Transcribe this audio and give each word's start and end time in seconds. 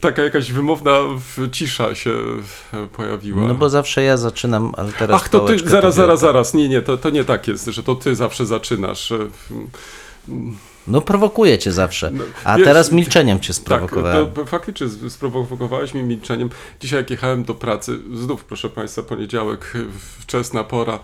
Taka 0.00 0.22
jakaś 0.22 0.52
wymowna 0.52 0.98
cisza 1.52 1.94
się 1.94 2.10
e, 2.74 2.86
pojawiła. 2.86 3.48
No 3.48 3.54
bo 3.54 3.70
zawsze 3.70 4.02
ja 4.02 4.16
zaczynam, 4.16 4.72
ale 4.76 4.92
teraz 4.92 5.22
Ach, 5.22 5.28
to 5.28 5.40
ty, 5.40 5.58
zaraz, 5.58 5.94
zaraz, 5.94 6.20
zaraz. 6.20 6.54
Nie, 6.54 6.68
nie, 6.68 6.82
to, 6.82 6.96
to 6.96 7.10
nie 7.10 7.24
tak 7.24 7.48
jest, 7.48 7.66
że 7.66 7.82
to 7.82 7.94
ty 7.94 8.14
zawsze 8.14 8.46
zaczynasz. 8.46 9.12
No 10.88 11.00
prowokuję 11.00 11.58
cię 11.58 11.72
zawsze, 11.72 12.10
No, 12.10 12.24
a 12.44 12.56
wiesz, 12.56 12.64
teraz 12.66 12.92
milczeniem 12.92 13.40
cię 13.40 13.46
Tak, 13.48 13.56
sprowokowałem. 13.56 14.30
to 14.32 14.46
faktycznie 14.46 14.86
sprowokowałeś 15.10 15.94
mi 15.94 16.02
milczeniem. 16.02 16.50
Dzisiaj 16.80 16.98
jak 16.98 17.10
jechałem 17.10 17.44
do 17.44 17.54
pracy, 17.54 17.98
znów 18.14 18.44
proszę 18.44 18.68
Państwa, 18.70 19.02
poniedziałek, 19.02 19.72
wczesna 20.20 20.64
pora, 20.64 20.98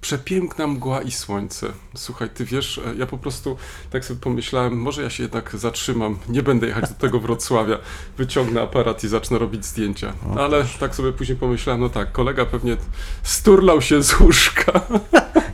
przepiękna 0.00 0.66
mgła 0.66 1.02
i 1.02 1.10
słońce. 1.12 1.66
Słuchaj, 1.94 2.28
ty 2.34 2.44
wiesz, 2.44 2.78
e, 2.78 2.94
ja 2.98 3.06
po 3.06 3.18
prostu 3.18 3.56
tak 3.90 4.04
sobie 4.04 4.20
pomyślałem, 4.20 4.76
może 4.78 5.02
ja 5.02 5.10
się 5.10 5.22
jednak 5.22 5.56
zatrzymam, 5.56 6.18
nie 6.28 6.42
będę 6.42 6.66
jechać 6.66 6.88
do 6.88 6.94
tego 6.94 7.20
Wrocławia, 7.20 7.78
wyciągnę 8.18 8.62
aparat 8.62 9.04
i 9.04 9.08
zacznę 9.08 9.38
robić 9.38 9.66
zdjęcia. 9.66 10.12
Ale 10.38 10.64
tak 10.80 10.94
sobie 10.94 11.12
później 11.12 11.38
pomyślałem, 11.38 11.80
no 11.80 11.88
tak, 11.88 12.12
kolega 12.12 12.46
pewnie 12.46 12.76
sturlał 13.22 13.82
się 13.82 14.02
z 14.02 14.20
łóżka. 14.20 14.80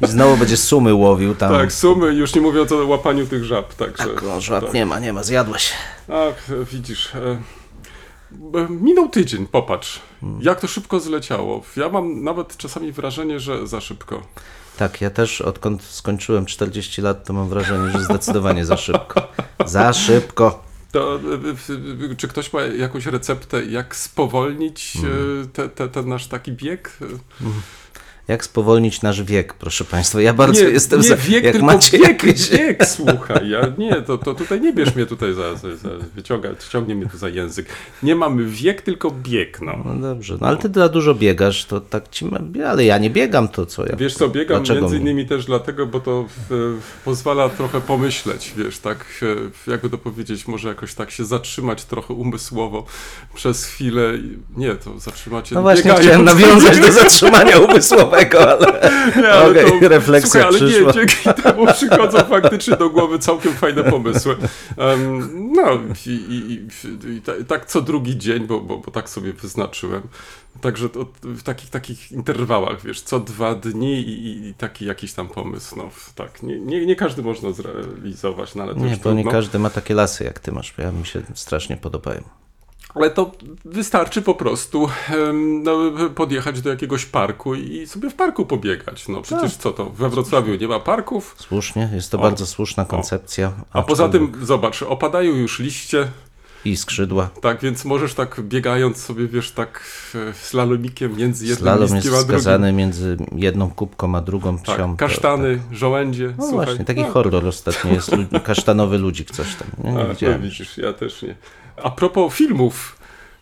I 0.02 0.06
znowu 0.06 0.36
będzie 0.36 0.56
sumy 0.56 0.94
łowił 0.94 1.34
tam. 1.34 1.52
Tak, 1.52 1.72
sumy, 1.72 2.14
już 2.14 2.34
nie 2.34 2.40
mówiąc 2.40 2.72
o 2.72 2.86
łapaniu 2.86 3.26
tych 3.26 3.44
żab. 3.44 3.74
Także, 3.76 4.04
Tak, 4.04 4.22
o, 4.22 4.40
żart 4.40 4.74
nie 4.74 4.86
ma, 4.86 4.98
nie 4.98 5.12
ma, 5.12 5.22
zjadłeś. 5.22 5.72
Ach, 6.08 6.50
e, 6.50 6.64
widzisz. 6.64 7.14
E, 7.14 7.38
minął 8.70 9.08
tydzień, 9.08 9.46
popatrz. 9.46 10.00
Jak 10.40 10.60
to 10.60 10.66
szybko 10.66 11.00
zleciało. 11.00 11.62
Ja 11.76 11.88
mam 11.88 12.24
nawet 12.24 12.56
czasami 12.56 12.92
wrażenie, 12.92 13.40
że 13.40 13.66
za 13.66 13.80
szybko. 13.80 14.22
Tak, 14.76 15.00
ja 15.00 15.10
też 15.10 15.40
odkąd 15.40 15.82
skończyłem 15.82 16.46
40 16.46 17.02
lat, 17.02 17.24
to 17.24 17.32
mam 17.32 17.48
wrażenie, 17.48 17.90
że 17.90 18.04
zdecydowanie 18.04 18.64
za 18.64 18.76
szybko. 18.76 19.28
Za 19.66 19.92
szybko. 19.92 20.64
To, 20.92 21.18
e, 22.10 22.16
czy 22.16 22.28
ktoś 22.28 22.52
ma 22.52 22.60
jakąś 22.62 23.06
receptę, 23.06 23.64
jak 23.64 23.96
spowolnić 23.96 24.96
e, 24.96 25.46
te, 25.46 25.68
te, 25.68 25.88
ten 25.88 26.08
nasz 26.08 26.26
taki 26.26 26.52
bieg? 26.52 26.98
Jak 28.28 28.44
spowolnić 28.44 29.02
nasz 29.02 29.22
wiek, 29.22 29.54
proszę 29.54 29.84
Państwa? 29.84 30.20
Ja 30.20 30.34
bardzo 30.34 30.62
nie, 30.64 30.68
jestem 30.68 31.00
nie 31.00 31.08
za. 31.08 31.16
wiek, 31.16 31.44
jak 31.44 31.52
tylko 31.52 31.66
macie 31.66 31.98
bieg, 31.98 32.08
jakieś... 32.08 32.50
bieg, 32.50 32.86
słuchaj. 32.86 33.48
Ja, 33.50 33.60
nie, 33.78 34.02
to, 34.02 34.18
to 34.18 34.34
tutaj 34.34 34.60
nie 34.60 34.72
bierz 34.72 34.94
mnie 34.94 35.06
tutaj 35.06 35.34
za, 35.34 35.54
za, 35.54 35.76
za 35.76 35.88
wyciąga, 36.14 36.48
ciągnie 36.70 36.94
mnie 36.94 37.06
tu 37.06 37.18
za 37.18 37.28
język. 37.28 37.66
Nie 38.02 38.16
mamy 38.16 38.44
wiek, 38.44 38.82
tylko 38.82 39.10
bieg, 39.10 39.60
no. 39.62 39.72
No 39.84 39.94
dobrze, 40.08 40.38
no 40.40 40.46
ale 40.46 40.56
ty 40.56 40.68
za 40.74 40.88
dużo 40.88 41.14
biegasz, 41.14 41.64
to 41.64 41.80
tak 41.80 42.08
ci. 42.10 42.26
Ale 42.66 42.84
ja 42.84 42.98
nie 42.98 43.10
biegam, 43.10 43.48
to 43.48 43.66
co 43.66 43.86
ja. 43.86 43.96
Wiesz 43.96 44.14
co, 44.14 44.28
biegam 44.28 44.56
Dlaczego 44.56 44.80
między 44.80 44.96
mi? 44.96 45.02
innymi 45.02 45.26
też 45.26 45.44
dlatego, 45.44 45.86
bo 45.86 46.00
to 46.00 46.26
e, 46.50 46.54
pozwala 47.04 47.48
trochę 47.48 47.80
pomyśleć, 47.80 48.52
wiesz, 48.56 48.78
tak, 48.78 49.04
e, 49.66 49.70
jakby 49.70 49.90
to 49.90 49.98
powiedzieć, 49.98 50.46
może 50.48 50.68
jakoś 50.68 50.94
tak 50.94 51.10
się 51.10 51.24
zatrzymać 51.24 51.84
trochę 51.84 52.14
umysłowo 52.14 52.86
przez 53.34 53.64
chwilę. 53.64 54.12
Nie, 54.56 54.74
to 54.74 54.98
zatrzymać 54.98 55.48
się 55.48 55.54
No 55.54 55.62
właśnie, 55.62 55.82
biegając. 55.82 56.06
chciałem 56.06 56.24
nawiązać 56.24 56.80
do 56.80 56.92
zatrzymania 56.92 57.56
ale. 58.34 58.90
Nie, 59.16 59.28
ale 59.28 59.66
Okej, 59.66 59.80
to, 59.80 59.88
refleksja 59.88 60.30
słuchaj, 60.30 60.48
ale 60.48 60.58
przyszła. 60.58 60.86
nie, 60.86 60.92
dzięki 60.92 61.42
temu 61.42 61.66
przychodzą 61.66 62.18
faktycznie 62.18 62.76
do 62.76 62.90
głowy 62.90 63.18
całkiem 63.18 63.52
fajne 63.54 63.84
pomysły. 63.84 64.36
Em, 64.76 65.30
no 65.52 65.80
i, 66.06 66.10
i, 66.10 66.52
i, 66.52 67.16
i 67.16 67.20
ta, 67.22 67.32
tak 67.48 67.66
co 67.66 67.80
drugi 67.80 68.16
dzień, 68.18 68.46
bo, 68.46 68.60
bo, 68.60 68.78
bo 68.78 68.90
tak 68.90 69.08
sobie 69.10 69.32
wyznaczyłem. 69.32 70.02
Także 70.60 70.88
to, 70.88 71.06
w 71.22 71.42
takich 71.42 71.70
takich 71.70 72.12
interwałach, 72.12 72.82
wiesz, 72.82 73.00
co 73.00 73.20
dwa 73.20 73.54
dni 73.54 74.00
i, 74.00 74.46
i, 74.48 74.54
taki 74.54 74.84
jakiś 74.84 75.12
tam 75.12 75.28
pomysł. 75.28 75.76
No, 75.76 75.90
tak, 76.14 76.42
nie, 76.42 76.60
nie, 76.60 76.86
nie 76.86 76.96
każdy 76.96 77.22
można 77.22 77.52
zrealizować, 77.52 78.54
no 78.54 78.62
ale 78.62 78.74
to 78.74 78.80
Nie, 78.80 78.90
już 78.90 78.98
bo 78.98 79.12
nie 79.12 79.22
trudno. 79.22 79.32
każdy 79.32 79.58
ma 79.58 79.70
takie 79.70 79.94
lasy 79.94 80.24
jak 80.24 80.38
ty 80.40 80.52
masz. 80.52 80.74
Ja 80.78 80.92
mi 80.92 81.06
się 81.06 81.22
strasznie 81.34 81.76
podobają. 81.76 82.20
Ale 82.96 83.10
to 83.10 83.32
wystarczy 83.64 84.22
po 84.22 84.34
prostu 84.34 84.88
no, 85.62 85.78
podjechać 86.14 86.60
do 86.60 86.70
jakiegoś 86.70 87.06
parku 87.06 87.54
i 87.54 87.86
sobie 87.86 88.10
w 88.10 88.14
parku 88.14 88.46
pobiegać. 88.46 89.08
No 89.08 89.22
przecież 89.22 89.52
Tak. 89.52 89.60
co 89.62 89.72
to, 89.72 89.90
we 89.90 90.08
Wrocławiu 90.08 90.54
nie 90.54 90.68
ma 90.68 90.80
parków, 90.80 91.36
Słusznie, 91.38 91.90
jest 91.94 92.10
to 92.10 92.18
O, 92.18 92.22
bardzo 92.22 92.46
słuszna 92.46 92.84
koncepcja. 92.84 93.52
A 93.72 93.82
poza 93.82 94.08
tym, 94.08 94.32
zobacz, 94.42 94.82
opadają 94.82 95.32
już 95.34 95.58
liście, 95.58 96.08
I 96.64 96.76
skrzydła. 96.76 97.28
tak, 97.40 97.60
więc 97.60 97.84
możesz 97.84 98.14
tak 98.14 98.40
biegając 98.40 98.96
sobie, 99.02 99.28
wiesz, 99.28 99.50
tak 99.52 99.80
e, 100.14 100.32
slalomiciem 100.34 101.16
między 101.16 101.46
jednym 101.46 101.62
Slalom 101.62 101.96
jest 102.32 102.46
a 102.48 102.58
między 102.72 103.16
jedną 103.36 103.70
kubką 103.70 104.14
a 104.16 104.20
drugą 104.20 104.58
psią. 104.58 104.72
Tak, 104.76 104.78
to- 104.86 104.96
kasztany, 104.96 105.60
żołędzie, 105.72 106.34
No 106.38 106.46
słuchaj. 106.48 106.66
właśnie, 106.66 106.84
taki 106.84 107.00
no, 107.02 107.10
horror 107.10 107.46
ostatnio 107.46 107.92
jest. 107.92 108.10
Kasztanowy 108.44 108.98
ludzik 108.98 109.30
coś 109.30 109.54
tam. 109.54 109.68
Nie, 109.84 109.92
nie 109.92 110.00
A, 110.00 110.04
no 110.04 110.10
widziałem. 110.14 110.42
widzisz, 110.42 110.78
ja 110.78 110.92
też 110.92 111.22
nie. 111.22 111.34
A 111.82 111.90
propos 111.90 112.34
filmów. 112.34 112.96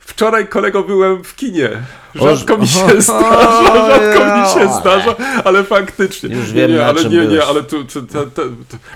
Wczoraj, 0.06 0.49
kolego, 0.49 0.83
byłem 0.83 1.25
w 1.25 1.37
kinie. 1.37 1.71
Rzadko 2.15 2.59
mi 2.59 2.69
się 2.69 3.03
zdarza, 3.03 3.87
rzadko 3.87 4.39
mi 4.39 4.61
się 4.61 4.81
zdarza, 4.81 5.17
ale 5.45 5.65
faktycznie. 5.65 6.37
Już 6.37 6.49
nie, 6.49 6.55
wiem, 6.55 6.71
nie, 6.71 6.87
ale 6.87 7.05
nie, 7.05 7.27
nie, 7.27 7.45
ale 7.45 7.62
tu, 7.62 7.77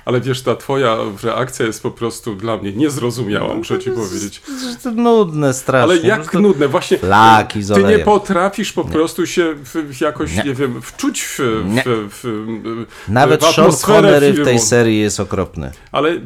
ale 0.04 0.20
wiesz, 0.20 0.42
ta 0.42 0.56
twoja 0.56 0.96
reakcja 1.22 1.66
jest 1.66 1.82
po 1.82 1.90
prostu 1.90 2.34
dla 2.34 2.56
mnie 2.56 2.72
niezrozumiała, 2.72 3.54
muszę 3.54 3.78
ci 3.78 3.90
powiedzieć. 3.90 4.42
To 4.82 4.90
nudne 4.90 5.54
strasznie. 5.54 5.94
Ale 5.94 6.08
jak 6.08 6.34
nudne, 6.34 6.68
właśnie. 6.68 6.98
Flaki 6.98 7.62
z 7.62 7.74
Ty 7.74 7.84
nie 7.84 7.98
potrafisz 7.98 8.72
po 8.72 8.84
prostu 8.84 9.26
się 9.26 9.54
jakoś, 10.00 10.44
nie. 10.44 10.54
Wiem, 10.54 10.82
wczuć 10.82 11.22
w, 11.22 11.38
w, 11.38 12.08
w, 12.10 12.20
w 12.22 12.86
Nawet 13.08 13.44
w 13.44 13.54
Sean 13.54 13.72
Connery 13.86 14.32
w 14.32 14.44
tej 14.44 14.58
serii 14.58 15.00
jest 15.00 15.20
okropny. 15.20 15.72
Ale 15.92 16.20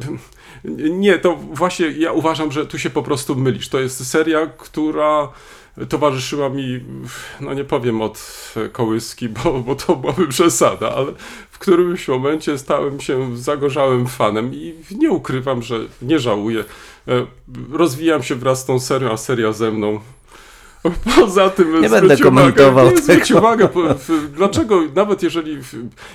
nie, 0.89 1.19
to 1.19 1.35
właśnie 1.35 1.87
ja 1.87 2.11
uważam, 2.11 2.51
że 2.51 2.65
tu 2.65 2.79
się 2.79 2.89
po 2.89 3.03
prostu 3.03 3.35
mylisz. 3.35 3.69
To 3.69 3.79
jest 3.79 4.09
seria, 4.09 4.47
która 4.47 5.29
towarzyszyła 5.89 6.49
mi, 6.49 6.79
no 7.41 7.53
nie 7.53 7.63
powiem 7.63 8.01
od 8.01 8.53
kołyski, 8.71 9.29
bo, 9.29 9.59
bo 9.59 9.75
to 9.75 9.95
byłaby 9.95 10.27
przesada, 10.27 10.91
ale 10.95 11.11
w 11.51 11.59
którymś 11.59 12.07
momencie 12.07 12.57
stałem 12.57 12.99
się 12.99 13.37
zagorzałym 13.37 14.07
fanem 14.07 14.53
i 14.53 14.75
nie 14.91 15.09
ukrywam, 15.09 15.61
że 15.61 15.79
nie 16.01 16.19
żałuję. 16.19 16.63
E, 17.07 17.25
Rozwijam 17.71 18.23
się 18.23 18.35
wraz 18.35 18.61
z 18.61 18.65
tą 18.65 18.79
serią, 18.79 19.11
a 19.11 19.17
seria 19.17 19.53
ze 19.53 19.71
mną. 19.71 19.99
Poza 21.19 21.49
tym 21.49 21.81
Nie 21.81 21.89
zwróć 21.89 21.91
będę 21.91 22.13
uwagę, 22.15 22.23
komentował 22.23 22.91
nie, 22.91 22.97
zwróć 23.01 23.27
tego. 23.27 23.39
uwagę, 23.39 23.67
po- 23.67 23.93
w- 23.93 24.31
dlaczego 24.35 24.81
nawet 24.95 25.23
jeżeli, 25.23 25.57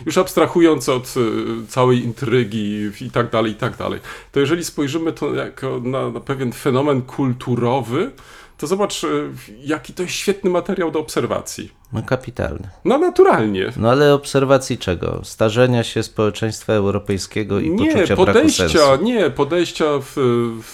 już 0.07 0.19
abstrahując 0.19 0.89
od 0.89 1.15
y, 1.17 1.67
całej 1.69 2.05
intrygi 2.05 2.91
i 3.01 3.11
tak 3.11 3.31
dalej, 3.31 3.53
i 3.53 3.55
tak 3.55 3.77
dalej, 3.77 4.01
to 4.33 4.41
jeżeli 4.41 4.65
spojrzymy 4.65 5.13
to 5.13 5.35
jako 5.35 5.81
na, 5.85 6.11
na 6.11 6.21
pewien 6.21 6.53
fenomen 6.53 7.03
kulturowy, 7.03 8.11
to 8.59 8.67
zobacz, 8.67 9.05
y, 9.05 9.31
jaki 9.65 9.93
to 9.95 10.03
jest 10.03 10.15
świetny 10.15 10.51
materiał 10.51 10.91
do 10.91 10.99
obserwacji. 11.01 11.78
No 11.93 12.03
kapitalny. 12.03 12.69
No 12.85 12.99
naturalnie. 12.99 13.73
No 13.77 13.91
ale 13.91 14.15
obserwacji 14.15 14.79
czego? 14.79 15.21
Starzenia 15.25 15.85
się 15.85 16.03
społeczeństwa 16.03 16.73
europejskiego 16.73 17.61
i 17.61 17.71
Nie, 17.71 17.79
poczucia 17.93 18.07
braku 18.07 18.25
podejścia, 18.27 18.69
sensu. 18.69 19.05
nie, 19.05 19.31
podejścia 19.31 19.85
w, 20.01 20.13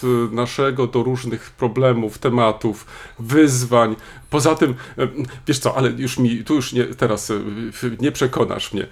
w 0.02 0.28
naszego 0.32 0.86
do 0.86 1.02
różnych 1.02 1.50
problemów, 1.50 2.18
tematów, 2.18 2.86
wyzwań. 3.18 3.96
Poza 4.30 4.54
tym, 4.54 4.74
wiesz 5.46 5.58
co, 5.58 5.76
ale 5.76 5.90
już 5.90 6.18
mi, 6.18 6.44
tu 6.44 6.54
już 6.54 6.72
nie, 6.72 6.84
teraz 6.84 7.32
nie 8.00 8.12
przekonasz 8.12 8.72
mnie. 8.72 8.86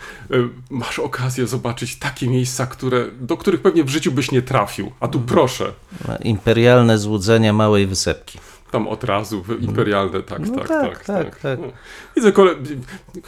Masz 0.71 0.99
okazję 0.99 1.47
zobaczyć 1.47 1.97
takie 1.97 2.29
miejsca, 2.29 2.67
które, 2.67 3.07
do 3.21 3.37
których 3.37 3.63
pewnie 3.63 3.85
w 3.85 3.89
życiu 3.89 4.13
byś 4.13 4.31
nie 4.31 4.43
trafił. 4.43 4.93
A 5.01 5.09
tu 5.09 5.21
proszę. 5.21 5.73
No, 6.09 6.19
Imperialne 6.25 6.99
złudzenia 6.99 7.53
małej 7.53 7.87
wysepki. 7.87 8.39
Tam 8.73 8.89
od 8.89 9.05
razu, 9.05 9.45
imperialne, 9.61 10.23
tak, 10.23 10.39
No 10.49 10.55
tak, 10.59 10.69
tak, 10.69 10.81
tak, 10.83 11.05
tak, 11.05 11.25
tak. 11.25 11.39
tak. 11.39 11.59
No. 11.61 11.67
Widzę, 12.17 12.33
kole... 12.33 12.51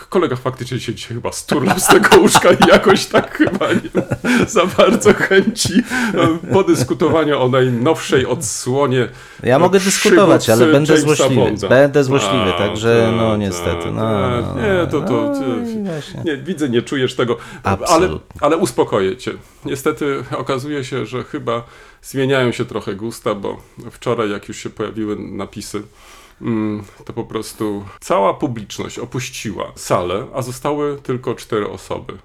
kolega 0.09 0.37
faktycznie 0.37 0.81
się 0.81 0.95
dzisiaj 0.95 1.15
chyba 1.15 1.33
sturlał 1.33 1.79
z 1.79 1.87
tego 1.87 2.17
łóżka 2.21 2.49
i 2.53 2.69
jakoś 2.69 3.07
tak 3.07 3.37
chyba 3.37 3.67
nie 3.73 4.47
za 4.47 4.67
bardzo 4.67 5.15
chęci 5.15 5.73
e, 6.15 6.53
podyskutowania 6.53 7.39
o 7.39 7.49
najnowszej 7.49 8.27
odsłonie 8.27 9.09
Ja 9.43 9.59
mogę 9.59 9.81
dyskutować, 9.81 10.51
ale 10.51 10.67
będę 10.67 10.95
Jamesa 10.95 11.15
złośliwy. 11.17 11.43
Bonda. 11.43 11.69
Będę 11.69 12.05
złośliwy, 12.05 12.55
A, 12.55 12.59
także 12.59 13.07
tak, 13.07 13.17
no 13.17 13.37
niestety. 13.37 13.91
No, 13.93 14.31
no, 14.41 14.55
Nie, 14.63 14.87
to- 14.87 15.01
to- 15.01 15.33
no, 15.33 15.83
właśnie. 15.93 16.23
Nie, 16.25 16.37
widzę, 16.37 16.69
nie 16.69 16.83
czujesz 16.83 17.15
tego, 17.15 17.37
ale, 17.63 18.09
ale 18.41 18.57
uspokoję 18.57 19.17
cię. 19.17 19.33
Niestety 19.65 20.25
okazuje 20.37 20.85
się, 20.85 21.07
że 21.07 21.25
chyba 21.25 21.65
zmieniają 22.05 22.53
się 22.53 22.65
trochę 22.65 22.95
gusta, 22.95 23.35
bo 23.35 23.63
wczoraj 23.91 24.31
jak 24.31 24.49
już 24.49 24.57
się 24.57 24.71
pojawiły 24.71 25.17
napisy, 25.19 25.83
mm, 26.41 26.85
to 27.05 27.13
po 27.13 27.25
prostu 27.25 27.85
cała 28.01 28.35
publiczność 28.35 28.99
opuściła 28.99 29.73
salę, 29.77 30.27
a 30.35 30.43
zostały 30.43 30.99
tylko 31.03 31.35
cztery 31.35 31.69
osoby. 31.69 32.19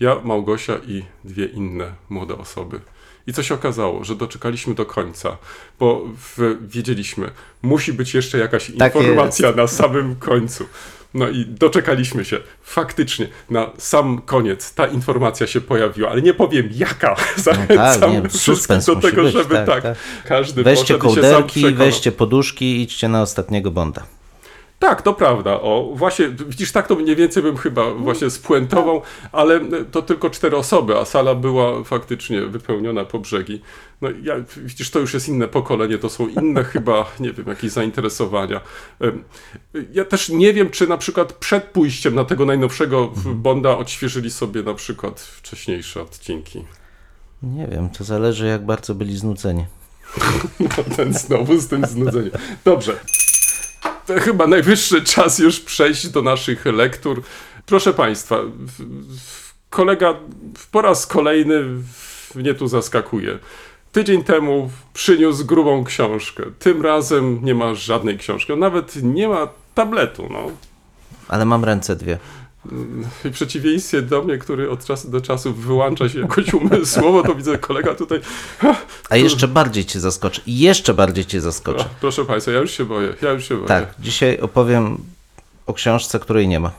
Ja, 0.00 0.20
Małgosia 0.24 0.76
i 0.86 1.04
dwie 1.24 1.46
inne 1.46 1.94
młode 2.08 2.38
osoby. 2.38 2.80
I 3.26 3.32
co 3.32 3.42
się 3.42 3.54
okazało, 3.54 4.04
że 4.04 4.16
doczekaliśmy 4.16 4.74
do 4.74 4.86
końca, 4.86 5.36
bo 5.78 6.04
w, 6.16 6.56
wiedzieliśmy, 6.68 7.30
musi 7.62 7.92
być 7.92 8.14
jeszcze 8.14 8.38
jakaś 8.38 8.72
Tak 8.78 8.94
informacja 8.94 9.52
na 9.52 9.66
samym 9.66 10.16
końcu. 10.16 10.64
No 11.14 11.28
i 11.28 11.44
doczekaliśmy 11.46 12.24
się. 12.24 12.38
Faktycznie, 12.62 13.28
na 13.50 13.70
sam 13.78 14.20
koniec 14.22 14.74
ta 14.74 14.86
informacja 14.86 15.46
się 15.46 15.60
pojawiła, 15.60 16.10
ale 16.10 16.22
nie 16.22 16.34
powiem 16.34 16.68
jaka. 16.72 17.16
Zachęcam 17.36 18.00
tak, 18.00 18.10
nie, 18.10 18.28
wszystkich 18.28 18.84
do 18.86 18.96
tego, 18.96 19.22
być, 19.22 19.32
żeby 19.32 19.54
tak, 19.54 19.66
tak, 19.66 19.82
tak. 19.82 19.96
każdy 20.24 20.62
Weźcie 20.62 20.98
kołderki, 20.98 21.74
weźcie 21.74 22.12
poduszki 22.12 22.76
i 22.76 22.82
idźcie 22.82 23.08
na 23.08 23.22
ostatniego 23.22 23.70
Bonda. 23.70 24.06
Tak, 24.78 25.02
to 25.02 25.14
prawda. 25.14 25.60
O, 25.60 25.92
właśnie, 25.94 26.28
widzisz, 26.28 26.72
tak 26.72 26.86
to 26.86 26.94
mniej 26.94 27.16
więcej 27.16 27.42
bym 27.42 27.56
chyba 27.56 27.90
właśnie 27.90 28.30
spuentował, 28.30 29.02
ale 29.32 29.60
to 29.90 30.02
tylko 30.02 30.30
cztery 30.30 30.56
osoby, 30.56 30.98
a 30.98 31.04
sala 31.04 31.34
była 31.34 31.84
faktycznie 31.84 32.40
wypełniona 32.40 33.04
po 33.04 33.18
brzegi. 33.18 33.62
No 34.00 34.08
ja, 34.22 34.34
widzisz, 34.56 34.90
to 34.90 34.98
już 34.98 35.14
jest 35.14 35.28
inne 35.28 35.48
pokolenie, 35.48 35.98
to 35.98 36.10
są 36.10 36.28
inne 36.28 36.64
chyba, 36.72 37.12
nie 37.20 37.32
wiem, 37.32 37.46
jakieś 37.46 37.70
zainteresowania. 37.70 38.60
Ja 39.92 40.04
też 40.04 40.28
nie 40.28 40.52
wiem, 40.52 40.70
czy 40.70 40.86
na 40.86 40.98
przykład 40.98 41.32
przed 41.32 41.64
pójściem 41.64 42.14
na 42.14 42.24
tego 42.24 42.46
najnowszego 42.46 43.12
Bonda 43.34 43.78
odświeżyli 43.78 44.30
sobie 44.30 44.62
na 44.62 44.74
przykład 44.74 45.20
wcześniejsze 45.20 46.02
odcinki. 46.02 46.64
Nie 47.42 47.66
wiem, 47.66 47.90
to 47.90 48.04
zależy 48.04 48.46
jak 48.46 48.66
bardzo 48.66 48.94
byli 48.94 49.16
znudzeni. 49.16 49.64
No, 50.60 50.96
ten 50.96 51.14
znowu 51.14 51.58
z 51.58 51.68
tym 51.68 51.86
znudzeniem. 51.86 52.30
Dobrze. 52.64 53.00
To 54.06 54.20
chyba 54.20 54.46
najwyższy 54.46 55.02
czas 55.02 55.38
już 55.38 55.60
przejść 55.60 56.08
do 56.08 56.22
naszych 56.22 56.66
lektur. 56.66 57.22
Proszę 57.66 57.94
Państwa, 57.94 58.36
kolega 59.70 60.14
po 60.70 60.82
raz 60.82 61.06
kolejny 61.06 61.64
mnie 62.34 62.54
tu 62.54 62.68
zaskakuje. 62.68 63.38
Tydzień 63.92 64.24
temu 64.24 64.70
przyniósł 64.94 65.46
grubą 65.46 65.84
książkę. 65.84 66.42
Tym 66.58 66.82
razem 66.82 67.44
nie 67.44 67.54
ma 67.54 67.74
żadnej 67.74 68.18
książki. 68.18 68.52
On 68.52 68.58
nawet 68.58 69.02
nie 69.02 69.28
ma 69.28 69.48
tabletu. 69.74 70.28
No. 70.30 70.50
Ale 71.28 71.44
mam 71.44 71.64
ręce 71.64 71.96
dwie. 71.96 72.18
W 73.24 73.30
przeciwieństwie 73.32 74.02
do 74.02 74.22
mnie, 74.22 74.38
który 74.38 74.70
od 74.70 74.84
czasu 74.84 75.10
do 75.10 75.20
czasu 75.20 75.54
wyłącza 75.54 76.08
się 76.08 76.20
jakoś 76.20 76.54
umysłowo, 76.54 77.22
to 77.22 77.34
widzę 77.34 77.58
kolega 77.58 77.94
tutaj. 77.94 78.20
A 79.10 79.16
jeszcze 79.16 79.48
bardziej 79.48 79.84
cię 79.84 80.00
zaskoczę. 80.00 80.42
I 80.46 80.58
jeszcze 80.58 80.94
bardziej 80.94 81.26
cię 81.26 81.40
zaskoczę. 81.40 81.84
O, 81.84 81.88
proszę 82.00 82.24
Państwa, 82.24 82.52
ja 82.52 82.58
już 82.58 82.70
się 82.70 82.84
boję. 82.84 83.14
Ja 83.22 83.32
już 83.32 83.48
się 83.48 83.54
boję. 83.54 83.68
Tak, 83.68 83.94
dzisiaj 83.98 84.40
opowiem 84.40 84.98
o 85.66 85.74
książce, 85.74 86.20
której 86.20 86.48
nie 86.48 86.60
ma. 86.60 86.72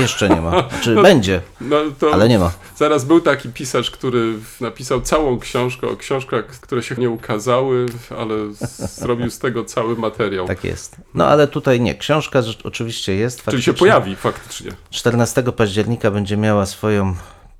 Jeszcze 0.00 0.28
nie 0.28 0.40
ma. 0.40 0.62
Czy 0.82 0.94
będzie, 1.02 1.40
No, 1.60 1.76
to 1.98 2.12
ale 2.12 2.28
nie 2.28 2.38
ma. 2.38 2.52
Zaraz 2.76 3.04
był 3.04 3.20
taki 3.20 3.48
pisarz, 3.48 3.90
który 3.90 4.34
napisał 4.60 5.00
całą 5.00 5.38
książkę 5.38 5.88
o 5.88 5.96
książkach, 5.96 6.46
które 6.46 6.82
się 6.82 6.94
nie 6.94 7.10
ukazały, 7.10 7.86
ale 8.18 8.34
zrobił 8.78 9.30
z 9.30 9.38
tego 9.38 9.64
cały 9.64 9.96
materiał. 9.96 10.46
Tak 10.46 10.64
jest. 10.64 10.96
No 11.14 11.26
ale 11.26 11.48
tutaj 11.48 11.80
nie. 11.80 11.94
Książka 11.94 12.42
oczywiście 12.64 13.14
jest. 13.14 13.44
Czyli 13.44 13.62
się 13.62 13.72
pojawi 13.74 14.16
faktycznie. 14.16 14.70
14 14.90 15.42
października 15.42 16.10
będzie 16.10 16.36
miała 16.36 16.66
swoją 16.66 17.14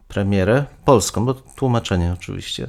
premierę 0.08 0.64
polską, 0.84 1.24
bo 1.24 1.34
tłumaczenie 1.34 2.12
oczywiście. 2.12 2.68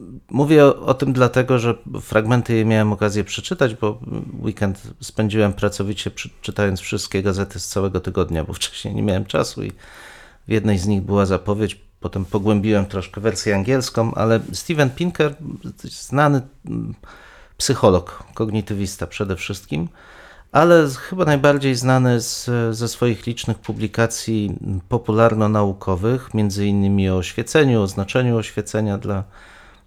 Mm, 0.00 0.20
Mówię 0.30 0.64
o, 0.64 0.80
o 0.80 0.94
tym 0.94 1.12
dlatego, 1.12 1.58
że 1.58 1.74
fragmenty 2.00 2.54
jej 2.54 2.66
miałem 2.66 2.92
okazję 2.92 3.24
przeczytać, 3.24 3.74
bo 3.74 4.00
weekend 4.42 4.82
spędziłem 5.00 5.52
pracowicie 5.52 6.10
przy, 6.10 6.30
czytając 6.40 6.80
wszystkie 6.80 7.22
gazety 7.22 7.60
z 7.60 7.68
całego 7.68 8.00
tygodnia, 8.00 8.44
bo 8.44 8.52
wcześniej 8.52 8.94
nie 8.94 9.02
miałem 9.02 9.24
czasu 9.24 9.64
i 9.64 9.72
w 10.48 10.52
jednej 10.52 10.78
z 10.78 10.86
nich 10.86 11.02
była 11.02 11.26
zapowiedź. 11.26 11.80
Potem 12.00 12.24
pogłębiłem 12.24 12.86
troszkę 12.86 13.20
wersję 13.20 13.54
angielską, 13.54 14.14
ale 14.14 14.40
Steven 14.52 14.90
Pinker, 14.90 15.34
znany 15.84 16.40
mm, 16.66 16.94
psycholog, 17.56 18.24
kognitywista 18.34 19.06
przede 19.06 19.36
wszystkim, 19.36 19.88
ale 20.52 20.88
chyba 20.88 21.24
najbardziej 21.24 21.74
znany 21.74 22.20
z, 22.20 22.50
ze 22.76 22.88
swoich 22.88 23.26
licznych 23.26 23.58
publikacji 23.58 24.56
popularno-naukowych, 24.88 26.34
między 26.34 26.66
innymi 26.66 27.10
o 27.10 27.16
oświeceniu, 27.16 27.82
o 27.82 27.86
znaczeniu 27.86 28.36
oświecenia 28.36 28.98
dla 28.98 29.24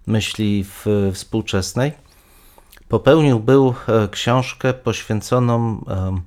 myśli 0.06 0.64
współczesnej. 1.12 1.92
Popełnił 2.88 3.40
był 3.40 3.74
e, 3.88 4.08
książkę 4.08 4.74
poświęconą 4.74 5.84
em, 5.88 6.20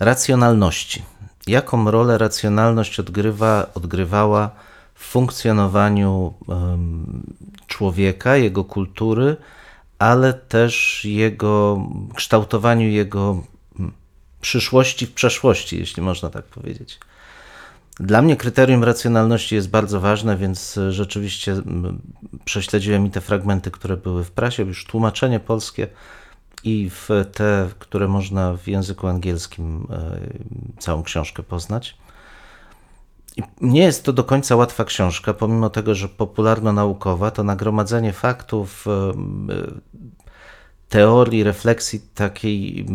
racjonalności. 0.00 1.02
Jaką 1.46 1.90
rolę 1.90 2.18
racjonalność 2.18 3.00
odgrywa, 3.00 3.66
odgrywała 3.74 4.50
w 4.94 5.04
funkcjonowaniu 5.04 6.34
człowieka, 7.66 8.36
jego 8.36 8.64
kultury, 8.64 9.36
ale 9.98 10.32
też 10.34 11.04
jego 11.04 11.86
kształtowaniu 12.14 12.88
jego 12.88 13.42
przyszłości 14.40 15.06
w 15.06 15.12
przeszłości, 15.12 15.78
jeśli 15.78 16.02
można 16.02 16.30
tak 16.30 16.44
powiedzieć. 16.44 16.98
Dla 18.00 18.22
mnie 18.22 18.36
kryterium 18.36 18.84
racjonalności 18.84 19.54
jest 19.54 19.70
bardzo 19.70 20.00
ważne, 20.00 20.36
więc 20.36 20.78
e, 20.78 20.92
rzeczywiście 20.92 21.56
prześledziłem 22.44 23.06
i 23.06 23.10
te 23.10 23.20
fragmenty, 23.20 23.70
które 23.70 23.96
były 23.96 24.24
w 24.24 24.30
prasie, 24.30 24.62
już 24.62 24.84
tłumaczenie 24.84 25.40
polskie 25.40 25.88
i 26.64 26.90
w 26.90 27.08
te, 27.32 27.68
które 27.78 28.08
można 28.08 28.54
w 28.54 28.68
języku 28.68 29.06
angielskim 29.06 29.86
e, 29.90 30.20
całą 30.78 31.02
książkę 31.02 31.42
poznać. 31.42 31.96
I 33.36 33.42
nie 33.60 33.82
jest 33.82 34.04
to 34.04 34.12
do 34.12 34.24
końca 34.24 34.56
łatwa 34.56 34.84
książka, 34.84 35.34
pomimo 35.34 35.70
tego, 35.70 35.94
że 35.94 36.08
popularno-naukowa, 36.08 37.30
to 37.30 37.44
nagromadzenie 37.44 38.12
faktów, 38.12 38.86
e, 38.86 39.12
teorii, 40.88 41.44
refleksji 41.44 42.00
takiej, 42.14 42.86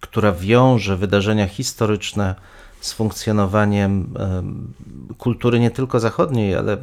która 0.00 0.32
wiąże 0.32 0.96
wydarzenia 0.96 1.46
historyczne 1.46 2.34
z 2.80 2.92
funkcjonowaniem 2.92 4.14
em, 4.18 4.72
kultury 5.18 5.60
nie 5.60 5.70
tylko 5.70 6.00
zachodniej, 6.00 6.54
ale 6.54 6.76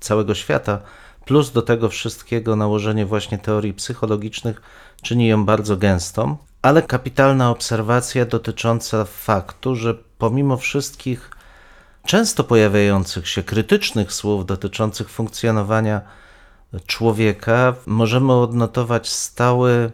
całego 0.00 0.34
świata, 0.34 0.78
plus 1.24 1.52
do 1.52 1.62
tego 1.62 1.88
wszystkiego 1.88 2.56
nałożenie 2.56 3.06
właśnie 3.06 3.38
teorii 3.38 3.74
psychologicznych 3.74 4.62
czyni 5.02 5.28
ją 5.28 5.44
bardzo 5.44 5.76
gęstą, 5.76 6.36
ale 6.62 6.82
kapitalna 6.82 7.50
obserwacja 7.50 8.26
dotycząca 8.26 9.04
faktu, 9.04 9.76
że 9.76 9.94
pomimo 10.18 10.56
wszystkich 10.56 11.30
często 12.06 12.44
pojawiających 12.44 13.28
się 13.28 13.42
krytycznych 13.42 14.12
słów 14.12 14.46
dotyczących 14.46 15.10
funkcjonowania 15.10 16.00
człowieka, 16.86 17.74
możemy 17.86 18.32
odnotować 18.32 19.08
stały 19.08 19.92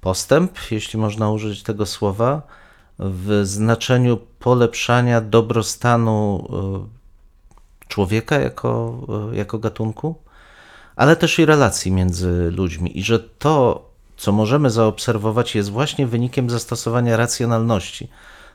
postęp, 0.00 0.52
jeśli 0.70 0.98
można 0.98 1.30
użyć 1.30 1.62
tego 1.62 1.86
słowa, 1.86 2.42
w 2.98 3.40
znaczeniu 3.44 4.18
polepszania 4.38 5.20
dobrostanu 5.20 6.48
e, 6.52 7.88
człowieka 7.88 8.38
jako, 8.38 8.98
e, 9.32 9.36
jako 9.36 9.58
gatunku, 9.58 10.14
ale 10.96 11.16
też 11.16 11.38
i 11.38 11.46
relacji 11.46 11.92
między 11.92 12.50
ludźmi. 12.56 12.98
I 12.98 13.02
że 13.02 13.18
to, 13.18 13.88
co 14.16 14.32
możemy 14.32 14.70
zaobserwować, 14.70 15.54
jest 15.54 15.70
właśnie 15.70 16.06
wynikiem 16.06 16.50
zastosowania 16.50 17.16
racjonalności, 17.16 18.08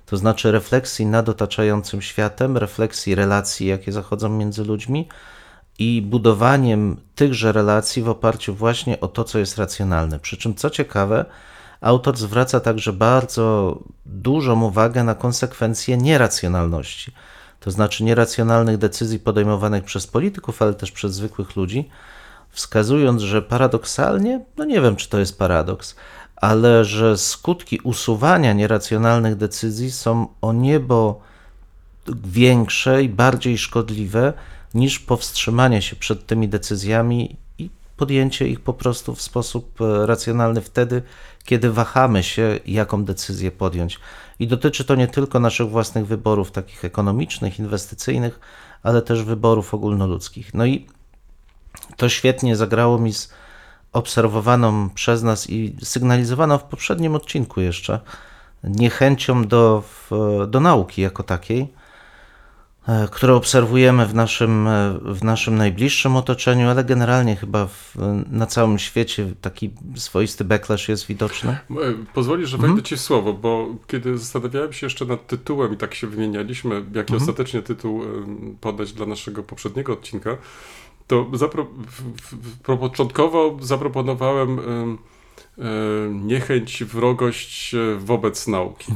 to 0.06 0.18
znaczy 0.18 0.52
refleksji 0.52 1.06
nad 1.06 1.30
otaczającym 1.30 2.02
światem, 2.02 2.58
refleksji 2.58 3.16
relacji, 3.16 3.68
jakie 3.68 3.92
zachodzą 3.92 4.30
między 4.30 4.64
ludźmi 4.64 5.08
i 5.80 6.02
budowaniem 6.02 6.98
tychże 7.16 7.52
relacji 7.52 8.04
w 8.04 8.10
oparciu 8.10 8.56
właśnie 8.56 9.00
o 9.00 9.08
to, 9.08 9.24
co 9.24 9.40
jest 9.40 9.58
racjonalne. 9.58 10.20
Przy 10.20 10.38
czym, 10.38 10.56
co 10.56 10.70
ciekawe, 10.70 11.26
autor 11.82 12.18
zwraca 12.18 12.60
także 12.60 12.94
bardzo 12.94 13.78
dużą 14.06 14.62
uwagę 14.64 15.04
na 15.04 15.16
konsekwencje 15.16 15.98
nieracjonalności, 15.98 17.12
to 17.60 17.72
znaczy 17.72 18.04
nieracjonalnych 18.04 18.78
decyzji 18.78 19.20
podejmowanych 19.20 19.84
przez 19.84 20.08
polityków, 20.08 20.62
ale 20.62 20.74
też 20.74 20.92
przez 20.92 21.14
zwykłych 21.14 21.56
ludzi, 21.56 21.90
wskazując, 22.50 23.22
że 23.22 23.42
paradoksalnie, 23.42 24.46
no 24.58 24.66
nie 24.66 24.82
wiem, 24.82 24.96
czy 24.96 25.10
to 25.10 25.20
jest 25.20 25.38
paradoks, 25.38 25.96
ale 26.36 26.86
że 26.86 27.18
skutki 27.18 27.80
usuwania 27.80 28.54
nieracjonalnych 28.54 29.36
decyzji 29.36 29.92
są 29.92 30.28
o 30.42 30.54
niebo 30.54 31.22
większe 32.26 33.04
i 33.04 33.10
bardziej 33.10 33.58
szkodliwe 33.58 34.34
niż 34.74 35.00
powstrzymanie 35.00 35.82
się 35.82 35.96
przed 35.96 36.26
tymi 36.26 36.50
decyzjami 36.50 37.38
podjęcie 38.02 38.48
ich 38.48 38.60
po 38.60 38.74
prostu 38.74 39.16
w 39.16 39.22
sposób 39.22 39.82
e, 39.82 40.06
racjonalny 40.06 40.62
wtedy, 40.62 41.02
kiedy 41.44 41.72
wahamy 41.72 42.24
się, 42.24 42.60
jaką 42.66 43.06
decyzję 43.06 43.52
podjąć. 43.52 44.00
I 44.40 44.48
dotyczy 44.48 44.86
to 44.86 44.96
nie 44.96 45.08
tylko 45.08 45.40
naszych 45.40 45.70
własnych 45.70 46.08
wyborów, 46.08 46.52
takich 46.52 46.86
ekonomicznych, 46.86 47.60
inwestycyjnych, 47.60 48.40
ale 48.84 49.02
też 49.02 49.24
wyborów 49.24 49.74
ogólnoludzkich. 49.74 50.54
No 50.54 50.66
i 50.66 50.88
to 51.98 52.10
świetnie 52.10 52.56
zagrało 52.56 53.00
mi 53.00 53.14
z 53.14 53.34
obserwowaną 53.94 54.90
przez 54.90 55.24
nas 55.24 55.50
i 55.50 55.76
sygnalizowaną 55.84 56.58
w 56.58 56.64
poprzednim 56.64 57.16
odcinku 57.16 57.62
jeszcze 57.62 58.00
niechęcią 58.64 59.48
do, 59.48 59.84
do 60.48 60.60
nauki 60.60 61.02
jako 61.02 61.24
takiej, 61.24 61.74
które 63.12 63.34
obserwujemy 63.36 64.06
w 64.06 64.14
naszym, 64.14 64.68
e, 64.68 65.00
w 65.04 65.24
naszym 65.24 65.56
najbliższym 65.56 66.16
otoczeniu, 66.16 66.70
ale 66.70 66.84
generalnie 66.84 67.36
chyba 67.36 67.66
w, 67.68 67.96
na 68.32 68.46
całym 68.46 68.80
świecie 68.80 69.34
taki 69.42 69.70
swoisty 69.96 70.44
backlash 70.44 70.90
jest 70.90 71.08
widoczny. 71.08 71.52
E, 71.52 71.76
Pozwolisz, 72.14 72.50
że 72.50 72.58
wejdę 72.58 72.84
ci 72.84 72.96
w 72.96 73.02
słowo, 73.02 73.34
bo 73.34 73.68
kiedy 73.88 74.18
zastanawiałem 74.18 74.74
się 74.74 74.86
jeszcze 74.86 75.06
nad 75.06 75.28
tytułem 75.28 75.74
i 75.74 75.78
tak 75.78 75.94
się 75.96 76.08
wymienialiśmy, 76.08 76.84
jaki 76.96 77.14
ostatecznie 77.16 77.62
tytuł 77.62 78.02
podać 78.62 78.94
dla 78.94 79.06
naszego 79.06 79.44
poprzedniego 79.44 79.94
odcinka, 79.94 80.38
to 81.08 81.24
zapro- 81.34 81.68
w- 81.88 82.02
w- 82.36 82.78
początkowo 82.78 83.58
zaproponowałem 83.62 84.60
em, 84.60 84.66
em, 84.70 84.98
niechęć, 86.12 86.84
wrogość 86.84 87.76
e, 87.76 87.96
wobec 87.96 88.48
nauki. 88.48 88.92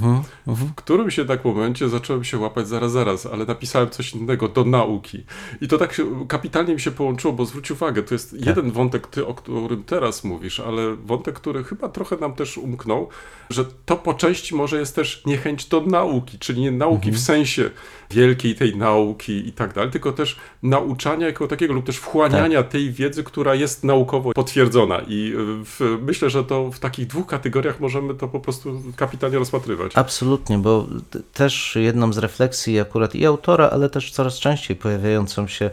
W 0.48 0.76
którymś 0.76 1.16
się 1.16 1.26
tak 1.26 1.46
momencie 1.46 1.90
zacząłem 1.90 2.24
się 2.24 2.38
łapać 2.38 2.68
zaraz, 2.68 2.92
zaraz, 2.92 3.26
ale 3.26 3.46
napisałem 3.46 3.90
coś 3.90 4.14
innego, 4.14 4.48
do 4.48 4.64
nauki. 4.64 5.24
I 5.62 5.68
to 5.68 5.78
tak 5.78 5.94
się, 5.94 6.28
kapitalnie 6.28 6.74
mi 6.74 6.80
się 6.80 6.92
połączyło, 6.92 7.34
bo 7.34 7.46
zwróć 7.46 7.72
uwagę, 7.72 8.04
to 8.04 8.16
jest 8.16 8.46
jeden 8.46 8.72
wątek, 8.72 9.08
ty, 9.08 9.28
o 9.28 9.34
którym 9.34 9.84
teraz 9.84 10.24
mówisz, 10.24 10.60
ale 10.60 10.96
wątek, 10.96 11.36
który 11.36 11.64
chyba 11.64 11.90
trochę 11.90 12.18
nam 12.18 12.34
też 12.34 12.58
umknął, 12.58 13.10
że 13.50 13.66
to 13.86 13.96
po 13.96 14.14
części 14.14 14.56
może 14.56 14.80
jest 14.80 14.96
też 14.96 15.26
niechęć 15.26 15.66
do 15.66 15.82
nauki, 15.82 16.40
czyli 16.40 16.62
nie 16.62 16.72
nauki 16.72 17.12
w 17.12 17.20
sensie 17.20 17.70
wielkiej 18.12 18.56
tej 18.56 18.78
nauki 18.78 19.48
i 19.48 19.52
tak 19.52 19.74
dalej, 19.74 19.92
tylko 19.92 20.12
też 20.12 20.36
nauczania 20.64 21.28
jako 21.28 21.48
takiego 21.48 21.74
lub 21.74 21.86
też 21.86 21.98
wchłaniania 21.98 22.64
tej 22.64 22.92
wiedzy, 22.92 23.24
która 23.24 23.56
jest 23.56 23.84
naukowo 23.84 24.34
potwierdzona. 24.34 25.02
I 25.08 25.34
y, 25.34 25.66
w, 25.66 25.98
myślę, 26.02 26.30
że 26.30 26.44
to 26.44 26.55
w 26.64 26.80
takich 26.80 27.08
dwóch 27.08 27.28
kategoriach 27.28 27.80
możemy 27.80 28.16
to 28.16 28.28
po 28.28 28.40
prostu 28.40 28.82
kapitalnie 28.96 29.40
rozpatrywać. 29.40 29.92
Absolutnie, 29.96 30.58
bo 30.58 30.88
też 31.34 31.76
jedną 31.76 32.14
z 32.14 32.18
refleksji 32.18 32.80
akurat 32.80 33.16
i 33.16 33.26
autora, 33.26 33.70
ale 33.70 33.90
też 33.90 34.12
coraz 34.12 34.40
częściej 34.40 34.78
pojawiającą 34.78 35.48
się 35.48 35.72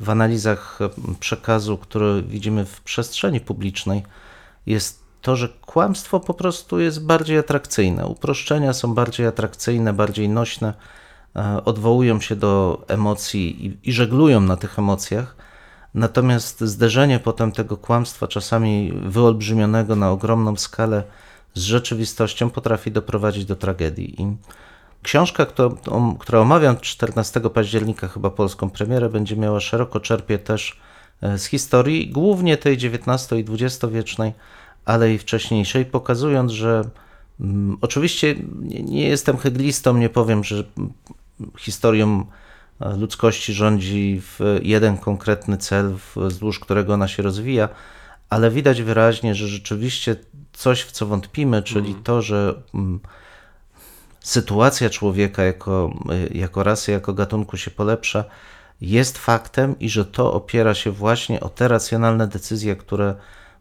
w 0.00 0.10
analizach 0.10 0.78
e, 0.80 0.90
przekazu, 1.20 1.78
który 1.78 2.22
widzimy 2.22 2.64
w 2.64 2.80
przestrzeni 2.80 3.40
publicznej, 3.40 4.02
jest 4.66 5.00
to, 5.22 5.36
że 5.36 5.48
kłamstwo 5.48 6.20
po 6.20 6.34
prostu 6.34 6.80
jest 6.80 7.06
bardziej 7.06 7.38
atrakcyjne. 7.38 8.06
Uproszczenia 8.06 8.72
są 8.72 8.94
bardziej 8.94 9.26
atrakcyjne, 9.26 9.92
bardziej 9.92 10.28
nośne, 10.28 10.74
e, 11.36 11.64
odwołują 11.64 12.20
się 12.20 12.36
do 12.36 12.84
emocji 12.88 13.66
i, 13.66 13.90
i 13.90 13.92
żeglują 13.92 14.40
na 14.40 14.56
tych 14.56 14.78
emocjach. 14.78 15.36
Natomiast 15.94 16.60
zderzenie 16.60 17.18
potem 17.18 17.52
tego 17.52 17.76
kłamstwa, 17.76 18.26
czasami 18.26 18.92
wyolbrzymionego 18.92 19.96
na 19.96 20.10
ogromną 20.10 20.56
skalę, 20.56 21.02
z 21.54 21.62
rzeczywistością 21.62 22.50
potrafi 22.50 22.92
doprowadzić 22.92 23.44
do 23.44 23.56
tragedii. 23.56 24.22
I 24.22 24.36
książka, 25.02 25.46
którą 26.18 26.40
omawiam 26.40 26.80
14 26.80 27.40
października, 27.40 28.08
chyba 28.08 28.30
polską 28.30 28.70
premierę, 28.70 29.08
będzie 29.08 29.36
miała 29.36 29.60
szeroko 29.60 30.00
czerpie 30.00 30.38
też 30.38 30.80
e, 31.22 31.38
z 31.38 31.46
historii, 31.46 32.10
głównie 32.10 32.56
tej 32.56 32.74
XIX 32.74 33.32
i 33.32 33.64
XX-wiecznej, 33.64 34.32
ale 34.84 35.14
i 35.14 35.18
wcześniejszej, 35.18 35.84
pokazując, 35.84 36.52
że 36.52 36.84
mm, 37.40 37.78
oczywiście 37.80 38.34
nie, 38.84 39.08
jestem 39.08 39.36
heglistą, 39.36 39.96
nie 39.96 40.08
powiem, 40.08 40.44
że 40.44 40.64
mm, 40.78 40.92
historią 41.58 42.26
ludzkości 42.80 43.52
rządzi 43.52 44.20
w 44.22 44.58
jeden 44.62 44.98
konkretny 44.98 45.58
cel, 45.58 45.94
wzdłuż 46.16 46.58
którego 46.58 46.94
ona 46.94 47.08
się 47.08 47.22
rozwija, 47.22 47.68
ale 48.30 48.50
widać 48.50 48.82
wyraźnie, 48.82 49.34
że 49.34 49.48
rzeczywiście 49.48 50.16
coś, 50.52 50.82
w 50.82 50.92
co 50.92 51.06
wątpimy, 51.06 51.62
czyli 51.62 51.94
to, 51.94 52.22
że 52.22 52.54
mm, 52.74 53.00
sytuacja 54.20 54.90
człowieka 54.90 55.42
jako, 55.42 55.94
jako 56.30 56.62
rasy, 56.62 56.92
jako 56.92 57.12
gatunku 57.12 57.56
się 57.56 57.70
polepsza, 57.70 58.24
jest 58.80 59.18
faktem 59.18 59.78
i 59.78 59.88
że 59.88 60.04
to 60.04 60.32
opiera 60.32 60.74
się 60.74 60.90
właśnie 60.90 61.40
o 61.40 61.48
te 61.48 61.68
racjonalne 61.68 62.26
decyzje, 62.26 62.76
które 62.76 63.14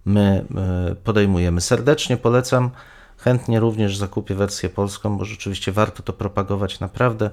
my 0.05 0.45
y, 0.91 0.95
podejmujemy. 0.95 1.61
Serdecznie 1.61 2.17
polecam, 2.17 2.71
chętnie 3.17 3.59
również 3.59 3.97
zakupię 3.97 4.35
wersję 4.35 4.69
polską, 4.69 5.17
bo 5.17 5.25
rzeczywiście 5.25 5.71
warto 5.71 6.03
to 6.03 6.13
propagować 6.13 6.79
naprawdę. 6.79 7.29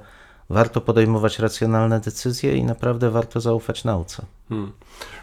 Warto 0.51 0.81
podejmować 0.81 1.39
racjonalne 1.39 2.01
decyzje 2.01 2.57
i 2.57 2.65
naprawdę 2.65 3.11
warto 3.11 3.41
zaufać 3.41 3.85
nauce. 3.85 4.23
Hmm. 4.49 4.73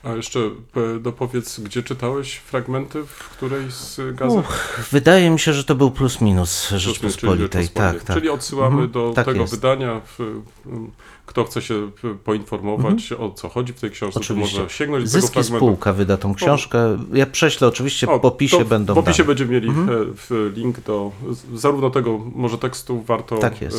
A 0.04 0.12
jeszcze 0.12 0.40
e, 0.40 1.00
dopowiedz, 1.00 1.60
gdzie 1.60 1.84
czytałeś 1.84 2.36
fragmenty 2.36 3.04
w 3.06 3.30
której 3.30 3.72
z 3.72 4.02
gazet? 4.16 4.40
Uch, 4.40 4.80
wydaje 4.92 5.30
mi 5.30 5.40
się, 5.40 5.54
że 5.54 5.64
to 5.64 5.76
był 5.76 5.92
plus 5.92 6.22
minus 6.22 6.68
Czyli 6.68 6.80
Rzeczpospolitej. 6.80 7.62
Rzeczpospolitej. 7.64 7.70
Tak, 7.70 8.04
tak. 8.04 8.16
Czyli 8.18 8.30
odsyłamy 8.30 8.74
Mhm, 8.74 8.92
do 8.92 9.12
tak 9.16 9.26
tego 9.26 9.42
jest. 9.42 9.56
wydania. 9.56 10.02
Kto 11.26 11.44
chce 11.44 11.62
się 11.62 11.92
poinformować, 12.24 13.12
o 13.14 13.30
co 13.32 13.50
chodzi 13.50 13.74
w 13.74 13.80
tej 13.80 13.92
książce, 13.92 14.20
to 14.20 14.24
Oczywiście. 14.26 14.58
może 14.60 14.70
sięgnąć 14.70 15.04
do 15.04 15.10
tego 15.12 15.22
Zyski 15.22 15.34
fragmentu. 15.34 15.58
spółka 15.66 15.94
wyda 15.94 16.18
tą 16.18 16.34
książkę. 16.36 16.98
Ja 17.14 17.26
prześlę 17.26 17.68
oczywiście 17.68 18.08
O, 18.10 18.20
w 18.20 18.26
opisie 18.26 18.58
to 18.58 18.66
będą 18.66 18.94
W 18.94 18.98
opisie 18.98 19.24
dane. 19.24 19.28
będziemy 19.28 19.52
mieli 19.52 19.68
Mhm. 19.68 20.14
e, 20.32 20.50
link 20.50 20.80
do 20.82 21.12
zarówno 21.54 21.90
tego 21.90 22.18
może 22.36 22.58
tekstu 22.58 23.02
warto 23.02 23.38
Tak 23.38 23.54
e, 23.64 23.70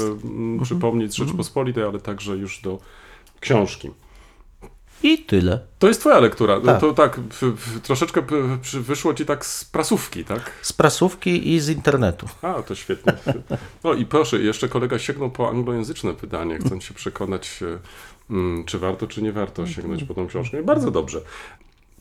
przypomnieć 0.63 1.13
z 1.13 1.15
Rzeczypospolitej, 1.15 1.85
ale 1.85 2.01
także 2.01 2.37
już 2.37 2.61
do 2.61 2.79
książki. 3.41 3.91
I 5.05 5.19
tyle. 5.19 5.59
To 5.79 5.89
jest 5.89 6.01
twoja 6.01 6.19
lektura. 6.21 6.61
Tak. 6.61 6.81
To 6.81 6.93
tak, 6.93 7.21
troszeczkę 7.83 8.23
wyszło 8.81 9.15
ci 9.15 9.27
tak 9.27 9.47
z 9.47 9.65
prasówki, 9.65 10.25
tak? 10.25 10.51
Z 10.63 10.73
prasówki 10.73 11.53
i 11.55 11.61
z 11.61 11.69
internetu. 11.69 12.29
A, 12.43 12.63
to 12.63 12.75
świetnie. 12.75 13.13
No 13.85 13.95
i 13.95 14.07
proszę, 14.07 14.39
jeszcze 14.39 14.69
kolega 14.69 14.99
sięgnął 14.99 15.31
po 15.31 15.49
anglojęzyczne 15.49 16.13
wydanie, 16.13 16.59
chcąc 16.59 16.85
się 16.85 16.95
przekonać, 16.95 17.61
e, 17.63 17.79
mm, 18.31 18.65
czy 18.65 18.79
warto, 18.79 19.07
czy 19.07 19.23
nie 19.23 19.33
warto 19.33 19.67
sięgnąć 19.67 20.05
po 20.05 20.15
tą 20.15 20.27
książkę. 20.27 20.63
Bardzo 20.63 20.91
dobrze. 20.91 21.21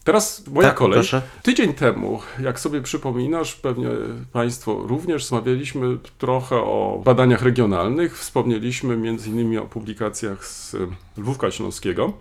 Teraz 0.03 0.47
moja 0.47 0.67
Tak, 0.67 0.77
kolej. 0.77 0.93
proszę. 0.93 1.21
Tydzień 1.43 1.73
temu, 1.73 2.19
jak 2.39 2.59
sobie 2.59 2.81
przypominasz, 2.81 3.55
pewnie 3.55 3.87
Państwo 4.31 4.83
również 4.87 5.21
rozmawialiśmy 5.21 5.97
trochę 6.17 6.55
o 6.55 7.01
badaniach 7.05 7.41
regionalnych. 7.41 8.17
Wspomnieliśmy 8.19 8.97
między 8.97 9.29
innymi 9.29 9.57
o 9.57 9.65
publikacjach 9.65 10.45
z 10.45 10.75
Lwówka 11.17 11.51
Śląskiego. 11.51 12.13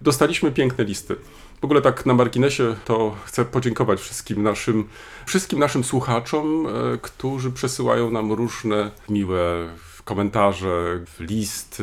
Dostaliśmy 0.00 0.52
piękne 0.52 0.84
listy. 0.84 1.16
W 1.60 1.64
ogóle 1.64 1.82
tak 1.82 2.06
na 2.06 2.14
marginesie 2.14 2.76
to 2.84 3.16
chcę 3.24 3.44
podziękować 3.44 4.00
wszystkim 4.00 4.42
naszym, 4.42 4.88
wszystkim 5.26 5.58
naszym 5.58 5.84
słuchaczom, 5.84 6.66
e, 6.66 6.98
którzy 6.98 7.50
przesyłają 7.50 8.10
nam 8.10 8.32
różne 8.32 8.90
miłe 9.08 9.68
komentarze, 10.04 11.04
listy. 11.20 11.82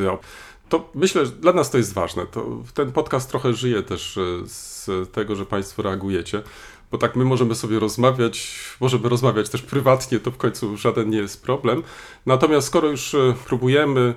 To 0.68 0.90
myślę, 0.94 1.26
że 1.26 1.32
dla 1.32 1.52
nas 1.52 1.70
to 1.70 1.78
jest 1.78 1.94
ważne. 1.94 2.26
To 2.26 2.46
ten 2.74 2.92
podcast 2.92 3.30
trochę 3.30 3.54
żyje 3.54 3.82
też 3.82 4.18
e, 4.18 4.20
z 4.46 4.90
tego, 5.12 5.36
że 5.36 5.46
Państwo 5.46 5.82
reagujecie. 5.82 6.42
Bo 6.90 6.98
tak 6.98 7.16
my 7.16 7.24
możemy 7.24 7.54
sobie 7.54 7.78
rozmawiać, 7.78 8.60
możemy 8.80 9.08
rozmawiać 9.08 9.48
też 9.48 9.62
prywatnie, 9.62 10.18
to 10.18 10.30
w 10.30 10.36
końcu 10.36 10.76
żaden 10.76 11.10
nie 11.10 11.18
jest 11.18 11.42
problem. 11.42 11.82
Natomiast 12.26 12.66
skoro 12.66 12.88
już 12.88 13.14
e, 13.14 13.34
próbujemy 13.46 14.14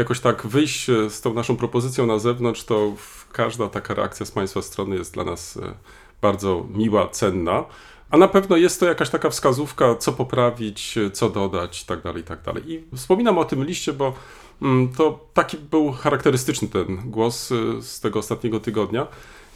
jakoś 0.00 0.20
tak 0.20 0.46
wyjść 0.46 0.90
e, 0.90 1.10
z 1.10 1.20
tą 1.20 1.34
naszą 1.34 1.56
propozycją 1.56 2.06
na 2.06 2.18
zewnątrz, 2.18 2.64
to 2.64 2.92
każda 3.32 3.68
taka 3.68 3.94
reakcja 3.94 4.26
z 4.26 4.30
Państwa 4.30 4.62
strony 4.62 4.96
jest 4.96 5.14
dla 5.14 5.24
nas 5.24 5.56
e, 5.56 5.74
bardzo 6.22 6.66
miła, 6.70 7.08
cenna. 7.08 7.64
A 8.10 8.16
na 8.16 8.28
pewno 8.28 8.56
jest 8.56 8.80
to 8.80 8.86
jakaś 8.86 9.10
taka 9.10 9.30
wskazówka, 9.30 9.94
co 9.94 10.12
poprawić, 10.12 10.98
e, 10.98 11.10
co 11.10 11.30
dodać, 11.30 11.84
tak 11.84 12.02
dalej, 12.02 12.24
tak 12.24 12.42
dalej. 12.42 12.62
I 12.72 12.96
wspominam 12.96 13.38
o 13.38 13.44
tym 13.44 13.64
liście, 13.64 13.92
bo 13.92 14.12
mm, 14.62 14.88
to 14.88 15.28
taki 15.34 15.58
był 15.58 15.92
charakterystyczny 15.92 16.68
ten 16.68 17.10
głos 17.10 17.48
z 17.80 18.00
tego 18.00 18.18
ostatniego 18.18 18.60
tygodnia, 18.60 19.06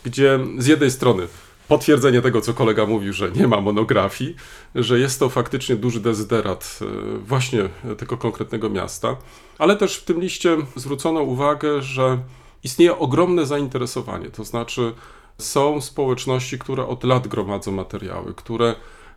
gdzie 0.04 0.38
z 0.58 0.66
jednej 0.66 0.90
strony 0.90 1.28
potwierdzenie 1.68 2.22
tego, 2.22 2.40
co 2.40 2.54
kolega 2.54 2.86
mówił, 2.86 3.12
że 3.12 3.30
nie 3.30 3.48
ma 3.48 3.60
monografii, 3.60 4.36
że 4.74 4.98
jest 4.98 5.18
to 5.18 5.28
faktycznie 5.28 5.76
duży 5.76 6.00
dezyderat 6.00 6.78
e, 6.82 7.18
właśnie 7.18 7.68
tego 7.98 8.16
konkretnego 8.16 8.70
miasta, 8.70 9.16
ale 9.58 9.76
też 9.76 9.96
w 9.96 10.04
tym 10.04 10.20
liście 10.20 10.56
zwrócono 10.76 11.20
uwagę, 11.22 11.82
że 11.82 12.18
istnieje 12.64 12.98
ogromne 12.98 13.46
zainteresowanie, 13.46 14.30
to 14.30 14.44
znaczy 14.44 14.94
Są 15.38 15.80
społeczności, 15.80 16.58
które 16.58 16.86
od 16.86 17.04
lat 17.04 17.28
gromadzą 17.28 17.72
materiały, 17.72 18.34
które 18.34 18.74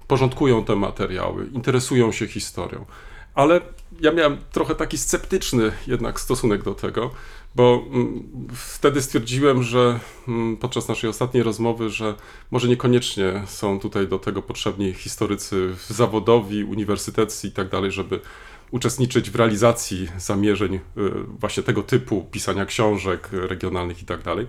porządkują 0.08 0.64
te 0.64 0.76
materiały, 0.76 1.50
interesują 1.54 2.12
się 2.12 2.28
historią. 2.28 2.86
Ale 3.36 3.62
ja 4.02 4.12
miałem 4.12 4.38
trochę 4.52 4.76
taki 4.76 4.98
sceptyczny 4.98 5.72
jednak 5.88 6.20
stosunek 6.20 6.64
do 6.64 6.76
tego, 6.76 7.12
bo 7.58 7.84
mm, 7.92 8.24
wtedy 8.54 9.02
stwierdziłem, 9.02 9.64
że 9.64 10.00
mm, 10.28 10.58
podczas 10.58 10.88
naszej 10.88 11.10
ostatniej 11.10 11.44
rozmowy, 11.44 11.90
że 11.90 12.16
może 12.52 12.68
niekoniecznie 12.68 13.44
są 13.46 13.80
tutaj 13.80 14.08
do 14.08 14.20
tego 14.20 14.42
potrzebni 14.42 14.94
historycy 14.94 15.76
zawodowi, 15.88 16.64
uniwersyteccy 16.64 17.48
i 17.48 17.52
tak 17.52 17.70
dalej, 17.70 17.92
żeby 17.92 18.20
uczestniczyć 18.72 19.30
w 19.30 19.36
realizacji 19.36 20.08
zamierzeń 20.18 20.76
y, 20.76 20.80
właśnie 21.40 21.64
tego 21.64 21.84
typu, 21.84 22.28
pisania 22.32 22.66
książek 22.66 23.30
regionalnych 23.32 24.02
i 24.02 24.06
tak 24.06 24.24
dalej. 24.24 24.48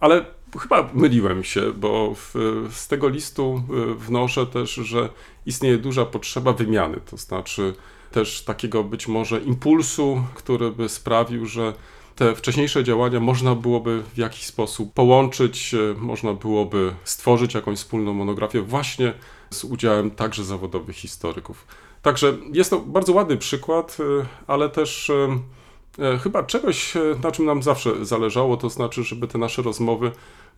Ale 0.00 0.24
chyba 0.60 0.90
myliłem 0.94 1.44
się, 1.44 1.72
bo 1.72 2.14
w, 2.14 2.34
z 2.70 2.88
tego 2.88 3.08
listu 3.08 3.62
y, 3.90 3.94
wnoszę 3.94 4.46
też, 4.46 4.74
że 4.74 5.08
istnieje 5.46 5.78
duża 5.78 6.04
potrzeba 6.04 6.52
wymiany, 6.52 7.00
to 7.10 7.16
znaczy 7.16 7.74
też 8.12 8.42
takiego 8.42 8.84
być 8.84 9.08
może 9.08 9.40
impulsu, 9.40 10.22
który 10.34 10.70
by 10.70 10.88
sprawił, 10.88 11.46
że 11.46 11.72
te 12.16 12.34
wcześniejsze 12.34 12.84
działania 12.84 13.20
można 13.20 13.54
byłoby 13.54 14.02
w 14.14 14.18
jakiś 14.18 14.46
sposób 14.46 14.92
połączyć, 14.92 15.74
y, 15.74 15.94
można 15.98 16.32
byłoby 16.32 16.94
stworzyć 17.04 17.54
jakąś 17.54 17.78
wspólną 17.78 18.12
monografię 18.12 18.62
właśnie 18.62 19.12
z 19.50 19.64
udziałem 19.64 20.10
także 20.10 20.44
zawodowych 20.44 20.96
historyków. 20.96 21.66
Także 22.02 22.36
jest 22.52 22.70
to 22.70 22.78
bardzo 22.78 23.12
ładny 23.12 23.36
przykład, 23.36 23.96
y, 24.00 24.26
ale 24.46 24.68
też 24.68 25.10
e, 25.10 26.18
chyba 26.18 26.42
czegoś, 26.42 26.96
e, 26.96 27.00
na 27.22 27.32
czym 27.32 27.44
nam 27.44 27.62
zawsze 27.62 28.04
zależało, 28.04 28.56
to 28.56 28.70
znaczy, 28.70 29.04
żeby 29.04 29.28
te 29.28 29.38
nasze 29.38 29.62
rozmowy 29.62 30.12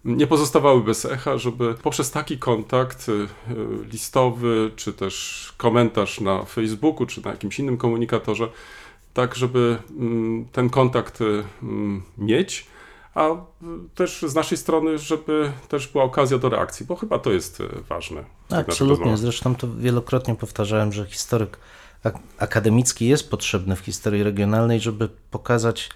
nie 0.05 0.27
pozostawały 0.27 0.83
bez 0.83 1.05
echa, 1.05 1.39
żeby 1.39 1.75
poprzez 1.83 2.11
taki 2.11 2.39
kontakt 2.39 3.07
listowy, 3.93 4.71
czy 4.77 4.93
też 4.93 5.55
komentarz 5.57 6.21
na 6.21 6.45
Facebooku, 6.45 7.07
czy 7.07 7.25
na 7.25 7.31
jakimś 7.31 7.59
innym 7.59 7.77
komunikatorze, 7.77 8.49
tak 9.19 9.35
żeby 9.35 9.79
mm, 9.91 10.45
ten 10.53 10.71
kontakt 10.71 11.21
y, 11.21 11.45
mm, 11.63 12.03
mieć, 12.19 12.67
a 13.15 13.31
y, 13.31 13.37
też 13.95 14.23
z 14.23 14.35
naszej 14.35 14.59
strony, 14.59 14.99
żeby 14.99 15.53
też 15.69 15.89
była 15.89 16.05
okazja 16.05 16.39
do 16.39 16.49
reakcji, 16.49 16.87
bo 16.87 16.97
chyba 16.97 17.19
to 17.19 17.33
jest 17.33 17.61
y, 17.61 17.69
ważne. 17.89 18.25
naszych 18.51 18.69
Absolutnie. 18.69 19.17
Zresztą 19.17 19.55
to 19.55 19.69
wielokrotnie 19.79 20.35
powtarzałem, 20.35 20.93
że 20.93 21.07
historyk 21.07 21.59
ak- 22.05 22.19
akademicki 22.39 23.09
jest 23.09 23.31
potrzebny 23.31 23.77
w 23.77 23.81
historii 23.81 24.23
regionalnej, 24.23 24.81
żeby 24.81 25.09
pokazać 25.31 25.91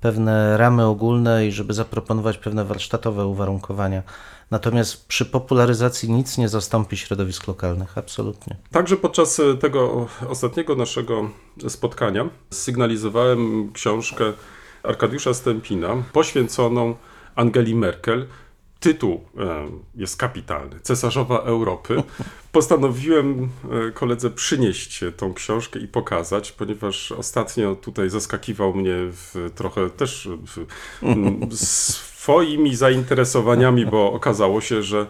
pewne 0.00 0.56
ramy 0.56 0.86
ogólne 0.86 1.46
i 1.46 1.52
żeby 1.52 1.74
zaproponować 1.74 2.38
pewne 2.38 2.64
warsztatowe 2.64 3.26
uwarunkowania. 3.26 4.02
Natomiast 4.50 5.06
przy 5.06 5.26
popularyzacji 5.26 6.10
nic 6.12 6.38
nie 6.38 6.48
zastąpi 6.48 6.96
środowisk 6.96 7.48
lokalnych. 7.48 7.98
Absolutnie. 7.98 8.56
Także 8.72 8.96
podczas 8.96 9.40
e, 9.40 9.54
tego 9.54 10.06
ostatniego 10.28 10.74
naszego 10.74 11.30
spotkania 11.68 12.28
sygnalizowałem 12.50 13.72
książkę 13.72 14.32
Arkadiusza 14.82 15.34
Stępina 15.34 15.96
poświęconą 16.12 16.94
Angeli 17.34 17.74
Merkel. 17.74 18.26
Tytuł 18.80 19.24
jest 19.94 20.16
kapitalny 20.16 20.80
Cesarzowa 20.80 21.38
Europy. 21.38 22.02
Postanowiłem 22.52 23.48
e, 23.88 23.92
koledze 23.92 24.30
przynieść 24.30 25.04
tą 25.16 25.34
książkę 25.34 25.78
i 25.78 25.88
pokazać, 25.88 26.52
ponieważ 26.52 27.12
ostatnio 27.12 27.74
tutaj 27.74 28.10
zaskakiwał 28.10 28.74
mnie 28.74 28.94
w, 28.96 29.50
trochę 29.54 29.90
też 29.90 30.28
w, 30.46 30.66
swoimi 31.56 32.76
zainteresowaniami, 32.76 33.86
bo 33.86 34.12
okazało 34.12 34.60
się, 34.60 34.82
że 34.82 35.06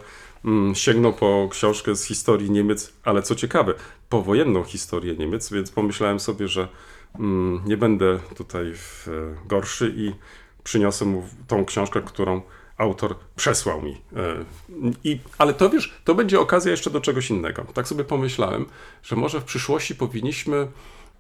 sięgnął 0.75 1.13
po 1.13 1.49
książkę 1.51 1.97
z 1.97 2.05
historii 2.05 2.51
Niemiec, 2.51 2.93
ale 3.05 3.23
co 3.23 3.35
ciekawe, 3.35 3.75
powojenną 4.09 4.65
historię 4.65 5.15
Niemiec, 5.15 5.53
więc 5.53 5.71
pomyślałem 5.71 6.21
sobie, 6.21 6.49
że 6.49 6.69
nie 7.67 7.77
będę 7.77 8.19
tutaj 8.37 8.67
e, 8.67 8.75
gorszy 9.47 9.95
i 9.97 10.13
przyniosę 10.65 11.05
mu 11.05 11.29
tą 11.47 11.65
książkę, 11.65 12.03
którą 12.03 12.43
autor 12.79 13.15
przesłał 13.37 13.83
mi. 13.83 14.01
E, 14.17 14.45
I, 15.05 15.19
ale 15.39 15.55
to 15.55 15.71
wiesz, 15.71 15.95
to 16.05 16.15
będzie 16.15 16.41
okazja 16.41 16.71
jeszcze 16.71 16.91
do 16.91 17.01
czegoś 17.01 17.31
innego. 17.31 17.65
Tak 17.75 17.89
sobie 17.89 18.05
pomyślałem, 18.05 18.67
że 19.03 19.17
może 19.17 19.41
w 19.41 19.45
przyszłości 19.45 19.95
powinniśmy, 19.95 20.69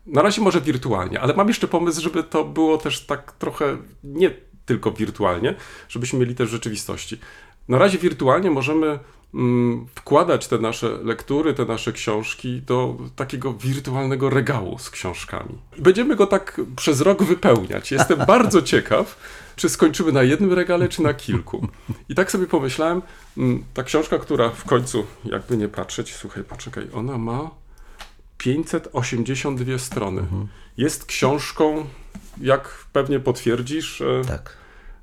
na 0.06 0.22
razie 0.22 0.42
może 0.42 0.61
wirtualnie, 0.61 1.20
ale 1.20 1.35
mam 1.35 1.48
jeszcze 1.48 1.68
pomysł, 1.68 2.02
żeby 2.02 2.22
to 2.22 2.44
było 2.44 2.78
też 2.78 3.06
tak 3.06 3.32
trochę 3.32 3.76
nie 4.04 4.30
tylko 4.66 4.92
wirtualnie, 4.92 5.54
żebyśmy 5.88 6.18
mieli 6.18 6.35
też 6.35 6.50
rzeczywistości. 6.50 7.18
Na 7.68 7.78
razie 7.78 7.98
wirtualnie 7.98 8.50
możemy 8.50 8.98
wkładać 9.94 10.48
te 10.48 10.58
nasze 10.58 10.88
lektury, 10.88 11.54
te 11.54 11.64
nasze 11.64 11.92
książki 11.92 12.62
do 12.62 12.96
takiego 13.16 13.52
wirtualnego 13.52 14.30
regału 14.30 14.78
z 14.78 14.90
książkami. 14.90 15.58
Będziemy 15.78 16.16
go 16.16 16.26
tak 16.26 16.60
przez 16.76 17.00
rok 17.00 17.22
wypełniać. 17.22 17.92
Jestem 17.92 18.18
bardzo 18.26 18.62
ciekaw, 18.62 19.18
czy 19.56 19.68
skończymy 19.68 20.12
na 20.12 20.22
jednym 20.22 20.52
regale, 20.52 20.88
czy 20.88 21.02
na 21.02 21.14
kilku. 21.14 21.68
I 22.08 22.14
tak 22.14 22.30
sobie 22.30 22.46
pomyślałem, 22.46 23.02
mm, 23.36 23.64
ta 23.74 23.82
książka, 23.82 24.18
która 24.18 24.50
w 24.50 24.64
końcu, 24.64 25.06
jakby 25.24 25.56
nie 25.56 25.68
patrzeć, 25.68 26.14
słuchaj, 26.14 26.44
poczekaj, 26.44 26.86
ona 26.94 27.18
ma 27.18 27.50
582 28.38 29.78
strony. 29.78 30.22
Jest 30.76 31.04
książką, 31.04 31.86
jak 32.40 32.84
pewnie 32.92 33.20
potwierdzisz, 33.20 34.00
e, 34.00 34.22
Tak. 34.28 34.56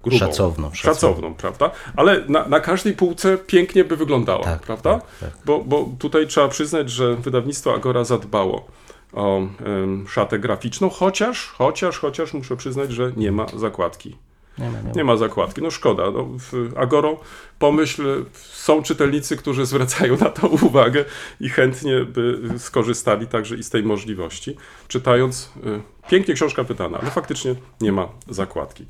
Grubą. 0.05 0.17
Szacowną, 0.25 0.73
szacowną. 0.73 0.93
Szacowną, 0.93 1.35
prawda? 1.35 1.71
Ale 1.95 2.23
na, 2.27 2.47
na 2.47 2.59
każdej 2.59 2.93
półce 2.93 3.37
pięknie 3.37 3.83
by 3.83 3.95
wyglądała, 3.97 4.43
Tak, 4.43 4.61
prawda? 4.61 4.93
tak, 4.93 5.03
tak. 5.19 5.29
Bo, 5.45 5.59
bo 5.59 5.89
tutaj 5.99 6.27
trzeba 6.27 6.47
przyznać, 6.47 6.89
że 6.89 7.15
wydawnictwo 7.15 7.73
Agora 7.73 8.03
zadbało 8.03 8.67
o 9.13 9.37
em, 9.39 10.05
szatę 10.09 10.39
graficzną, 10.39 10.89
chociaż, 10.89 11.47
chociaż, 11.47 11.99
chociaż 11.99 12.33
muszę 12.33 12.57
przyznać, 12.57 12.91
że 12.91 13.11
nie 13.17 13.31
ma 13.31 13.45
zakładki. 13.57 14.15
Nie 14.57 14.69
ma, 14.69 14.77
nie 14.77 14.83
ma. 14.83 14.91
Nie 14.95 15.03
ma 15.03 15.17
zakładki. 15.17 15.61
No 15.61 15.71
szkoda. 15.71 16.11
No, 16.11 16.27
w 16.39 16.73
Agoro 16.77 17.19
pomyśl, 17.59 18.25
są 18.33 18.83
czytelnicy, 18.83 19.37
którzy 19.37 19.65
zwracają 19.65 20.17
na 20.17 20.29
to 20.29 20.47
uwagę 20.67 21.05
i 21.39 21.49
chętnie 21.49 21.99
by 22.05 22.39
skorzystali 22.57 23.27
także 23.27 23.55
i 23.55 23.63
z 23.63 23.69
tej 23.69 23.83
możliwości, 23.83 24.57
czytając 24.87 25.51
y, 25.65 26.09
pięknie 26.09 26.33
książka 26.33 26.63
wydana, 26.63 26.99
ale 27.01 27.11
faktycznie 27.11 27.55
nie 27.81 27.91
ma 27.91 28.07
zakładki. 28.29 28.85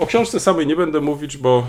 O 0.00 0.06
książce 0.06 0.40
samej 0.40 0.66
nie 0.66 0.76
będę 0.76 1.00
mówić, 1.00 1.36
bo 1.36 1.66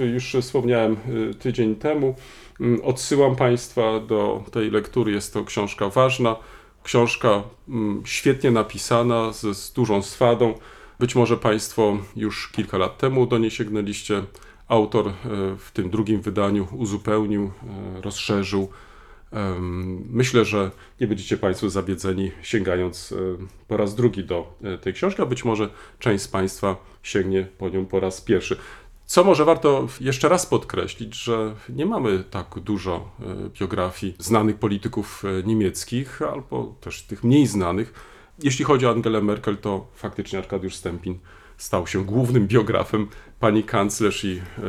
y, 0.00 0.06
już 0.06 0.36
wspomniałem 0.40 0.96
y, 1.30 1.34
tydzień 1.34 1.76
temu. 1.76 2.14
Mm, 2.60 2.80
Odsyłam 2.84 3.36
Państwa 3.36 4.00
do 4.00 4.44
tej 4.52 4.70
lektury. 4.70 5.12
Jest 5.12 5.34
to 5.34 5.44
książka 5.44 5.88
ważna, 5.88 6.36
książka 6.82 7.42
mm, 7.68 8.02
świetnie 8.04 8.50
napisana, 8.50 9.32
z, 9.32 9.56
z 9.56 9.72
dużą 9.72 10.02
swadą. 10.02 10.54
Być 10.98 11.14
może 11.14 11.36
Państwo 11.36 11.98
już 12.16 12.48
kilka 12.48 12.78
lat 12.78 12.98
temu 12.98 13.26
do 13.26 13.38
niej 13.38 13.50
sięgnęliście. 13.50 14.22
Autor 14.68 15.08
e, 15.08 15.12
w 15.58 15.70
tym 15.72 15.90
drugim 15.90 16.20
wydaniu 16.20 16.68
uzupełnił, 16.72 17.44
e, 17.96 18.00
rozszerzył. 18.00 18.68
Myślę, 20.10 20.44
że 20.44 20.70
nie 21.00 21.06
będziecie 21.06 21.36
Państwo 21.36 21.70
zawiedzeni 21.70 22.30
sięgając 22.42 23.12
e, 23.12 23.16
po 23.68 23.76
raz 23.76 23.94
drugi 23.94 24.24
do 24.24 24.54
e, 24.62 24.78
tej 24.78 24.92
książki, 24.92 25.22
a 25.22 25.26
być 25.26 25.44
może 25.44 25.68
część 25.98 26.24
z 26.24 26.28
Państwa 26.28 26.76
sięgnie 27.08 27.46
po 27.58 27.68
nią 27.68 27.86
po 27.86 28.00
raz 28.00 28.20
pierwszy. 28.20 28.56
Co 29.08 29.24
może 29.24 29.44
warto 29.44 29.86
jeszcze 30.00 30.28
raz 30.28 30.46
podkreślić, 30.46 31.14
że 31.14 31.54
nie 31.68 31.86
mamy 31.86 32.24
tak 32.30 32.58
dużo 32.58 33.10
e, 33.20 33.50
biografii 33.60 34.14
znanych 34.18 34.56
polityków 34.56 35.24
e, 35.24 35.42
niemieckich, 35.42 36.22
albo 36.22 36.74
też 36.80 37.02
tych 37.02 37.24
mniej 37.24 37.46
znanych. 37.46 37.92
Jeśli 38.42 38.64
chodzi 38.64 38.86
o 38.86 38.90
Angelę 38.90 39.22
Merkel, 39.22 39.56
to 39.56 39.86
faktycznie 39.94 40.38
Arkadiusz 40.38 40.76
Stępin 40.76 41.18
stał 41.56 41.86
się 41.86 42.04
głównym 42.04 42.46
biografem 42.46 43.08
pani 43.40 43.64
kanclerz 43.64 44.24
i 44.24 44.40
e, 44.58 44.62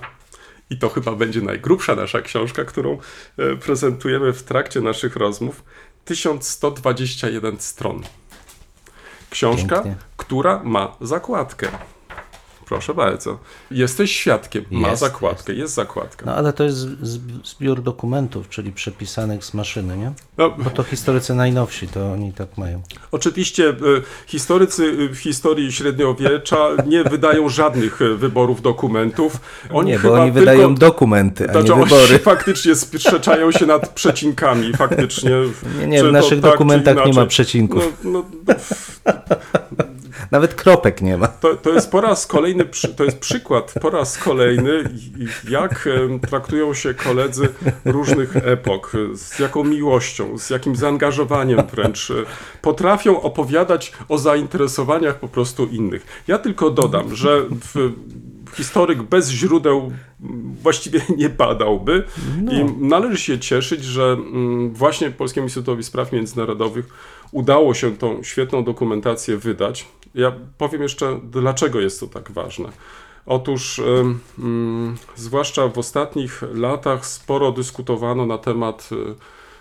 i 0.70 0.78
to 0.78 0.88
chyba 0.88 1.12
będzie 1.12 1.40
najgrubsza 1.40 1.94
nasza 1.94 2.22
książka, 2.22 2.64
którą 2.64 2.98
e, 3.38 3.56
prezentujemy 3.56 4.32
w 4.32 4.42
trakcie 4.42 4.80
naszych 4.80 5.16
rozmów, 5.16 5.62
1121 6.04 7.60
stron. 7.60 8.02
Książka, 9.30 9.74
Pięknie. 9.74 9.94
która 10.16 10.60
ma 10.64 10.96
zakładkę. 11.00 11.68
Proszę 12.70 12.94
bardzo. 12.94 13.38
Jesteś 13.70 14.16
świadkiem. 14.16 14.64
Ma 14.70 14.88
Jest, 14.88 15.00
zakładkę, 15.00 15.52
jest 15.52 15.74
zakładka. 15.74 16.26
No 16.26 16.34
ale 16.34 16.52
to 16.52 16.64
jest 16.64 16.76
zb- 16.78 17.44
zbiór 17.44 17.82
dokumentów, 17.82 18.48
czyli 18.48 18.72
przepisanych 18.72 19.44
z 19.44 19.54
maszyny, 19.54 19.96
nie? 19.96 20.12
No, 20.38 20.50
Bo 20.50 20.70
to 20.70 20.82
historycy 20.82 21.34
najnowsi, 21.34 21.88
to 21.88 22.12
oni 22.12 22.32
tak 22.32 22.58
mają. 22.58 22.82
Oczywiście 23.12 23.68
e, 23.68 23.74
historycy 24.26 25.08
e, 25.10 25.14
w 25.14 25.18
historii 25.18 25.72
średniowiecza 25.72 26.68
nie 26.86 27.04
wydają 27.04 27.48
żadnych 27.48 28.02
e, 28.02 28.14
wyborów 28.14 28.62
dokumentów. 28.62 29.40
Oni 29.70 29.90
nie, 29.90 29.98
bo 29.98 30.12
oni 30.12 30.32
tylko, 30.32 30.40
wydają 30.40 30.74
dokumenty, 30.74 31.44
a 31.44 31.46
nie 31.46 31.52
Znaczy, 31.52 31.74
oni 31.74 31.84
wybory. 31.84 32.18
faktycznie 32.34 32.74
sprzeczają 32.74 33.52
się 33.52 33.66
nad 33.66 33.88
przecinkami, 33.88 34.72
faktycznie. 34.72 35.30
Nie, 35.80 35.86
nie, 35.86 36.04
w 36.04 36.12
naszych 36.12 36.40
tak, 36.40 36.50
dokumentach 36.50 37.06
nie 37.06 37.12
ma 37.12 37.26
przecinków. 37.26 37.92
No, 38.04 38.10
no, 38.10 38.24
Nawet 40.30 40.54
kropek 40.54 41.02
nie 41.02 41.16
ma. 41.16 41.28
to, 41.28 41.56
to 41.56 41.70
jest 41.70 41.90
po 41.90 42.00
raz 42.00 42.26
kolejny, 42.26 42.64
to 42.96 43.04
jest 43.04 43.18
przykład 43.18 43.74
po 43.80 43.90
raz 43.90 44.18
kolejny, 44.18 44.84
jak 45.48 45.88
traktują 46.28 46.74
się 46.74 46.94
koledzy 46.94 47.48
różnych 47.84 48.36
epok, 48.36 48.92
z 49.14 49.38
jaką 49.38 49.64
miłością, 49.64 50.38
z 50.38 50.50
jakim 50.50 50.76
zaangażowaniem 50.76 51.60
wręcz 51.72 52.10
e, 52.10 52.14
potrafią 52.62 53.20
opowiadać 53.20 53.92
o 54.08 54.18
zainteresowaniach 54.18 55.18
po 55.18 55.28
prostu 55.28 55.66
innych. 55.66 56.22
Ja 56.28 56.38
tylko 56.38 56.70
dodam, 56.70 57.16
że 57.16 57.40
w, 57.50 57.92
historyk 58.54 59.02
bez 59.02 59.30
źródeł 59.30 59.92
właściwie 60.62 61.00
nie 61.16 61.28
badałby 61.28 62.04
i 62.50 62.84
należy 62.84 63.16
się 63.16 63.38
cieszyć, 63.38 63.84
że 63.84 64.02
mm, 64.12 64.74
właśnie 64.74 65.10
Polskiemu 65.10 65.46
Instytutowi 65.46 65.82
Spraw 65.82 66.12
Międzynarodowych 66.12 66.88
udało 67.32 67.74
się 67.74 67.96
tą 67.96 68.22
świetną 68.22 68.64
dokumentację 68.64 69.36
wydać. 69.36 69.86
Ja 70.14 70.32
powiem 70.58 70.82
jeszcze, 70.82 71.20
dlaczego 71.24 71.80
jest 71.80 72.00
to 72.00 72.06
tak 72.06 72.30
ważne. 72.30 72.68
Otóż, 73.26 73.80
mm, 74.38 74.96
zwłaszcza 75.16 75.68
w 75.68 75.78
ostatnich 75.78 76.42
latach, 76.54 77.06
sporo 77.06 77.52
dyskutowano 77.52 78.26
na 78.26 78.38
temat 78.38 78.88
y, 78.92 79.14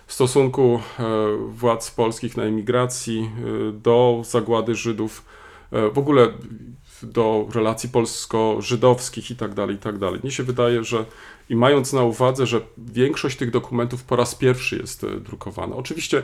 stosunku 0.09 0.81
e, 0.99 1.03
władz 1.49 1.91
polskich 1.91 2.37
na 2.37 2.43
emigracji 2.43 3.31
y, 3.69 3.73
do 3.73 4.21
zagłady 4.25 4.75
Żydów, 4.75 5.25
e, 5.71 5.89
w 5.89 5.97
ogóle 5.97 6.27
do 7.03 7.47
relacji 7.53 7.89
polsko-żydowskich 7.89 9.31
i 9.31 9.35
tak 9.35 9.53
dalej, 9.53 9.75
i 9.75 9.79
tak. 9.79 9.95
Mnie 10.23 10.31
się 10.31 10.43
wydaje, 10.43 10.83
że 10.83 11.05
i 11.49 11.55
mając 11.55 11.93
na 11.93 12.03
uwadze, 12.03 12.47
że 12.47 12.61
większość 12.77 13.37
tych 13.37 13.51
dokumentów 13.51 14.03
po 14.03 14.15
raz 14.15 14.35
pierwszy 14.35 14.77
jest 14.77 15.03
e, 15.03 15.07
drukowana. 15.19 15.75
Oczywiście 15.75 16.23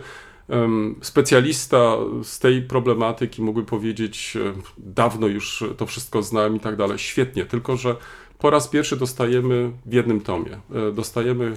specjalista 1.01 1.97
z 2.23 2.39
tej 2.39 2.61
problematyki 2.61 3.41
mógłby 3.41 3.65
powiedzieć, 3.65 4.37
e, 4.45 4.53
dawno 4.77 5.27
już 5.27 5.63
to 5.77 5.85
wszystko 5.85 6.23
znałem 6.23 6.55
i 6.55 6.59
tak 6.59 6.75
dalej. 6.75 6.99
Świetnie, 6.99 7.45
tylko 7.45 7.77
że 7.77 7.95
po 8.39 8.49
raz 8.49 8.67
pierwszy 8.67 8.97
dostajemy 8.97 9.71
w 9.85 9.93
jednym 9.93 10.21
tomie, 10.21 10.51
e, 10.51 10.91
dostajemy 10.91 11.45
e, 11.45 11.53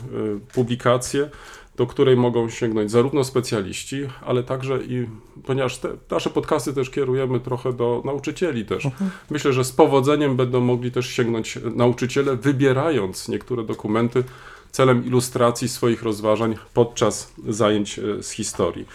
publikację, 0.55 1.31
do 1.77 1.87
której 1.87 2.17
mogą 2.17 2.51
sięgnąć 2.51 2.91
zarówno 2.91 3.25
specjaliści, 3.25 3.97
ale 4.27 4.43
także 4.43 4.79
i, 4.83 5.07
ponieważ 5.47 5.79
te, 5.79 5.89
nasze 6.11 6.31
podcasty 6.31 6.73
też 6.73 6.91
kierujemy 6.91 7.41
trochę 7.41 7.73
do 7.73 8.03
nauczycieli 8.05 8.65
też. 8.65 8.89
Myślę, 9.31 9.53
że 9.53 9.65
z 9.65 9.73
powodzeniem 9.73 10.37
będą 10.37 10.61
mogli 10.61 10.93
też 10.93 11.07
sięgnąć 11.07 11.59
nauczyciele, 11.75 12.37
wybierając 12.37 13.29
niektóre 13.29 13.65
dokumenty 13.65 14.25
celem 14.71 15.07
ilustracji 15.07 15.69
swoich 15.69 16.03
rozważań 16.03 16.57
podczas 16.75 17.33
zajęć 17.49 17.99
e, 17.99 18.23
z 18.23 18.31
historii. 18.31 18.87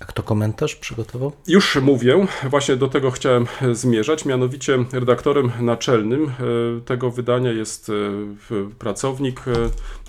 A 0.00 0.04
kto 0.04 0.22
komentarz 0.22 0.76
przygotował? 0.76 1.32
Już 1.46 1.76
mówię, 1.76 2.26
właśnie 2.50 2.76
do 2.76 2.88
tego 2.88 3.10
chciałem 3.10 3.46
e, 3.62 3.74
zmierzać, 3.74 4.24
mianowicie 4.24 4.84
redaktorem 4.92 5.52
naczelnym 5.60 6.24
e, 6.24 6.30
tego 6.80 7.10
wydania 7.10 7.52
jest 7.52 7.92
pracownik 8.78 9.44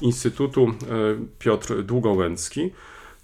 Instytutu 0.01 0.73
Piotr 1.39 1.83
Długołęcki. 1.83 2.71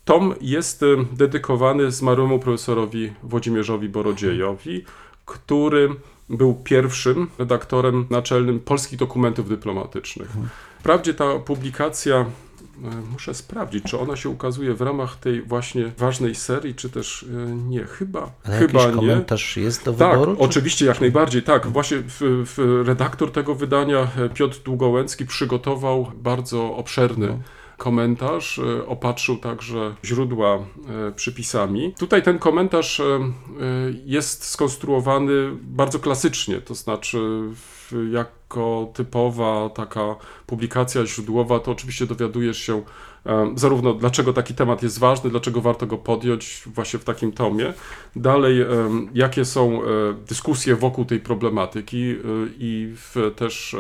Tom 0.06 0.36
jest 0.42 0.82
dedykowany 1.14 1.92
zmarłemu 1.92 2.40
profesorowi 2.40 3.14
Włodzimierzowi 3.24 3.90
Borodziejowi, 3.90 4.86
który 5.26 5.90
był 6.30 6.54
pierwszym 6.56 7.28
redaktorem 7.40 8.06
naczelnym 8.10 8.60
polskich 8.60 9.00
dokumentów 9.00 9.50
dyplomatycznych. 9.50 10.30
Wprawdzie 10.80 11.14
ta 11.14 11.40
publikacja 11.40 12.26
E, 12.86 13.02
Muszę 13.12 13.34
sprawdzić, 13.34 13.84
czy 13.84 14.00
ona 14.00 14.16
się 14.16 14.30
ukazuje 14.30 14.74
w 14.74 14.82
ramach 14.82 15.16
tej 15.16 15.42
właśnie 15.42 15.92
ważnej 15.98 16.36
serii, 16.36 16.76
czy 16.76 16.90
też 16.90 17.24
e, 17.24 17.52
nie. 17.56 17.84
Chyba, 17.84 18.30
Ale 18.44 18.58
chyba 18.60 18.80
jakiś 18.82 18.96
nie. 18.96 19.00
komentarz 19.02 19.58
jest 19.58 19.86
do 19.86 19.94
Tak, 19.94 20.12
wyboru? 20.12 20.36
czy- 20.36 20.42
oczywiście, 20.42 20.86
jak 20.86 21.02
najbardziej, 21.02 21.44
tak. 21.44 21.68
Właśnie 21.68 21.98
w, 21.98 22.18
w 22.56 22.84
redaktor 22.88 23.32
tego 23.32 23.56
wydania, 23.56 24.08
e, 24.18 24.30
Piotr 24.30 24.60
Długołęcki, 24.66 25.26
przygotował 25.26 26.12
bardzo 26.16 26.76
obszerny 26.76 27.28
No. 27.28 27.40
Komentarz, 27.78 28.60
e, 28.60 28.88
opatrzył 28.88 29.38
także 29.38 29.96
źródła 30.06 30.56
e, 30.56 31.12
przypisami. 31.12 31.94
Tutaj 32.00 32.24
ten 32.24 32.40
komentarz 32.40 33.00
e, 33.00 33.04
jest 34.06 34.44
skonstruowany 34.44 35.32
bardzo 35.62 36.00
klasycznie, 36.00 36.62
to 36.62 36.76
znaczy 36.76 37.42
jako 38.12 38.92
typowa 38.94 39.70
taka 39.70 40.16
publikacja 40.46 41.06
źródłowa, 41.06 41.60
to 41.60 41.72
oczywiście 41.72 42.08
dowiadujesz 42.08 42.58
się 42.58 42.84
zarówno 43.56 43.94
dlaczego 43.94 44.34
taki 44.34 44.54
temat 44.54 44.84
jest 44.84 45.00
ważny, 45.00 45.30
dlaczego 45.30 45.62
warto 45.62 45.88
go 45.88 45.98
podjąć 45.98 46.64
właśnie 46.66 47.00
w 47.00 47.04
takim 47.04 47.32
tomie, 47.32 47.74
dalej 48.16 48.66
jakie 49.14 49.46
są 49.46 49.82
dyskusje 50.28 50.76
wokół 50.76 51.06
tej 51.06 51.20
problematyki 51.20 52.16
i 52.60 52.94
też 53.36 53.76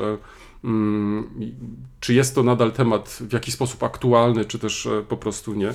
czy 2.00 2.14
jest 2.14 2.36
to 2.36 2.44
nadal 2.44 2.72
temat 2.72 3.18
w 3.22 3.34
jakiś 3.34 3.54
sposób 3.54 3.84
aktualny, 3.84 4.46
czy 4.46 4.60
też 4.60 4.86
e, 4.86 5.04
po 5.10 5.18
prostu 5.18 5.54
nie. 5.54 5.74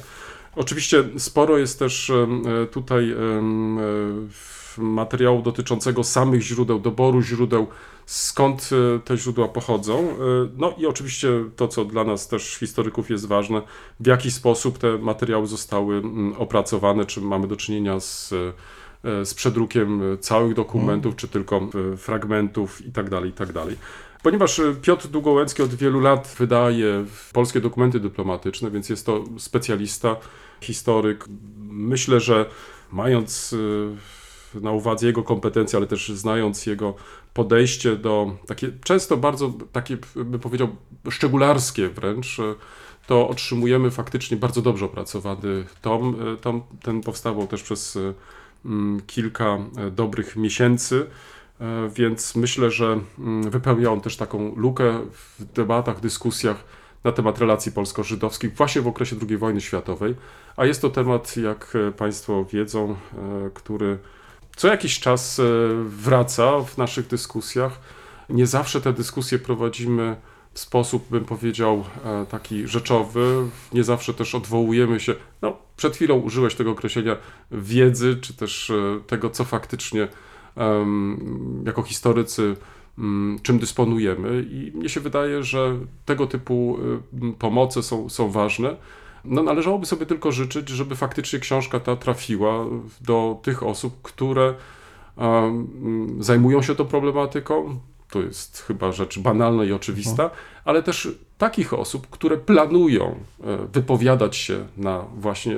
Oczywiście 0.57 1.05
sporo 1.19 1.59
jest 1.59 1.79
też 1.79 2.11
e, 2.11 2.27
tutaj 2.67 3.11
e, 3.11 3.15
w- 4.31 4.79
materiału 4.79 5.43
dotyczącego 5.43 6.05
samych 6.05 6.43
źródeł, 6.43 6.79
doboru 6.81 7.23
źródeł, 7.23 7.67
skąd 8.07 8.71
te 9.05 9.17
źródła 9.17 9.49
pochodzą. 9.49 10.17
No 10.57 10.75
i 10.79 10.87
oczywiście 10.87 11.29
to, 11.57 11.69
co 11.69 11.85
dla 11.85 12.05
nas 12.05 12.29
też 12.29 12.57
historyków 12.57 13.11
jest 13.11 13.27
ważne, 13.27 13.63
w 14.01 14.07
jaki 14.07 14.31
sposób 14.31 14.79
te 14.79 14.99
materiały 14.99 15.47
zostały 15.47 15.97
mm, 15.97 16.33
opracowane, 16.39 17.07
czy 17.07 17.21
mamy 17.21 17.47
do 17.49 17.57
czynienia 17.57 18.01
z, 18.01 18.35
z 19.03 19.35
przedrukiem 19.35 20.03
całych 20.21 20.55
dokumentów, 20.55 21.17
czy 21.17 21.29
tylko 21.29 21.61
fragmentów 21.97 22.87
i 22.87 22.93
tak 22.93 23.11
Ponieważ 24.23 24.59
e, 24.59 24.75
Piotr 24.75 25.09
Długołęcki 25.09 25.63
od 25.63 25.75
wielu 25.75 26.01
lat 26.01 26.35
wydaje 26.39 27.05
polskie 27.33 27.61
dokumenty 27.61 28.01
dyplomatyczne, 28.01 28.71
więc 28.71 28.89
jest 28.89 29.07
to 29.07 29.25
specjalista, 29.39 30.17
historyk. 30.61 31.25
Myślę, 31.63 32.21
że 32.21 32.47
mając 32.93 33.55
e, 34.55 34.61
na 34.61 34.73
uwadze 34.73 35.07
jego 35.07 35.23
kompetencje, 35.23 35.77
ale 35.77 35.87
też 35.87 36.09
znając 36.09 36.67
jego 36.67 36.95
podejście 37.35 37.97
do 37.97 38.37
takie 38.47 38.71
często 38.85 39.17
bardzo 39.17 39.53
takie, 39.73 39.97
bym 40.17 40.41
powiedział, 40.41 40.69
szczegularskie 41.11 41.89
wręcz, 41.89 42.39
e, 42.39 42.55
to 43.07 43.29
otrzymujemy 43.29 43.91
faktycznie 43.91 44.37
bardzo 44.37 44.63
dobrze 44.63 44.85
opracowany 44.85 45.65
tom. 45.81 46.17
Tom 46.41 46.63
ten 46.83 47.01
powstawał 47.01 47.47
też 47.47 47.63
przez 47.63 47.99
kilka 49.07 49.59
dobrych 49.93 50.37
miesięcy, 50.37 51.07
więc 51.95 52.37
myślę, 52.37 52.71
że 52.71 53.01
mm, 53.19 53.51
wypełnia 53.51 53.91
on 53.91 54.01
też 54.01 54.17
taką 54.17 54.55
lukę 54.57 55.01
w 55.13 55.45
debatach, 55.45 56.01
dyskusjach 56.01 56.65
na 57.05 57.13
temat 57.13 57.39
relacji 57.39 57.73
polsko-żydowskich 57.73 58.57
właśnie 58.57 58.83
w 58.83 58.87
okresie 58.87 59.17
II 59.29 59.37
wojny 59.37 59.61
światowej, 59.61 60.15
a 60.57 60.67
jest 60.67 60.83
to 60.83 60.91
temat, 60.91 61.37
jak 61.37 61.73
e, 61.89 61.93
Państwo 61.93 62.45
wiedzą, 62.45 62.91
e, 62.91 62.97
który 63.55 63.99
co 64.57 64.69
jakiś 64.69 65.01
czas 65.01 65.39
e, 65.39 65.43
wraca 65.85 66.61
w 66.61 66.79
naszych 66.79 67.07
dyskusjach. 67.07 67.81
Nie 68.29 68.47
zawsze 68.47 68.81
te 68.81 68.93
dyskusje 68.93 69.39
prowadzimy 69.39 70.17
w 70.55 70.61
sposób, 70.61 71.09
bym 71.11 71.25
powiedział, 71.25 71.85
e, 72.05 72.27
taki 72.27 72.69
rzeczowy. 72.69 73.49
Nie 73.73 73.85
zawsze 73.85 74.15
też 74.15 74.35
odwołujemy 74.35 75.01
się. 75.01 75.15
No, 75.43 75.57
przed 75.77 75.95
chwilą 75.97 76.15
użyłeś 76.15 76.55
tego 76.55 76.71
określenia 76.71 77.17
wiedzy, 77.51 78.17
czy 78.21 78.35
też 78.35 78.71
e, 78.71 79.01
tego, 79.07 79.31
co 79.31 79.45
faktycznie 79.45 80.09
jako 81.65 81.83
historycy 81.83 82.57
mm, 82.99 83.39
czym 83.43 83.59
dysponujemy. 83.59 84.47
I 84.51 84.73
mnie 84.75 84.89
się 84.89 85.01
wydaje, 85.01 85.43
że 85.43 85.79
tego 86.05 86.27
typu 86.27 86.79
y, 87.13 87.33
pomoce 87.39 87.83
są, 87.83 88.09
są 88.09 88.31
ważne. 88.31 88.77
No, 89.25 89.43
należałoby 89.43 89.87
sobie 89.87 90.07
tylko 90.07 90.33
życzyć, 90.33 90.69
żeby 90.69 90.97
faktycznie 90.97 91.39
książka 91.39 91.81
ta 91.81 91.97
trafiła 91.97 92.67
do 93.01 93.41
tych 93.43 93.63
osób, 93.63 94.03
które 94.03 94.55
zajmują 96.19 96.63
się 96.63 96.75
tą 96.75 96.85
problematyką, 96.85 97.79
to 98.11 98.21
jest 98.21 98.63
chyba 98.63 98.93
rzecz 98.93 99.19
banalna 99.19 99.65
i 99.65 99.73
oczywista, 99.73 100.31
ale 100.65 100.83
też 100.83 101.09
takich 101.43 101.75
osób, 101.75 102.07
które 102.11 102.37
planują 102.37 103.15
e, 103.45 103.67
wypowiadać 103.73 104.37
się 104.37 104.67
na 104.77 105.05
właśnie 105.17 105.57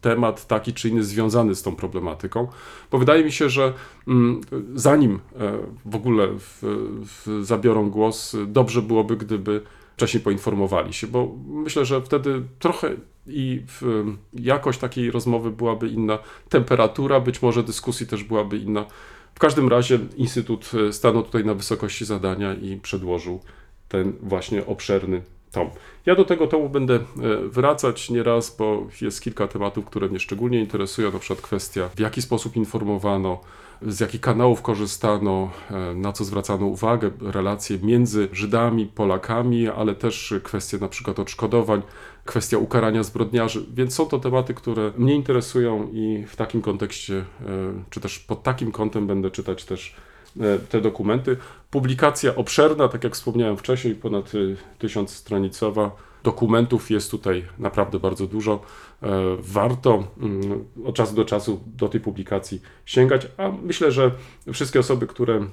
temat 0.00 0.46
taki 0.46 0.72
czy 0.72 0.88
inny 0.88 1.04
związany 1.04 1.54
z 1.54 1.62
tą 1.62 1.76
problematyką, 1.76 2.48
bo 2.90 2.98
wydaje 2.98 3.24
mi 3.24 3.32
się, 3.32 3.48
że 3.48 3.72
mm, 4.08 4.40
zanim 4.74 5.14
e, 5.14 5.18
w 5.84 5.96
ogóle 5.96 6.28
w, 6.38 6.58
w 7.02 7.44
zabiorą 7.44 7.90
głos, 7.90 8.36
dobrze 8.46 8.82
byłoby, 8.82 9.16
gdyby 9.16 9.60
wcześniej 9.96 10.22
poinformowali 10.22 10.92
się, 10.92 11.06
bo 11.06 11.36
myślę, 11.46 11.84
że 11.84 12.02
wtedy 12.02 12.42
trochę 12.58 12.96
i 13.26 13.62
jakość 14.32 14.78
takiej 14.78 15.10
rozmowy 15.10 15.50
byłaby 15.50 15.88
inna, 15.88 16.18
temperatura 16.48 17.20
być 17.20 17.42
może 17.42 17.62
dyskusji 17.62 18.06
też 18.06 18.24
byłaby 18.24 18.56
inna. 18.56 18.86
W 19.34 19.38
każdym 19.38 19.68
razie 19.68 19.98
Instytut 20.16 20.70
e, 20.88 20.92
stanął 20.92 21.22
tutaj 21.22 21.44
na 21.44 21.54
wysokości 21.54 22.04
zadania 22.04 22.54
i 22.54 22.76
przedłożył 22.76 23.40
ten 23.90 24.12
właśnie 24.22 24.66
obszerny 24.66 25.22
tom. 25.50 25.70
Ja 26.06 26.14
do 26.14 26.24
tego 26.24 26.46
tomu 26.46 26.68
będę 26.68 26.94
e, 26.94 27.00
wracać 27.44 28.10
nieraz, 28.10 28.56
bo 28.56 28.86
jest 29.00 29.22
kilka 29.22 29.48
tematów, 29.48 29.84
które 29.84 30.08
mnie 30.08 30.18
szczególnie 30.18 30.60
interesują, 30.60 31.12
na 31.12 31.18
przykład 31.18 31.40
kwestia 31.40 31.88
w 31.96 32.00
jaki 32.00 32.22
sposób 32.22 32.56
informowano, 32.56 33.40
z 33.82 34.00
jakich 34.00 34.20
kanałów 34.20 34.62
korzystano, 34.62 35.50
e, 35.70 35.94
na 35.94 36.12
co 36.12 36.24
zwracano 36.24 36.66
uwagę, 36.66 37.10
relacje 37.20 37.78
między 37.82 38.28
Żydami, 38.32 38.86
Polakami, 38.86 39.68
ale 39.68 39.94
też 39.94 40.34
kwestie 40.42 40.78
na 40.78 40.88
przykład 40.88 41.18
odszkodowań, 41.18 41.82
kwestia 42.24 42.58
ukarania 42.58 43.02
zbrodniarzy, 43.02 43.66
więc 43.74 43.94
są 43.94 44.06
to 44.06 44.18
tematy, 44.18 44.54
które 44.54 44.92
mnie 44.98 45.14
interesują 45.14 45.88
i 45.92 46.24
w 46.28 46.36
takim 46.36 46.62
kontekście, 46.62 47.14
e, 47.14 47.24
czy 47.90 48.00
też 48.00 48.18
pod 48.18 48.42
takim 48.42 48.72
kątem 48.72 49.06
będę 49.06 49.30
czytać 49.30 49.64
też 49.64 49.94
te 50.68 50.80
dokumenty. 50.80 51.36
Publikacja 51.70 52.34
obszerna, 52.34 52.88
tak 52.88 53.04
jak 53.04 53.14
wspomniałem 53.14 53.56
wcześniej, 53.56 53.94
ponad 53.94 54.34
y, 54.34 54.56
tysiąc 54.78 55.10
stronicowa. 55.10 56.09
Dokumentów 56.22 56.90
jest 56.90 57.10
tutaj 57.10 57.44
naprawdę 57.58 58.00
bardzo 58.00 58.26
dużo. 58.26 58.60
E, 59.02 59.08
Warto 59.38 60.04
mm, 60.20 60.64
od 60.84 60.94
czasu 60.94 61.14
do 61.14 61.24
czasu 61.24 61.60
do 61.66 61.88
tej 61.88 62.00
publikacji 62.00 62.62
sięgać, 62.84 63.28
a 63.36 63.52
myślę, 63.62 63.92
że 63.92 64.10
wszystkie 64.52 64.80
osoby, 64.80 65.06
które 65.06 65.34
e, 65.34 65.46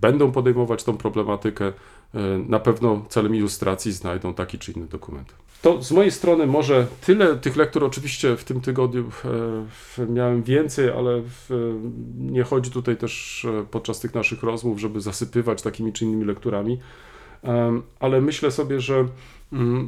będą 0.00 0.32
podejmować 0.32 0.84
tą 0.84 0.96
problematykę, 0.96 1.66
e, 1.66 1.72
na 2.48 2.60
pewno 2.60 3.04
celem 3.08 3.34
ilustracji 3.36 3.92
znajdą 3.92 4.34
taki 4.34 4.58
czy 4.58 4.72
inny 4.72 4.86
dokument. 4.86 5.34
To 5.62 5.82
z 5.82 5.92
mojej 5.92 6.10
strony 6.10 6.46
może 6.46 6.86
tyle. 7.00 7.36
Tych 7.36 7.56
lektur 7.56 7.84
oczywiście 7.84 8.36
w 8.36 8.44
tym 8.44 8.60
tygodniu 8.60 9.10
miałem 10.08 10.42
więcej, 10.42 10.90
ale 10.90 11.22
nie 12.18 12.42
chodzi 12.42 12.70
tutaj 12.70 12.96
też 12.96 13.46
podczas 13.70 14.00
tych 14.00 14.14
naszych 14.14 14.42
rozmów, 14.42 14.80
żeby 14.80 15.00
zasypywać 15.00 15.62
takimi 15.62 15.92
czy 15.92 16.04
innymi 16.04 16.24
lekturami. 16.24 16.78
Ale 18.00 18.20
myślę 18.20 18.50
sobie, 18.50 18.80
że 18.80 19.04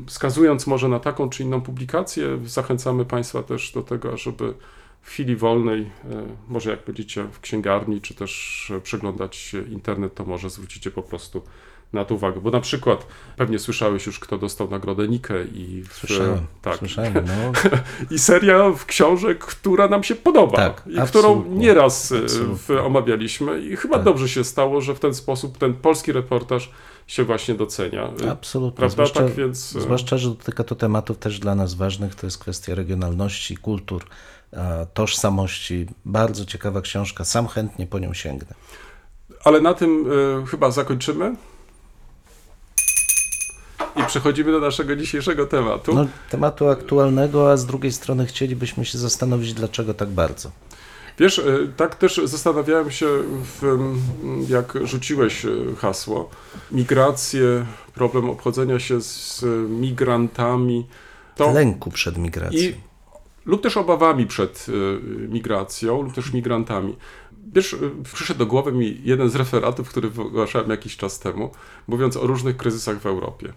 wskazując 0.06 0.66
może 0.66 0.88
na 0.88 1.00
taką 1.00 1.28
czy 1.28 1.42
inną 1.42 1.60
publikację, 1.60 2.38
zachęcamy 2.44 3.04
Państwa 3.04 3.42
też 3.42 3.72
do 3.72 3.82
tego, 3.82 4.16
żeby 4.16 4.54
w 5.02 5.08
chwili 5.10 5.36
wolnej, 5.36 5.80
e, 5.82 5.86
może 6.48 6.70
jak 6.70 6.84
będziecie 6.84 7.24
w 7.24 7.40
księgarni, 7.40 8.00
czy 8.00 8.14
też 8.14 8.72
e, 8.76 8.80
przeglądać 8.80 9.56
internet, 9.70 10.14
to 10.14 10.24
może 10.24 10.50
zwrócicie 10.50 10.90
po 10.90 11.02
prostu 11.02 11.42
na 11.92 12.04
to 12.04 12.14
uwagę. 12.14 12.40
Bo 12.40 12.50
na 12.50 12.60
przykład 12.60 13.06
pewnie 13.36 13.58
słyszałeś 13.58 14.06
już, 14.06 14.18
kto 14.18 14.38
dostał 14.38 14.70
nagrodę 14.70 15.08
Nikę 15.08 15.44
i 15.44 15.82
w, 15.82 15.92
Słyszałem, 15.92 16.38
tak, 16.62 16.76
słyszałem, 16.78 17.14
no. 17.14 17.52
i 18.16 18.18
seria 18.18 18.70
w 18.70 18.86
książek, 18.86 19.38
która 19.38 19.88
nam 19.88 20.02
się 20.02 20.14
podoba 20.14 20.56
Tak, 20.56 20.82
i 20.86 21.06
którą 21.08 21.44
nieraz 21.44 22.12
e, 22.12 22.18
absolutnie. 22.18 22.80
omawialiśmy 22.80 23.60
i 23.60 23.76
chyba 23.76 23.96
Tak. 23.96 24.04
dobrze 24.04 24.28
się 24.28 24.44
stało, 24.44 24.80
że 24.80 24.94
w 24.94 25.00
ten 25.00 25.14
sposób 25.14 25.58
ten 25.58 25.74
polski 25.74 26.12
reportaż 26.12 26.70
się 27.06 27.24
właśnie 27.24 27.54
docenia. 27.54 28.10
Absolutnie. 28.30 28.76
Prawda? 28.76 28.92
Zwłaszcza, 28.94 29.20
Tak 29.20 29.34
więc, 29.34 29.58
zwłaszcza, 29.58 30.18
że 30.18 30.28
dotyka 30.28 30.64
to 30.64 30.74
tematów 30.74 31.18
też 31.18 31.38
dla 31.38 31.54
nas 31.54 31.74
ważnych, 31.74 32.14
to 32.14 32.26
jest 32.26 32.38
kwestia 32.38 32.74
regionalności, 32.74 33.56
kultur, 33.56 34.04
tożsamości. 34.94 35.86
Bardzo 36.04 36.44
ciekawa 36.44 36.80
książka, 36.80 37.24
sam 37.24 37.46
chętnie 37.46 37.86
po 37.86 37.98
nią 37.98 38.14
sięgnę. 38.14 38.54
Ale 39.44 39.60
na 39.60 39.74
tym 39.74 40.06
e, 40.42 40.46
chyba 40.46 40.70
zakończymy. 40.70 41.34
I 43.96 44.04
przechodzimy 44.06 44.52
do 44.52 44.60
naszego 44.60 44.96
dzisiejszego 44.96 45.46
tematu. 45.46 45.94
No, 45.94 46.06
tematu 46.30 46.68
aktualnego, 46.68 47.52
a 47.52 47.56
z 47.56 47.66
drugiej 47.66 47.92
strony 47.92 48.26
chcielibyśmy 48.26 48.84
się 48.84 48.98
zastanowić, 48.98 49.54
dlaczego 49.54 49.94
tak 49.94 50.08
bardzo. 50.08 50.50
Wiesz, 51.18 51.38
e, 51.38 51.42
tak 51.76 51.94
też 51.94 52.20
zastanawiałem 52.24 52.90
się, 52.90 53.06
w, 53.44 53.90
jak 54.48 54.78
rzuciłeś 54.86 55.44
e, 55.44 55.48
hasło. 55.78 56.30
Migracje, 56.72 57.66
problem 57.94 58.30
obchodzenia 58.30 58.78
się 58.78 59.00
z 59.00 59.44
migrantami. 59.68 60.86
To 61.36 61.52
Lęku 61.52 61.90
przed 61.90 62.18
migracją. 62.18 62.72
Lub 63.46 63.62
też 63.62 63.76
obawami 63.76 64.26
przed 64.26 64.66
y, 64.68 64.72
migracją, 65.28 66.02
lub 66.02 66.14
też 66.14 66.32
migrantami. 66.32 66.96
Wiesz, 67.52 67.72
y, 67.72 67.90
przyszedł 68.14 68.38
do 68.38 68.46
głowy 68.46 68.72
mi 68.72 69.00
jeden 69.04 69.30
z 69.30 69.34
referatów, 69.34 69.88
który 69.88 70.10
wygłaszałem 70.10 70.70
jakiś 70.70 70.96
czas 70.96 71.18
temu, 71.18 71.50
mówiąc 71.88 72.16
o 72.16 72.26
różnych 72.26 72.56
kryzysach 72.56 73.00
w 73.00 73.06
Europie. 73.06 73.52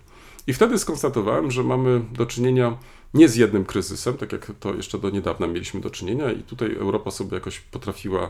I 0.48 0.54
wtedy 0.54 0.80
skonstatowałem, 0.80 1.52
że 1.52 1.64
mamy 1.64 2.02
do 2.12 2.26
czynienia 2.26 2.78
nie 3.14 3.30
z 3.30 3.36
jednym 3.36 3.66
kryzysem, 3.66 4.18
tak 4.18 4.32
jak 4.32 4.52
to 4.60 4.74
jeszcze 4.74 5.00
do 5.00 5.10
niedawna 5.10 5.48
mieliśmy 5.48 5.82
do 5.82 5.90
czynienia, 5.90 6.32
i 6.32 6.44
tutaj 6.44 6.76
Europa 6.76 7.12
sobie 7.12 7.34
jakoś 7.34 7.60
potrafiła 7.60 8.24
e, 8.24 8.30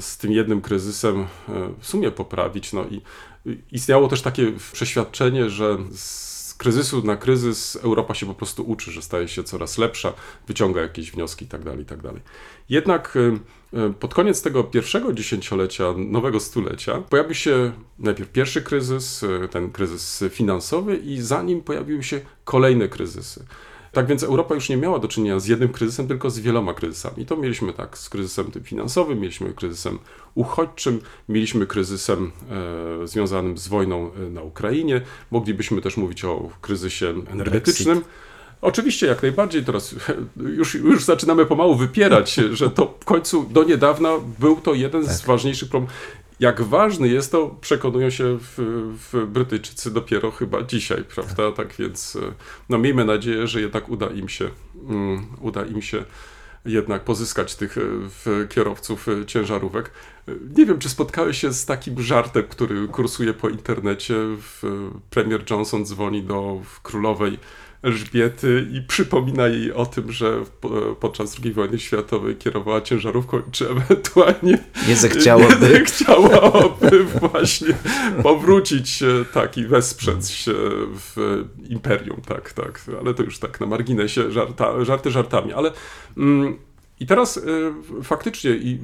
z 0.00 0.18
tym 0.18 0.32
jednym 0.32 0.60
kryzysem 0.60 1.26
w 1.80 1.86
sumie 1.86 2.10
poprawić. 2.10 2.72
No 2.72 2.84
i 2.84 3.00
istniało 3.72 4.08
też 4.08 4.22
takie 4.22 4.52
przeświadczenie, 4.72 5.50
że 5.50 5.78
z 5.92 6.35
kryzysu 6.56 7.02
na 7.02 7.16
kryzys 7.16 7.78
Europa 7.82 8.14
się 8.14 8.26
po 8.26 8.34
prostu 8.34 8.62
uczy, 8.62 8.90
że 8.90 9.02
staje 9.02 9.28
się 9.28 9.44
coraz 9.44 9.78
lepsza, 9.78 10.12
wyciąga 10.48 10.80
jakieś 10.80 11.10
wnioski 11.10 11.44
itd. 11.44 11.76
itd. 11.78 12.12
Jednak 12.68 13.14
e, 13.16 13.78
e, 13.78 13.92
pod 13.92 14.14
koniec 14.14 14.42
tego 14.42 14.64
pierwszego 14.64 15.12
dziesięciolecia, 15.12 15.84
nowego 15.96 16.40
stulecia, 16.40 16.98
pojawił 16.98 17.34
się 17.34 17.72
najpierw 17.98 18.32
pierwszy 18.32 18.62
kryzys, 18.62 19.22
e, 19.22 19.48
ten 19.48 19.72
kryzys 19.72 20.24
finansowy, 20.30 20.96
i 20.96 21.20
za 21.20 21.42
nim 21.42 21.62
pojawiły 21.62 22.02
się 22.02 22.20
kolejne 22.44 22.88
kryzysy. 22.88 23.44
Tak 23.96 24.06
więc 24.06 24.22
Europa 24.22 24.54
już 24.54 24.68
nie 24.68 24.76
miała 24.76 24.98
do 24.98 25.08
czynienia 25.08 25.40
z 25.40 25.46
jednym 25.46 25.68
kryzysem, 25.68 26.08
tylko 26.08 26.30
z 26.30 26.38
wieloma 26.38 26.74
kryzysami. 26.74 27.22
I 27.22 27.26
to 27.26 27.36
mieliśmy 27.36 27.72
tak, 27.72 27.98
z 27.98 28.08
kryzysem 28.08 28.50
tym 28.50 28.64
finansowym, 28.64 29.20
mieliśmy 29.20 29.54
kryzysem 29.54 29.98
uchodźczym, 30.34 31.00
mieliśmy 31.28 31.66
kryzysem 31.66 32.32
e, 33.02 33.06
związanym 33.06 33.58
z 33.58 33.68
wojną 33.68 34.10
e, 34.12 34.30
na 34.30 34.42
Ukrainie, 34.42 35.00
moglibyśmy 35.30 35.80
też 35.80 35.96
mówić 35.96 36.24
o 36.24 36.50
kryzysie 36.60 37.14
energetycznym. 37.30 38.04
Oczywiście, 38.62 39.06
jak 39.06 39.22
najbardziej. 39.22 39.64
Teraz 39.64 39.94
już, 40.36 40.74
już 40.74 41.04
zaczynamy 41.04 41.46
pomału 41.46 41.74
wypierać 41.74 42.34
że 42.52 42.70
to 42.70 42.94
w 43.00 43.04
końcu 43.04 43.46
do 43.50 43.64
niedawna 43.64 44.10
był 44.38 44.56
to 44.56 44.74
jeden 44.74 45.06
z 45.06 45.22
ważniejszych 45.22 45.68
problemów. 45.68 45.96
Jak 46.40 46.62
ważny 46.62 47.08
jest 47.08 47.32
to, 47.32 47.56
przekonują 47.60 48.10
się 48.10 48.38
w, 48.40 48.54
w 49.12 49.26
Brytyjczycy 49.26 49.90
dopiero 49.90 50.30
chyba 50.30 50.62
dzisiaj, 50.62 51.04
prawda? 51.14 51.52
Tak 51.52 51.74
więc, 51.78 52.16
e, 52.16 52.32
no 52.68 52.78
miejmy 52.78 53.04
nadzieję, 53.04 53.46
że 53.46 53.60
jednak 53.60 53.88
uda 53.88 54.06
im 54.06 54.28
się, 54.28 54.50
mm, 54.88 55.26
uda 55.40 55.64
im 55.64 55.82
się 55.82 56.04
jednak 56.64 57.04
pozyskać 57.04 57.54
tych 57.54 57.78
e, 57.78 57.80
w, 57.84 58.46
kierowców 58.48 59.08
e, 59.08 59.26
ciężarówek. 59.26 59.90
Nie 60.56 60.66
wiem, 60.66 60.78
czy 60.78 60.88
spotkałeś 60.88 61.38
się 61.38 61.52
z 61.52 61.66
takim 61.66 62.02
żartem, 62.02 62.44
który 62.48 62.88
kursuje 62.88 63.34
po 63.34 63.48
internecie. 63.48 64.14
Premier 65.10 65.44
Johnson 65.50 65.86
dzwoni 65.86 66.22
do 66.22 66.62
królowej 66.82 67.38
Elżbiety 67.86 68.66
i 68.72 68.82
przypomina 68.82 69.46
jej 69.48 69.72
o 69.72 69.86
tym, 69.86 70.12
że 70.12 70.40
po- 70.60 70.96
podczas 71.00 71.36
II 71.44 71.52
wojny 71.52 71.78
światowej 71.78 72.36
kierowała 72.36 72.80
ciężarówką, 72.80 73.42
czy 73.52 73.70
ewentualnie 73.70 74.58
Nie 74.88 74.96
zechciałoby. 74.96 75.68
nie 75.72 75.84
chciałaby 75.84 77.04
właśnie 77.04 77.74
powrócić 78.22 79.02
e, 79.02 79.24
tak 79.32 79.58
i 79.58 79.66
wesprzeć 79.66 80.30
się 80.30 80.52
w 80.94 81.44
imperium, 81.68 82.20
tak, 82.28 82.52
tak, 82.52 82.80
ale 83.00 83.14
to 83.14 83.22
już 83.22 83.38
tak 83.38 83.60
na 83.60 83.66
marginesie, 83.66 84.30
żarta, 84.30 84.84
żarty 84.84 85.10
żartami, 85.10 85.52
ale 85.52 85.72
mm, 86.16 86.56
i 87.00 87.06
teraz 87.06 87.36
y, 87.36 87.42
faktycznie 88.02 88.50
i 88.50 88.78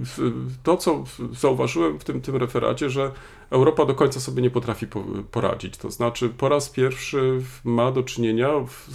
to, 0.62 0.76
co 0.76 1.04
zauważyłem 1.40 1.98
w 1.98 2.04
tym, 2.04 2.20
tym 2.20 2.36
referacie, 2.36 2.90
że 2.90 3.10
Europa 3.52 3.84
do 3.84 3.94
końca 3.94 4.20
sobie 4.20 4.42
nie 4.42 4.50
potrafi 4.50 4.86
po, 4.86 5.04
poradzić, 5.30 5.76
to 5.76 5.90
znaczy 5.90 6.28
po 6.28 6.48
raz 6.48 6.70
pierwszy 6.70 7.42
ma 7.64 7.92
do 7.92 8.02
czynienia, 8.02 8.48
w, 8.66 8.88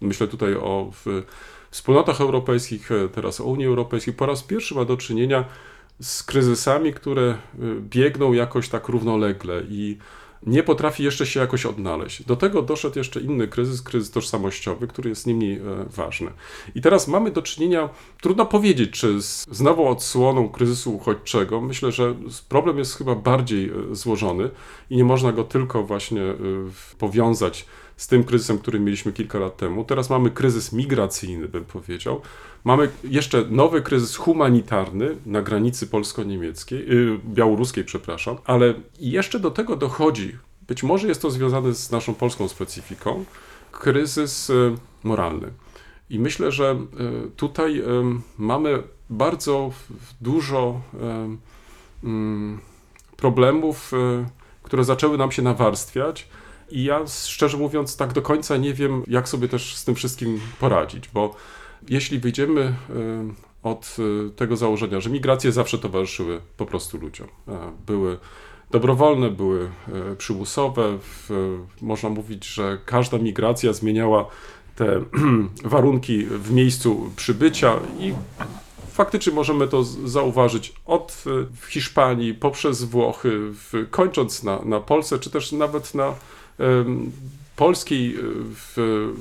myślę 0.00 0.28
tutaj 0.28 0.54
o 0.54 0.90
w, 0.92 1.22
wspólnotach 1.70 2.20
europejskich, 2.20 2.92
e, 2.92 3.08
teraz 3.08 3.40
o 3.40 3.44
Unii 3.44 3.66
Europejskiej, 3.66 4.14
po 4.14 4.26
raz 4.26 4.42
pierwszy 4.42 4.74
ma 4.74 4.84
do 4.84 4.96
czynienia 4.96 5.44
z 6.00 6.22
kryzysami, 6.22 6.92
które 6.92 7.30
y, 7.30 7.36
biegną 7.80 8.32
jakoś 8.32 8.68
tak 8.68 8.88
równolegle 8.88 9.62
i 9.68 9.98
nie 10.46 10.62
potrafi 10.62 11.04
jeszcze 11.04 11.26
się 11.26 11.40
jakoś 11.40 11.66
odnaleźć. 11.66 12.22
Do 12.22 12.36
tego 12.36 12.62
doszedł 12.62 12.98
jeszcze 12.98 13.20
inny 13.20 13.48
kryzys, 13.48 13.82
kryzys 13.82 14.10
tożsamościowy, 14.10 14.88
który 14.88 15.10
jest 15.10 15.26
nie 15.26 15.34
mniej 15.34 15.56
e, 15.56 15.62
ważny. 15.96 16.30
I 16.74 16.80
teraz 16.80 17.08
mamy 17.08 17.30
do 17.30 17.42
czynienia, 17.42 17.88
trudno 18.20 18.46
powiedzieć, 18.46 18.90
czy 18.90 19.22
z, 19.22 19.46
z 19.50 19.60
nową 19.60 19.88
odsłoną 19.88 20.48
kryzysu 20.48 20.94
uchodźczego. 20.94 21.60
Myślę, 21.60 21.92
że 21.92 22.14
problem 22.48 22.78
jest 22.78 22.96
chyba 22.96 23.14
bardziej 23.14 23.70
e, 23.70 23.94
złożony 23.94 24.50
i 24.90 24.96
nie 24.96 25.04
można 25.04 25.32
go 25.32 25.44
tylko 25.44 25.82
właśnie 25.82 26.22
e, 26.22 26.36
powiązać 26.98 27.66
z 27.98 28.06
tym 28.06 28.24
kryzysem, 28.24 28.58
który 28.58 28.80
mieliśmy 28.80 29.12
kilka 29.12 29.38
lat 29.38 29.56
temu. 29.56 29.84
Teraz 29.84 30.10
mamy 30.10 30.30
kryzys 30.30 30.72
migracyjny, 30.72 31.48
bym 31.48 31.64
powiedział. 31.64 32.20
Mamy 32.64 32.88
jeszcze 33.04 33.44
nowy 33.50 33.82
kryzys 33.82 34.16
humanitarny 34.16 35.16
na 35.26 35.42
granicy 35.42 35.86
polsko-niemieckiej, 35.86 36.88
yy, 36.88 37.18
białoruskiej, 37.24 37.84
przepraszam, 37.84 38.36
ale 38.44 38.74
jeszcze 39.00 39.40
do 39.40 39.50
tego 39.50 39.76
dochodzi, 39.76 40.36
być 40.68 40.82
może 40.82 41.08
jest 41.08 41.22
to 41.22 41.30
związane 41.30 41.74
z 41.74 41.90
naszą 41.90 42.14
polską 42.14 42.48
specyfiką, 42.48 43.24
kryzys 43.72 44.50
y, 44.50 44.74
moralny. 45.04 45.50
I 46.10 46.18
myślę, 46.18 46.52
że 46.52 46.78
y, 47.26 47.30
tutaj 47.30 47.80
y, 47.80 47.84
mamy 48.38 48.82
bardzo 49.10 49.70
dużo 50.20 50.80
y, 50.94 52.06
mm, 52.06 52.60
problemów, 53.16 53.92
y, 53.92 54.24
które 54.62 54.84
zaczęły 54.84 55.18
nam 55.18 55.32
się 55.32 55.42
nawarstwiać. 55.42 56.28
I 56.70 56.84
ja 56.84 57.06
szczerze 57.06 57.56
mówiąc, 57.56 57.96
tak 57.96 58.12
do 58.12 58.22
końca 58.22 58.56
nie 58.56 58.74
wiem, 58.74 59.02
jak 59.06 59.28
sobie 59.28 59.48
też 59.48 59.76
z 59.76 59.84
tym 59.84 59.94
wszystkim 59.94 60.40
poradzić, 60.60 61.08
bo 61.08 61.34
jeśli 61.88 62.18
wyjdziemy 62.18 62.60
y, 62.60 62.74
od 63.62 63.96
y, 63.98 64.30
tego 64.30 64.56
założenia, 64.56 65.00
że 65.00 65.10
migracje 65.10 65.52
zawsze 65.52 65.78
towarzyszyły 65.78 66.40
po 66.56 66.66
prostu 66.66 66.98
ludziom, 66.98 67.28
były 67.86 68.18
dobrowolne, 68.70 69.30
były 69.30 69.70
e, 69.88 70.16
przymusowe, 70.16 70.98
można 71.82 72.08
mówić, 72.08 72.46
że 72.46 72.78
każda 72.84 73.18
migracja 73.18 73.72
zmieniała 73.72 74.28
te 74.76 75.04
warunki 75.64 76.24
w 76.24 76.52
miejscu 76.52 77.10
przybycia 77.16 77.76
i 77.98 78.12
faktycznie 78.92 79.32
możemy 79.32 79.68
to 79.68 79.84
zauważyć 79.84 80.72
od 80.86 81.24
Hiszpanii, 81.68 82.34
poprzez 82.34 82.84
Włochy, 82.84 83.52
kończąc 83.90 84.42
na, 84.42 84.62
na 84.64 84.80
Polsce, 84.80 85.18
czy 85.18 85.30
też 85.30 85.52
nawet 85.52 85.94
na 85.94 86.14
polskiej 87.56 88.14
e, 88.14 88.18
w 88.54 88.76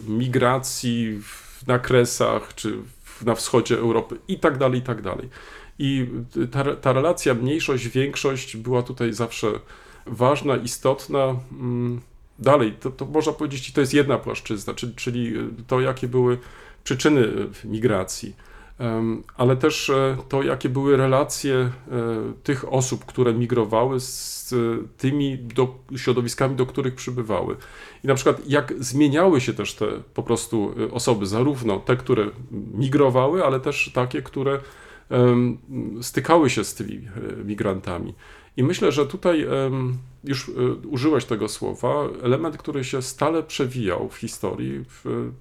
migracji 0.08 1.21
na 1.67 1.80
Kresach, 1.80 2.56
czy 2.56 2.78
na 3.26 3.36
wschodzie 3.36 3.78
Europy 3.78 4.17
i 4.28 4.39
tak 4.39 4.58
dalej, 4.58 4.80
i 4.80 4.84
tak 4.84 5.02
dalej. 5.02 5.30
I 5.80 6.08
ta, 6.52 6.76
ta 6.76 6.93
relacja 6.93 7.34
mniejszość-większość 7.34 8.58
była 8.58 8.84
tutaj 8.84 9.13
zawsze 9.13 9.47
ważna, 10.06 10.56
istotna. 10.56 11.36
Mm, 11.52 12.02
Dalej, 12.39 12.73
to, 12.80 12.91
to 12.91 13.06
można 13.06 13.34
powiedzieć, 13.34 13.71
to 13.71 13.82
jest 13.82 13.93
jedna 13.93 14.17
płaszczyzna, 14.17 14.73
czyli, 14.73 14.95
czyli 14.95 15.34
to, 15.67 15.82
jakie 15.82 16.08
były 16.08 16.38
przyczyny 16.84 17.21
e, 17.21 17.67
migracji, 17.67 18.36
ale 19.37 19.57
też 19.57 19.89
e, 19.89 20.17
to, 20.29 20.43
jakie 20.43 20.69
były 20.69 20.97
relacje 20.97 21.55
e, 21.55 21.71
tych 22.43 22.73
osób, 22.73 23.05
które 23.05 23.33
migrowały 23.33 23.99
z 23.99 24.55
tymi 24.97 25.37
do, 25.37 25.75
środowiskami, 25.95 26.55
do 26.55 26.65
których 26.65 26.95
przybywały. 26.95 27.55
I 28.03 28.07
na 28.07 28.15
przykład 28.15 28.47
jak 28.47 28.73
zmieniały 28.79 29.41
się 29.41 29.53
też 29.53 29.73
te 29.73 29.85
po 30.13 30.23
prostu 30.23 30.73
e, 30.79 30.91
osoby, 30.91 31.25
zarówno 31.25 31.79
te, 31.79 31.97
które 31.97 32.29
migrowały, 32.51 33.45
ale 33.45 33.59
też 33.59 33.91
takie, 33.93 34.21
które 34.21 34.59
stykały 36.01 36.49
się 36.49 36.63
z 36.63 36.73
tymi 36.73 37.01
migrantami. 37.45 38.13
I 38.57 38.63
myślę, 38.63 38.91
że 38.91 39.05
tutaj 39.05 39.47
już 40.23 40.51
użyłeś 40.89 41.25
tego 41.25 41.47
słowa, 41.47 41.93
element, 42.23 42.57
który 42.57 42.83
się 42.83 43.01
stale 43.01 43.43
przewijał 43.43 44.09
w 44.09 44.15
historii, 44.15 44.85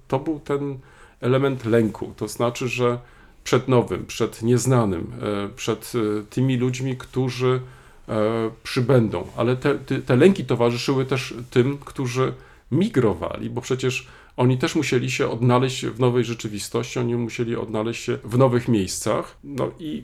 to 0.07 0.19
był 0.19 0.39
ten 0.39 0.79
element 1.21 1.65
lęku. 1.65 2.13
To 2.17 2.27
znaczy, 2.27 2.67
że 2.67 2.99
przed 3.47 3.67
nowym, 3.67 4.05
przed 4.05 4.41
nieznanym, 4.43 5.11
e, 5.21 5.49
przed 5.55 5.93
e, 5.95 6.23
tymi 6.29 6.57
ludźmi, 6.57 6.97
którzy 6.97 7.61
e, 8.09 8.49
przybędą. 8.63 9.27
Ale 9.37 9.55
te, 9.55 9.75
te, 10.05 10.15
lęki 10.15 10.45
towarzyszyły 10.45 11.05
też 11.05 11.33
tym, 11.49 11.77
którzy 11.77 12.33
migrowali, 12.71 13.49
bo 13.49 13.61
przecież 13.61 14.07
oni 14.37 14.57
też 14.57 14.75
musieli 14.75 15.11
się 15.11 15.29
odnaleźć 15.29 15.85
w 15.85 15.99
nowej 15.99 16.23
rzeczywistości, 16.23 16.99
oni 16.99 17.15
musieli 17.15 17.55
odnaleźć 17.55 18.03
się 18.03 18.17
w 18.23 18.37
nowych 18.37 18.67
miejscach. 18.67 19.37
No 19.43 19.71
i 19.79 20.03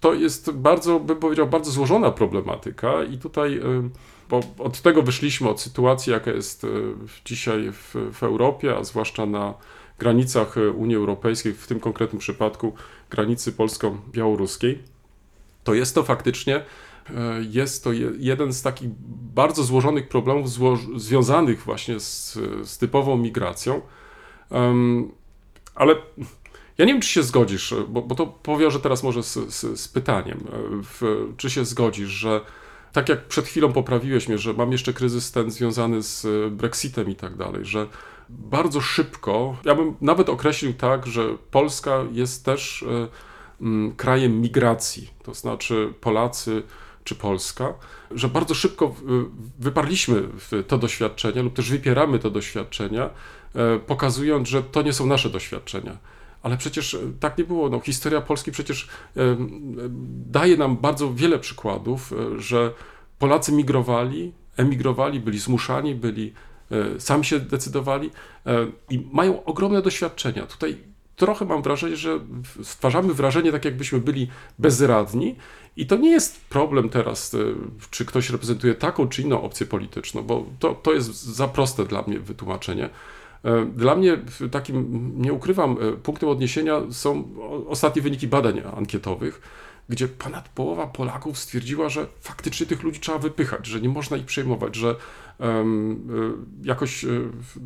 to- 0.00 0.14
jest 0.14 0.50
bardzo, 0.50 1.00
bym 1.00 1.16
powiedział, 1.16 1.46
bardzo 1.46 1.70
złożona 1.70 2.10
problematyka 2.10 3.04
i 3.04 3.18
tutaj, 3.18 3.60
bo 4.28 4.40
od 4.58 4.80
tego 4.80 5.02
wyszliśmy, 5.02 5.48
od 5.48 5.60
sytuacji, 5.60 6.12
jaka 6.12 6.30
jest 6.30 6.66
dzisiaj 7.24 7.72
w, 7.72 7.94
w 8.12 8.22
Europie, 8.22 8.76
a 8.76 8.84
zwłaszcza 8.84 9.26
na 9.26 9.54
granicach 10.00 10.56
y, 10.56 10.70
Unii 10.70 10.96
Europejskiej, 10.96 11.52
w 11.54 11.66
tym 11.66 11.80
konkretnym 11.80 12.20
przypadku 12.20 12.74
granicy 13.10 13.52
polsko-białoruskiej, 13.52 14.78
to 15.64 15.74
jest 15.74 15.94
to 15.94 16.02
faktycznie, 16.02 16.56
y, 17.10 17.12
jest 17.50 17.84
to 17.84 17.92
je- 17.92 18.12
jeden 18.18 18.52
z 18.52 18.62
takich 18.62 18.88
bardzo 19.34 19.64
złożonych 19.64 20.08
problemów 20.08 20.48
zło- 20.48 20.98
związanych 20.98 21.62
właśnie 21.62 22.00
z, 22.00 22.32
z 22.64 22.78
typową 22.78 23.16
migracją. 23.16 23.80
Em, 24.50 25.10
ale 25.74 25.94
ja 26.78 26.84
nie 26.86 26.92
wiem, 26.92 27.02
czy 27.02 27.08
się 27.08 27.22
zgodzisz, 27.22 27.74
bo, 27.88 28.02
bo 28.02 28.14
to 28.14 28.26
powiążę 28.26 28.80
teraz 28.80 29.02
może 29.02 29.22
z, 29.22 29.34
z, 29.54 29.80
z 29.80 29.88
pytaniem. 29.88 30.38
e, 30.38 30.56
W, 30.82 31.26
czy 31.36 31.50
się 31.50 31.64
zgodzisz, 31.64 32.08
że 32.08 32.40
tak 32.92 33.08
jak 33.08 33.24
przed 33.26 33.46
chwilą 33.46 33.72
poprawiłeś 33.72 34.28
mnie, 34.28 34.38
że 34.38 34.52
mam 34.52 34.72
jeszcze 34.72 34.92
kryzys 34.92 35.32
ten 35.32 35.50
związany 35.50 36.02
z 36.02 36.24
e, 36.24 36.50
Brexitem 36.50 37.10
i 37.10 37.14
tak 37.14 37.36
dalej, 37.36 37.64
że 37.64 37.86
bardzo 38.38 38.80
szybko, 38.80 39.56
ja 39.64 39.74
bym 39.74 39.94
nawet 40.00 40.28
określił 40.28 40.74
tak, 40.74 41.06
że 41.06 41.36
Polska 41.50 42.04
jest 42.12 42.44
też 42.44 42.82
e, 42.82 43.08
krajem 43.96 44.40
migracji, 44.40 45.10
to 45.22 45.34
znaczy 45.34 45.94
Polacy 46.00 46.62
czy 47.04 47.14
Polska, 47.14 47.74
że 48.10 48.28
bardzo 48.28 48.54
szybko 48.54 48.94
wyparliśmy 49.58 50.22
to 50.68 50.78
doświadczenie 50.78 51.42
lub 51.42 51.54
też 51.54 51.70
wypieramy 51.70 52.18
to 52.18 52.30
doświadczenia, 52.30 53.10
e, 53.54 53.78
pokazując, 53.78 54.48
że 54.48 54.62
to 54.62 54.82
nie 54.82 54.92
są 54.92 55.06
nasze 55.06 55.30
doświadczenia. 55.30 55.96
Ale 56.42 56.56
przecież 56.56 56.94
e, 56.94 56.98
tak 57.20 57.38
nie 57.38 57.44
było. 57.44 57.68
No, 57.68 57.80
historia 57.80 58.20
Polski 58.20 58.52
przecież 58.52 58.88
daje 60.26 60.56
nam 60.56 60.76
bardzo 60.76 61.14
wiele 61.14 61.38
przykładów, 61.38 62.12
że 62.38 62.72
Polacy 63.18 63.52
migrowali, 63.52 64.32
emigrowali, 64.56 65.20
byli 65.20 65.38
zmuszani, 65.38 65.94
byli 65.94 66.32
sami 66.98 67.24
się 67.24 67.40
decydowali 67.40 68.10
e, 68.46 68.66
i 68.90 69.06
mają 69.12 69.44
ogromne 69.44 69.82
doświadczenia. 69.82 70.46
Tutaj 70.46 70.76
trochę 71.16 71.44
mam 71.44 71.62
wrażenie, 71.62 71.96
że 71.96 72.20
stwarzamy 72.62 73.14
wrażenie, 73.14 73.52
tak 73.52 73.64
jakbyśmy 73.64 74.00
byli 74.00 74.28
bezradni 74.58 75.36
i 75.76 75.86
to 75.86 75.96
nie 75.96 76.10
jest 76.10 76.40
problem 76.44 76.88
teraz, 76.88 77.34
e, 77.34 77.38
czy 77.90 78.04
ktoś 78.04 78.30
reprezentuje 78.30 78.74
taką 78.74 79.08
czy 79.08 79.22
inną 79.22 79.42
opcję 79.42 79.66
polityczną, 79.66 80.22
bo 80.22 80.46
to, 80.58 80.74
to 80.74 80.92
jest 80.92 81.24
za 81.24 81.48
proste 81.48 81.84
dla 81.84 82.02
mnie 82.02 82.18
wytłumaczenie. 82.18 82.88
E, 83.44 83.66
Dla 83.66 83.96
mnie 83.96 84.18
takim, 84.50 85.12
nie 85.16 85.32
ukrywam, 85.32 85.76
e, 85.80 85.92
punktem 85.92 86.28
odniesienia 86.28 86.80
są 86.90 87.24
ostatnie 87.68 88.02
wyniki 88.02 88.28
badań 88.28 88.62
ankietowych, 88.76 89.40
gdzie 89.90 90.08
ponad 90.08 90.48
połowa 90.48 90.86
Polaków 90.86 91.38
stwierdziła, 91.38 91.88
że 91.88 92.06
faktycznie 92.20 92.66
tych 92.66 92.82
ludzi 92.82 93.00
trzeba 93.00 93.18
wypychać, 93.18 93.66
że 93.66 93.80
nie 93.80 93.88
można 93.88 94.16
ich 94.16 94.24
przejmować, 94.24 94.76
że 94.76 94.96
e, 95.40 95.64
jakoś, 96.62 97.04
e, 97.04 97.08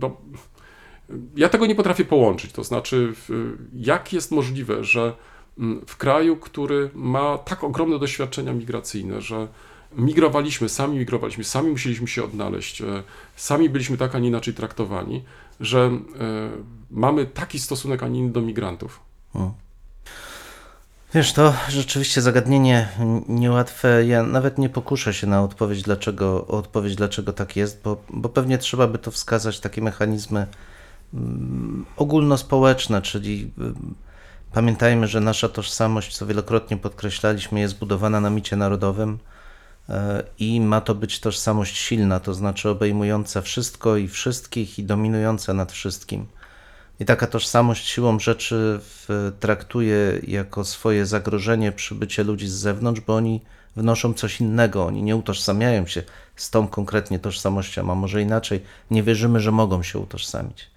no, 0.01 0.17
ja 1.37 1.49
tego 1.49 1.67
nie 1.67 1.75
potrafię 1.75 2.05
połączyć. 2.05 2.53
To 2.53 2.65
znaczy, 2.65 3.15
jak 3.75 4.13
jest 4.13 4.31
możliwe, 4.31 4.85
że 4.85 5.13
w 5.87 5.97
kraju, 5.97 6.37
który 6.37 6.91
ma 6.95 7.39
tak 7.39 7.65
ogromne 7.65 7.99
doświadczenia 7.99 8.53
migracyjne, 8.53 9.21
że 9.21 9.49
migrowaliśmy, 9.97 10.69
sami 10.69 10.99
migrowaliśmy, 10.99 11.45
sami 11.45 11.71
musieliśmy 11.71 12.09
się 12.09 12.25
odnaleźć, 12.25 12.83
e, 12.83 13.03
sami 13.37 13.71
byliśmy 13.71 13.97
tak, 13.97 14.15
a 14.15 14.19
nie 14.19 14.29
inaczej 14.29 14.55
traktowani, 14.55 15.25
że 15.61 15.91
mamy 16.91 17.27
taki 17.27 17.59
stosunek, 17.59 18.03
a 18.03 18.09
nie 18.09 18.21
inny 18.21 18.33
do 18.33 18.43
migrantów. 18.43 19.01
Wiesz, 21.14 21.33
to 21.33 21.55
rzeczywiście 21.68 22.22
zagadnienie 22.22 22.88
niełatwe. 23.29 24.07
Ja 24.07 24.22
nawet 24.22 24.59
nie 24.59 24.68
pokuszę 24.68 25.14
się 25.14 25.27
na 25.27 25.42
odpowiedź, 25.42 25.83
dlaczego, 25.83 26.46
odpowiedź, 26.46 26.96
dlaczego 26.96 27.33
tak 27.33 27.57
jest, 27.57 27.83
bo, 27.85 27.96
bo 28.11 28.29
pewnie 28.29 28.59
trzeba 28.59 28.87
by 28.87 28.98
to 28.98 29.11
wskazać 29.11 29.61
takie 29.61 29.83
mechanizmy 29.83 30.46
mm, 31.14 31.87
ogólnospołeczne, 31.96 33.03
czyli 33.03 33.50
mm, 33.59 33.94
pamiętajmy, 34.53 35.07
że 35.07 35.20
nasza 35.20 35.48
tożsamość, 35.48 36.16
co 36.16 36.27
wielokrotnie 36.27 36.77
podkreślaliśmy, 36.77 37.61
jest 37.61 37.79
budowana 37.79 38.20
na 38.20 38.31
micie 38.31 38.57
narodowym 38.57 39.18
e, 39.88 40.23
i 40.38 40.60
ma 40.60 40.81
to 40.81 40.94
być 40.94 41.21
tożsamość 41.21 41.77
silna, 41.77 42.21
to 42.21 42.35
znaczy 42.35 42.69
obejmująca 42.69 43.40
wszystko 43.40 43.96
i 43.96 44.08
wszystkich 44.08 44.79
i 44.79 44.85
dominująca 44.85 45.54
nad 45.54 45.73
wszystkim. 45.73 46.27
I 47.01 47.05
taka 47.05 47.27
tożsamość 47.27 47.88
siłą 47.88 48.19
rzeczy 48.19 48.81
w, 48.83 49.33
traktuje 49.40 50.21
jako 50.27 50.65
swoje 50.65 51.07
zagrożenie 51.07 51.73
przybycie 51.73 52.25
ludzi 52.25 52.49
z 52.49 52.53
zewnątrz, 52.53 53.01
bo 53.01 53.15
oni 53.15 53.40
wnoszą 53.77 54.15
coś 54.15 54.40
innego. 54.40 54.87
Oni 54.87 55.03
nie 55.03 55.17
utożsamiają 55.17 55.87
się 55.87 56.03
z 56.37 56.51
tą 56.51 56.69
konkretnie 56.69 57.19
tożsamością, 57.19 57.92
a 57.92 57.95
może 57.95 58.23
inaczej, 58.23 58.63
nie 58.90 59.03
wierzymy, 59.03 59.40
że 59.40 59.53
mogą 59.53 59.83
się 59.83 59.99
utożsamić. 59.99 60.71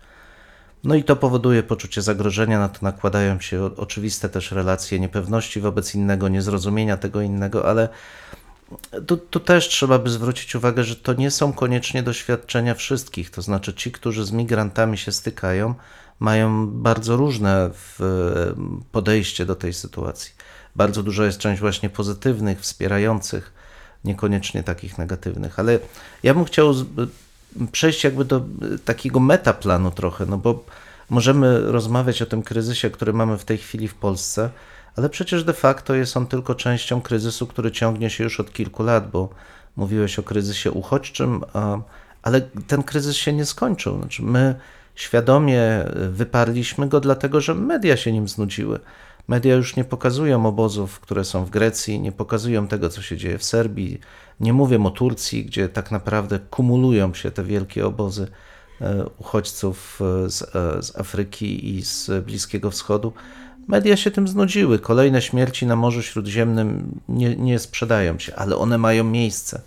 No 0.83 0.95
i 0.95 1.03
to 1.03 1.15
powoduje 1.15 1.63
poczucie 1.63 2.01
zagrożenia, 2.01 2.59
na 2.59 2.69
to 2.69 2.79
nakładają 2.81 3.39
się 3.39 3.75
oczywiste 3.77 4.29
też 4.29 4.51
relacje 4.51 4.99
niepewności 4.99 5.59
wobec 5.59 5.95
innego, 5.95 6.27
niezrozumienia 6.27 6.97
tego 6.97 7.21
innego, 7.21 7.69
ale 7.69 7.89
tu, 9.07 9.17
tu 9.17 9.39
też 9.39 9.67
trzeba 9.67 9.99
by 9.99 10.09
zwrócić 10.09 10.55
uwagę, 10.55 10.83
że 10.83 10.95
to 10.95 11.13
nie 11.13 11.31
są 11.31 11.53
koniecznie 11.53 12.03
doświadczenia 12.03 12.73
wszystkich. 12.73 13.29
To 13.29 13.41
znaczy, 13.41 13.73
ci, 13.73 13.91
którzy 13.91 14.25
z 14.25 14.31
migrantami 14.31 14.97
się 14.97 15.11
stykają, 15.11 15.73
mają 16.19 16.67
bardzo 16.67 17.15
różne 17.15 17.69
podejście 18.91 19.45
do 19.45 19.55
tej 19.55 19.73
sytuacji. 19.73 20.31
Bardzo 20.75 21.03
dużo 21.03 21.23
jest 21.23 21.37
część 21.37 21.61
właśnie 21.61 21.89
pozytywnych, 21.89 22.61
wspierających, 22.61 23.53
niekoniecznie 24.03 24.63
takich 24.63 24.97
negatywnych. 24.97 25.59
Ale 25.59 25.79
ja 26.23 26.33
bym 26.33 26.45
chciał 26.45 26.73
przejść 27.71 28.03
jakby 28.03 28.25
do 28.25 28.37
y, 28.75 28.79
takiego 28.79 29.19
metaplanu 29.19 29.91
trochę, 29.91 30.25
no 30.25 30.37
bo 30.37 30.63
możemy 31.09 31.71
rozmawiać 31.71 32.21
o 32.21 32.25
tym 32.25 32.43
kryzysie, 32.43 32.89
który 32.89 33.13
mamy 33.13 33.37
w 33.37 33.45
tej 33.45 33.57
chwili 33.57 33.87
w 33.87 33.95
Polsce, 33.95 34.49
ale 34.95 35.09
przecież 35.09 35.43
de 35.43 35.53
facto 35.53 35.95
jest 35.95 36.17
on 36.17 36.27
tylko 36.27 36.55
częścią 36.55 37.01
kryzysu, 37.01 37.47
który 37.47 37.71
ciągnie 37.71 38.09
się 38.09 38.23
już 38.23 38.39
od 38.39 38.53
kilku 38.53 38.83
lat, 38.83 39.11
bo 39.11 39.29
mówiłeś 39.75 40.19
o 40.19 40.23
kryzysie 40.23 40.71
uchodźczym, 40.71 41.43
ale 42.21 42.41
ten 42.41 42.83
kryzys 42.83 43.15
się 43.15 43.33
nie 43.33 43.45
skończył. 43.45 43.97
Znaczy 43.99 44.23
my 44.23 44.55
świadomie 44.97 45.85
wyparliśmy 46.09 46.87
go 46.87 46.99
dlatego, 46.99 47.41
że 47.41 47.55
media 47.55 47.97
się 47.97 48.11
nim 48.11 48.27
znudziły. 48.27 48.79
Media 49.27 49.55
już 49.55 49.75
nie 49.75 49.83
pokazują 49.83 50.45
obozów, 50.45 50.99
które 50.99 51.23
są 51.25 51.45
w 51.45 51.49
Grecji, 51.49 51.99
nie 51.99 52.11
pokazują 52.11 52.67
tego, 52.67 52.89
co 52.89 53.01
się 53.01 53.17
dzieje 53.17 53.37
w 53.37 53.43
Serbii. 53.43 53.99
Nie 54.39 54.53
mówię 54.53 54.83
o 54.83 54.89
Turcji, 54.89 55.45
gdzie 55.45 55.69
tak 55.69 55.91
naprawdę 55.91 56.39
kumulują 56.39 57.13
się 57.13 57.31
te 57.31 57.43
wielkie 57.43 57.85
obozy 57.85 58.27
e, 58.81 59.05
uchodźców 59.19 59.99
e, 60.25 60.29
z, 60.29 60.41
e, 60.41 60.83
z 60.83 60.99
Afryki 60.99 61.75
i 61.75 61.81
z 61.85 62.25
Bliskiego 62.25 62.71
Wschodu. 62.71 63.13
Media 63.67 63.97
się 63.97 64.11
tym 64.11 64.27
znudziły. 64.27 64.79
Kolejne 64.79 65.21
śmierci 65.21 65.65
na 65.65 65.75
Morzu 65.75 66.01
Śródziemnym 66.01 66.99
nie, 67.09 67.35
nie 67.35 67.59
sprzedają 67.59 68.19
się, 68.19 68.35
ale 68.35 68.55
one 68.55 68.77
mają 68.77 69.03
miejsce. 69.03 69.61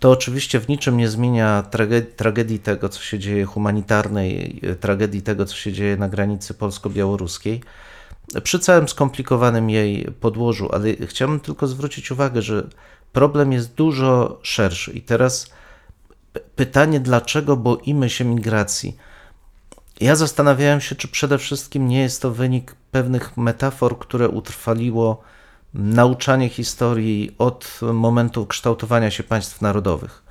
To 0.00 0.10
oczywiście 0.10 0.60
w 0.60 0.68
niczym 0.68 0.96
nie 0.96 1.08
zmienia 1.08 1.62
tragedii, 1.62 2.12
tragedii 2.12 2.58
tego, 2.58 2.88
co 2.88 3.02
się 3.02 3.18
dzieje, 3.18 3.44
humanitarnej 3.44 4.60
e, 4.62 4.74
tragedii 4.74 5.22
tego, 5.22 5.46
co 5.46 5.56
się 5.56 5.72
dzieje 5.72 5.96
na 5.96 6.08
granicy 6.08 6.54
polsko-białoruskiej, 6.54 7.60
przy 8.42 8.58
całym 8.58 8.88
skomplikowanym 8.88 9.70
jej 9.70 10.04
podłożu, 10.20 10.68
ale 10.72 10.92
chciałbym 11.06 11.40
tylko 11.40 11.66
zwrócić 11.66 12.10
uwagę, 12.10 12.42
że 12.42 12.68
problem 13.12 13.52
jest 13.52 13.74
dużo 13.74 14.38
szerszy. 14.42 14.92
I 14.92 15.02
teraz 15.02 15.50
pytanie, 16.56 17.00
dlaczego 17.00 17.56
boimy 17.56 18.10
się 18.10 18.24
migracji? 18.24 18.96
Ja 20.00 20.16
zastanawiałem 20.16 20.80
się, 20.80 20.94
czy 20.94 21.08
przede 21.08 21.38
wszystkim 21.38 21.88
nie 21.88 22.00
jest 22.00 22.22
to 22.22 22.30
wynik 22.30 22.74
pewnych 22.90 23.36
metafor, 23.36 23.98
które 23.98 24.28
utrwaliło 24.28 25.22
nauczanie 25.74 26.48
historii 26.48 27.34
od 27.38 27.80
momentu 27.92 28.46
kształtowania 28.46 29.10
się 29.10 29.22
państw 29.22 29.60
narodowych. 29.60 30.22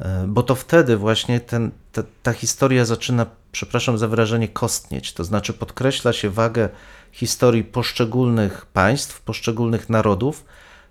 E, 0.00 0.24
Bo 0.28 0.42
to 0.42 0.54
wtedy 0.54 0.96
właśnie 0.96 1.40
ten, 1.40 1.70
ta, 1.92 2.02
ta 2.22 2.32
historia 2.32 2.84
zaczyna, 2.84 3.26
przepraszam 3.52 3.98
za 3.98 4.08
wyrażenie, 4.08 4.48
kostnieć. 4.48 5.12
To 5.12 5.24
znaczy 5.24 5.52
podkreśla 5.52 6.12
się 6.12 6.30
wagę 6.30 6.68
historii 7.12 7.64
poszczególnych 7.64 8.66
państw, 8.66 9.20
poszczególnych 9.20 9.90
narodów, 9.90 10.44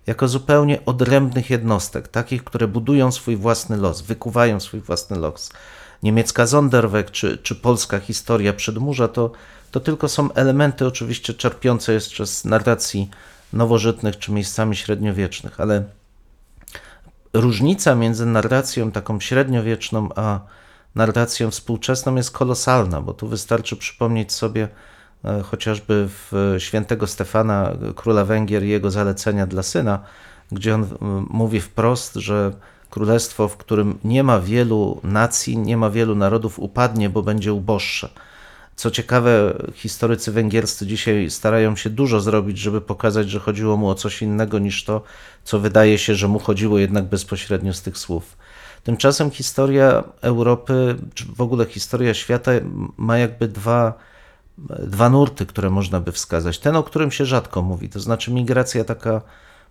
jako 0.06 0.28
zupełnie 0.28 0.84
odrębnych 0.84 1.50
jednostek, 1.50 2.08
takich, 2.08 2.44
które 2.44 2.68
budują 2.68 3.12
swój 3.12 3.36
własny 3.36 3.76
los, 3.76 4.00
wykuwają 4.00 4.60
swój 4.60 4.80
własny 4.80 5.18
los. 5.18 5.50
Niemiecka 6.02 6.46
Sonderweg 6.46 7.10
czy, 7.10 7.38
czy 7.38 7.54
polska 7.54 8.00
historia 8.00 8.52
przedmurza 8.52 9.08
to, 9.08 9.32
to 9.70 9.80
tylko 9.80 10.08
są 10.08 10.32
elementy 10.32 10.86
oczywiście 10.86 11.34
czerpiące 11.34 11.92
jeszcze 11.92 12.26
z 12.26 12.44
narracji 12.44 13.10
nowożytnych 13.52 14.18
czy 14.18 14.32
miejscami 14.32 14.76
średniowiecznych, 14.76 15.60
ale 15.60 15.84
różnica 17.32 17.94
między 17.94 18.26
narracją 18.26 18.92
taką 18.92 19.20
średniowieczną 19.20 20.08
a 20.16 20.40
narracją 20.94 21.50
współczesną 21.50 22.14
jest 22.14 22.30
kolosalna, 22.30 23.00
bo 23.00 23.14
tu 23.14 23.28
wystarczy 23.28 23.76
przypomnieć 23.76 24.32
sobie 24.32 24.68
e, 25.24 25.42
chociażby 25.42 26.08
w 26.08 26.54
świętego 26.58 27.06
Stefana, 27.06 27.72
króla 27.96 28.24
Węgier 28.24 28.62
jego 28.62 28.90
zalecenia 28.90 29.46
dla 29.46 29.62
syna, 29.62 29.98
gdzie 30.52 30.74
on 30.74 30.86
mówi 31.30 31.60
wprost, 31.60 32.14
że 32.14 32.52
królestwo, 32.90 33.48
w 33.48 33.56
którym 33.56 33.98
nie 34.04 34.22
ma 34.22 34.40
wielu 34.40 35.00
nacji, 35.02 35.58
nie 35.58 35.76
ma 35.76 35.90
wielu 35.90 36.14
narodów, 36.14 36.58
upadnie, 36.58 37.10
bo 37.10 37.22
będzie 37.22 37.52
uboższe. 37.52 38.08
Co 38.76 38.90
ciekawe, 38.90 39.54
historycy 39.74 40.32
węgierscy 40.32 40.86
dzisiaj 40.86 41.30
starają 41.30 41.76
się 41.76 41.90
dużo 41.90 42.20
zrobić, 42.20 42.58
żeby 42.58 42.80
pokazać, 42.80 43.30
że 43.30 43.40
chodziło 43.40 43.76
mu 43.76 43.88
o 43.88 43.94
coś 43.94 44.22
innego 44.22 44.58
niż 44.58 44.84
to, 44.84 45.02
co 45.44 45.58
wydaje 45.58 45.98
się, 45.98 46.14
że 46.14 46.28
mu 46.28 46.38
chodziło 46.38 46.78
jednak 46.78 47.04
bezpośrednio 47.04 47.72
z 47.72 47.82
tych 47.82 47.98
słów. 47.98 48.36
Tymczasem 48.84 49.30
historia 49.30 50.04
Europy, 50.20 50.96
czy 51.14 51.24
w 51.36 51.40
ogóle 51.40 51.66
historia 51.66 52.14
świata 52.14 52.52
ma 52.96 53.18
jakby 53.18 53.48
dwa, 53.48 53.94
dwa 54.78 55.10
nurty, 55.10 55.46
które 55.46 55.70
można 55.70 56.00
by 56.00 56.12
wskazać. 56.12 56.58
Ten, 56.58 56.76
o 56.76 56.82
którym 56.82 57.10
się 57.10 57.24
rzadko 57.24 57.62
mówi, 57.62 57.88
to 57.88 58.00
znaczy 58.00 58.30
migracja 58.32 58.84
taka, 58.84 59.22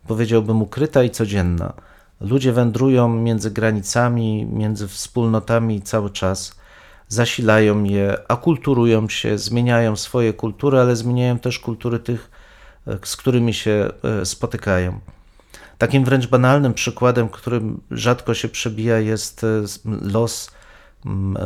powiedziałbym, 0.08 0.62
ukryta 0.62 1.04
i 1.04 1.10
codzienna. 1.10 1.74
Ludzie 2.22 2.54
wędrują 2.54 3.10
między 3.10 3.52
granicami, 3.52 4.46
między 4.46 4.88
wspólnotami 4.88 5.82
cały 5.82 6.10
czas, 6.10 6.56
zasilają 7.12 7.84
je, 7.84 8.18
akulturują 8.28 9.10
się, 9.10 9.38
zmieniają 9.38 9.96
swoje 9.96 10.34
kultury, 10.34 10.80
ale 10.80 10.96
zmieniają 10.96 11.40
też 11.40 11.60
kultury 11.60 12.00
tych, 12.00 12.32
e, 12.88 12.98
z 13.04 13.16
którymi 13.16 13.54
się 13.54 13.90
e, 14.04 14.26
spotykają. 14.26 15.00
Takim 15.78 16.06
wręcz 16.06 16.28
banalnym 16.28 16.74
przykładem, 16.74 17.30
którym 17.30 17.82
rzadko 17.92 18.34
się 18.34 18.50
przebija, 18.50 19.00
jest 19.00 19.44
e, 19.44 19.48
los 20.02 20.52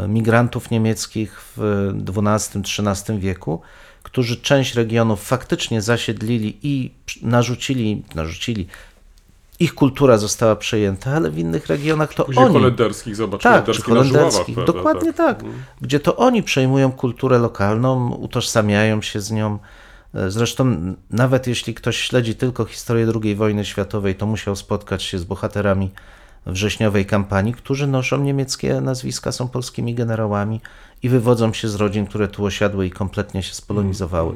migrantów 0.08 0.72
niemieckich 0.72 1.42
w 1.58 1.92
XII-XIII 2.08 3.20
wieku, 3.20 3.62
którzy 4.04 4.38
część 4.38 4.76
regionów 4.76 5.24
faktycznie 5.24 5.82
zasiedlili 5.82 6.58
i 6.64 6.92
narzucili, 7.22 8.04
narzucili, 8.16 8.68
ich 9.60 9.74
kultura 9.76 10.18
została 10.18 10.56
przejęta, 10.56 11.12
ale 11.12 11.32
w 11.32 11.38
innych 11.38 11.68
regionach 11.68 12.14
to 12.14 12.26
Później 12.26 12.46
oni. 12.46 12.54
holenderskich, 12.54 13.16
zobacz, 13.16 13.44
Tak, 13.44 13.66
czy 13.66 13.82
holenderski 13.82 14.14
holenderskich. 14.14 14.56
prawda, 14.56 14.74
Dokładnie 14.74 15.14
tak. 15.14 15.44
Gdzie 15.82 16.00
to 16.00 16.16
oni 16.16 16.44
przejmują 16.44 16.92
kulturę 16.92 17.40
lokalną, 17.40 18.12
utożsamiają 18.12 19.02
się 19.02 19.22
z 19.22 19.32
nią. 19.32 19.60
E, 20.14 20.32
Zresztą, 20.32 20.96
nawet 21.12 21.48
jeśli 21.48 21.74
ktoś 21.74 21.98
śledzi 21.98 22.36
tylko 22.36 22.66
historię 22.66 23.08
II 23.24 23.36
wojny 23.36 23.66
światowej, 23.66 24.16
to 24.16 24.26
musiał 24.26 24.56
spotkać 24.56 25.04
się 25.04 25.20
z 25.20 25.24
bohaterami 25.24 25.92
wrześniowej 26.46 27.06
kampanii, 27.06 27.54
którzy 27.54 27.88
noszą 27.88 28.18
niemieckie 28.24 28.82
nazwiska, 28.82 29.32
są 29.32 29.48
polskimi 29.48 29.96
generałami 29.96 30.62
i 31.04 31.10
wywodzą 31.10 31.54
się 31.54 31.68
z 31.68 31.76
rodzin, 31.76 32.06
które 32.08 32.28
tu 32.28 32.46
osiadły 32.46 32.86
i 32.86 32.92
kompletnie 32.92 33.44
się 33.44 33.54
spolonizowały. 33.54 34.34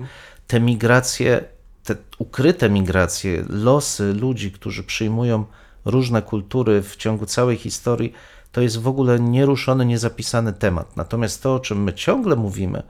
Te 0.48 0.60
migracje, 0.60 1.44
te 1.90 1.96
ukryte 2.18 2.70
migracje, 2.70 3.46
losy 3.50 4.14
ludzi, 4.14 4.52
którzy 4.52 4.84
przyjmują 4.84 5.46
różne 5.86 6.22
kultury 6.22 6.82
w 6.82 6.96
ciągu 6.96 7.26
całej 7.26 7.58
historii, 7.58 8.14
to 8.52 8.62
jest 8.62 8.82
w 8.82 8.88
ogóle 8.88 9.20
nieruszony, 9.20 9.86
niezapisany 9.86 10.54
temat. 10.54 10.98
Natomiast 10.98 11.44
to, 11.44 11.56
o 11.56 11.60
czym 11.60 11.84
my 11.84 11.94
ciągle 11.94 12.36
mówimy, 12.36 12.84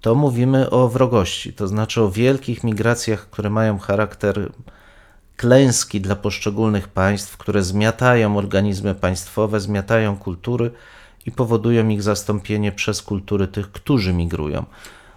to 0.00 0.14
mówimy 0.14 0.70
o 0.70 0.88
wrogości, 0.88 1.52
to 1.52 1.68
znaczy 1.68 2.02
o 2.02 2.10
wielkich 2.10 2.64
migracjach, 2.64 3.30
które 3.30 3.50
mają 3.50 3.78
charakter 3.78 4.52
klęski 5.36 6.00
dla 6.00 6.16
poszczególnych 6.16 6.88
państw, 6.88 7.36
które 7.36 7.62
zmiatają 7.62 8.36
organizmy 8.36 8.94
państwowe, 8.94 9.60
zmiatają 9.60 10.16
kultury 10.16 10.70
i 11.26 11.32
powodują 11.32 11.88
ich 11.88 12.02
zastąpienie 12.02 12.72
przez 12.72 13.02
kultury 13.02 13.48
tych, 13.48 13.72
którzy 13.72 14.12
migrują. 14.12 14.64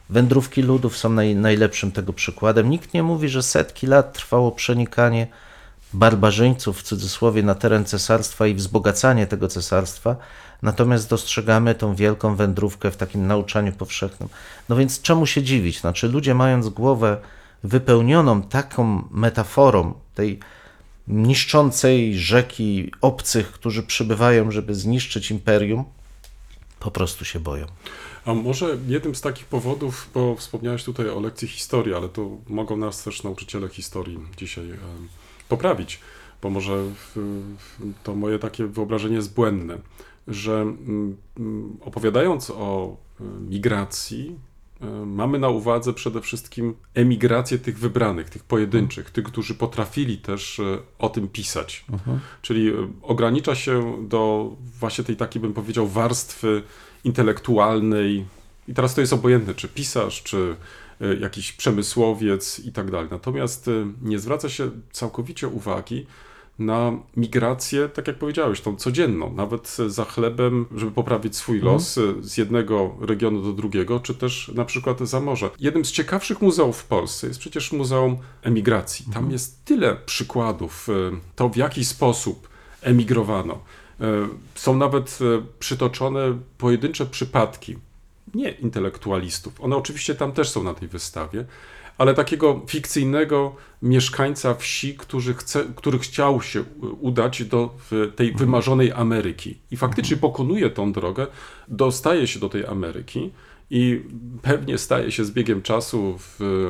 Wędrówki 0.09 0.61
ludów 0.61 0.97
są 0.97 1.09
naj, 1.09 1.35
najlepszym 1.35 1.91
tego 1.91 2.13
przykładem. 2.13 2.69
Nikt 2.69 2.93
nie 2.93 3.03
mówi, 3.03 3.29
że 3.29 3.43
setki 3.43 3.87
lat 3.87 4.13
trwało 4.13 4.51
przenikanie 4.51 5.27
barbarzyńców 5.93 6.79
w 6.79 6.83
cudzysłowie 6.83 7.43
na 7.43 7.55
teren 7.55 7.85
cesarstwa 7.85 8.47
i 8.47 8.53
wzbogacanie 8.53 9.27
tego 9.27 9.47
cesarstwa, 9.47 10.15
natomiast 10.61 11.09
dostrzegamy 11.09 11.75
tą 11.75 11.95
wielką 11.95 12.35
wędrówkę 12.35 12.91
w 12.91 12.97
takim 12.97 13.27
nauczaniu 13.27 13.71
powszechnym. 13.71 14.29
No 14.69 14.75
więc 14.75 15.01
czemu 15.01 15.25
się 15.25 15.43
dziwić? 15.43 15.79
Znaczy 15.79 16.07
ludzie 16.07 16.35
mając 16.35 16.69
głowę 16.69 17.17
wypełnioną 17.63 18.41
taką 18.41 19.07
metaforą 19.11 19.93
tej 20.15 20.39
niszczącej 21.07 22.17
rzeki 22.17 22.91
obcych, 23.01 23.51
którzy 23.51 23.83
przybywają, 23.83 24.51
żeby 24.51 24.75
zniszczyć 24.75 25.31
imperium, 25.31 25.85
po 26.79 26.91
prostu 26.91 27.25
się 27.25 27.39
boją. 27.39 27.65
A 28.25 28.33
może 28.33 28.77
jednym 28.87 29.15
z 29.15 29.21
takich 29.21 29.45
powodów, 29.45 30.09
bo 30.13 30.35
wspomniałeś 30.35 30.83
tutaj 30.83 31.09
o 31.09 31.19
lekcji 31.19 31.47
historii, 31.47 31.93
ale 31.93 32.09
to 32.09 32.29
mogą 32.47 32.77
nas 32.77 33.03
też 33.03 33.23
nauczyciele 33.23 33.69
historii 33.69 34.19
dzisiaj 34.37 34.71
e, 34.71 34.77
poprawić, 35.49 35.99
bo 36.41 36.49
może 36.49 36.83
to 38.03 38.15
moje 38.15 38.39
takie 38.39 38.67
wyobrażenie 38.67 39.15
jest 39.15 39.33
błędne, 39.33 39.77
że 40.27 40.65
opowiadając 41.81 42.49
o 42.49 42.97
y, 43.21 43.23
migracji, 43.23 44.35
y, 44.81 44.85
mamy 45.05 45.39
na 45.39 45.49
uwadze 45.49 45.93
przede 45.93 46.21
wszystkim 46.21 46.75
emigrację 46.93 47.57
tych 47.57 47.79
wybranych, 47.79 48.29
tych 48.29 48.43
pojedynczych, 48.43 49.11
tych, 49.11 49.25
którzy 49.25 49.55
potrafili 49.55 50.17
też 50.17 50.59
y, 50.59 50.77
o 50.99 51.09
tym 51.09 51.27
pisać. 51.27 51.85
Czyli 52.41 52.67
y, 52.67 52.73
ogranicza 53.01 53.55
się 53.55 54.07
do 54.07 54.51
właśnie 54.79 55.03
tej 55.03 55.15
takiej, 55.15 55.41
bym 55.41 55.53
powiedział, 55.53 55.87
warstwy 55.87 56.63
intelektualnej. 57.05 58.25
I 58.67 58.73
teraz 58.73 58.95
to 58.95 59.01
jest 59.01 59.13
obojętne, 59.13 59.53
czy 59.53 59.67
pisarz, 59.67 60.23
czy 60.23 60.55
y, 61.01 61.17
jakiś 61.21 61.51
przemysłowiec 61.51 62.59
i 62.65 62.71
tak 62.71 62.91
dalej. 62.91 63.07
Natomiast 63.11 63.67
y, 63.67 63.85
nie 64.01 64.19
zwraca 64.19 64.49
się 64.49 64.71
całkowicie 64.91 65.47
uwagi 65.47 66.05
na 66.59 66.91
migrację, 67.17 67.89
tak 67.89 68.07
jak 68.07 68.17
powiedziałeś, 68.17 68.61
tą 68.61 68.75
codzienną, 68.75 69.33
nawet 69.33 69.77
za 69.87 70.05
chlebem, 70.05 70.65
żeby 70.75 70.91
poprawić 70.91 71.35
swój 71.35 71.59
los 71.59 71.97
y, 71.97 72.15
z 72.21 72.37
jednego 72.37 72.95
regionu 73.01 73.41
do 73.41 73.53
drugiego, 73.53 73.99
czy 73.99 74.15
też 74.15 74.51
na 74.55 74.65
przykład 74.65 74.99
za 74.99 75.19
morze. 75.19 75.49
Jednym 75.59 75.85
z 75.85 75.91
ciekawszych 75.91 76.41
muzeów 76.41 76.77
w 76.77 76.85
Polsce 76.85 77.27
jest 77.27 77.39
przecież 77.39 77.71
Muzeum 77.71 78.17
Emigracji. 78.41 79.05
Tam 79.13 79.31
jest 79.31 79.65
tyle 79.65 79.95
przykładów, 79.95 80.87
to 81.35 81.49
w 81.49 81.55
jaki 81.55 81.85
sposób 81.85 82.47
emigrowano. 82.81 83.59
Y, 84.01 84.05
Są 84.55 84.77
nawet 84.77 85.19
y, 85.21 85.41
przytoczone 85.59 86.37
pojedyncze 86.57 87.05
przypadki, 87.05 87.75
nie 88.33 88.51
intelektualistów. 88.51 89.61
One 89.61 89.75
oczywiście 89.75 90.15
tam 90.15 90.31
też 90.31 90.49
są 90.49 90.63
na 90.63 90.73
tej 90.73 90.87
wystawie, 90.87 91.45
ale 91.97 92.13
takiego 92.13 92.61
fikcyjnego 92.67 93.55
mieszkańca 93.81 94.53
wsi, 94.53 94.95
który, 94.97 95.33
chce, 95.33 95.65
który 95.75 95.99
chciał 95.99 96.41
się 96.41 96.63
udać 97.01 97.43
do 97.43 97.75
tej 98.15 98.33
wymarzonej 98.33 98.91
Ameryki. 98.91 99.57
I 99.71 99.77
faktycznie 99.77 100.17
pokonuje 100.17 100.69
tą 100.69 100.91
drogę, 100.91 101.27
dostaje 101.67 102.27
się 102.27 102.39
do 102.39 102.49
tej 102.49 102.65
Ameryki 102.65 103.31
i 103.69 104.01
pewnie 104.41 104.77
staje 104.77 105.11
się 105.11 105.25
z 105.25 105.31
biegiem 105.31 105.61
czasu 105.61 106.19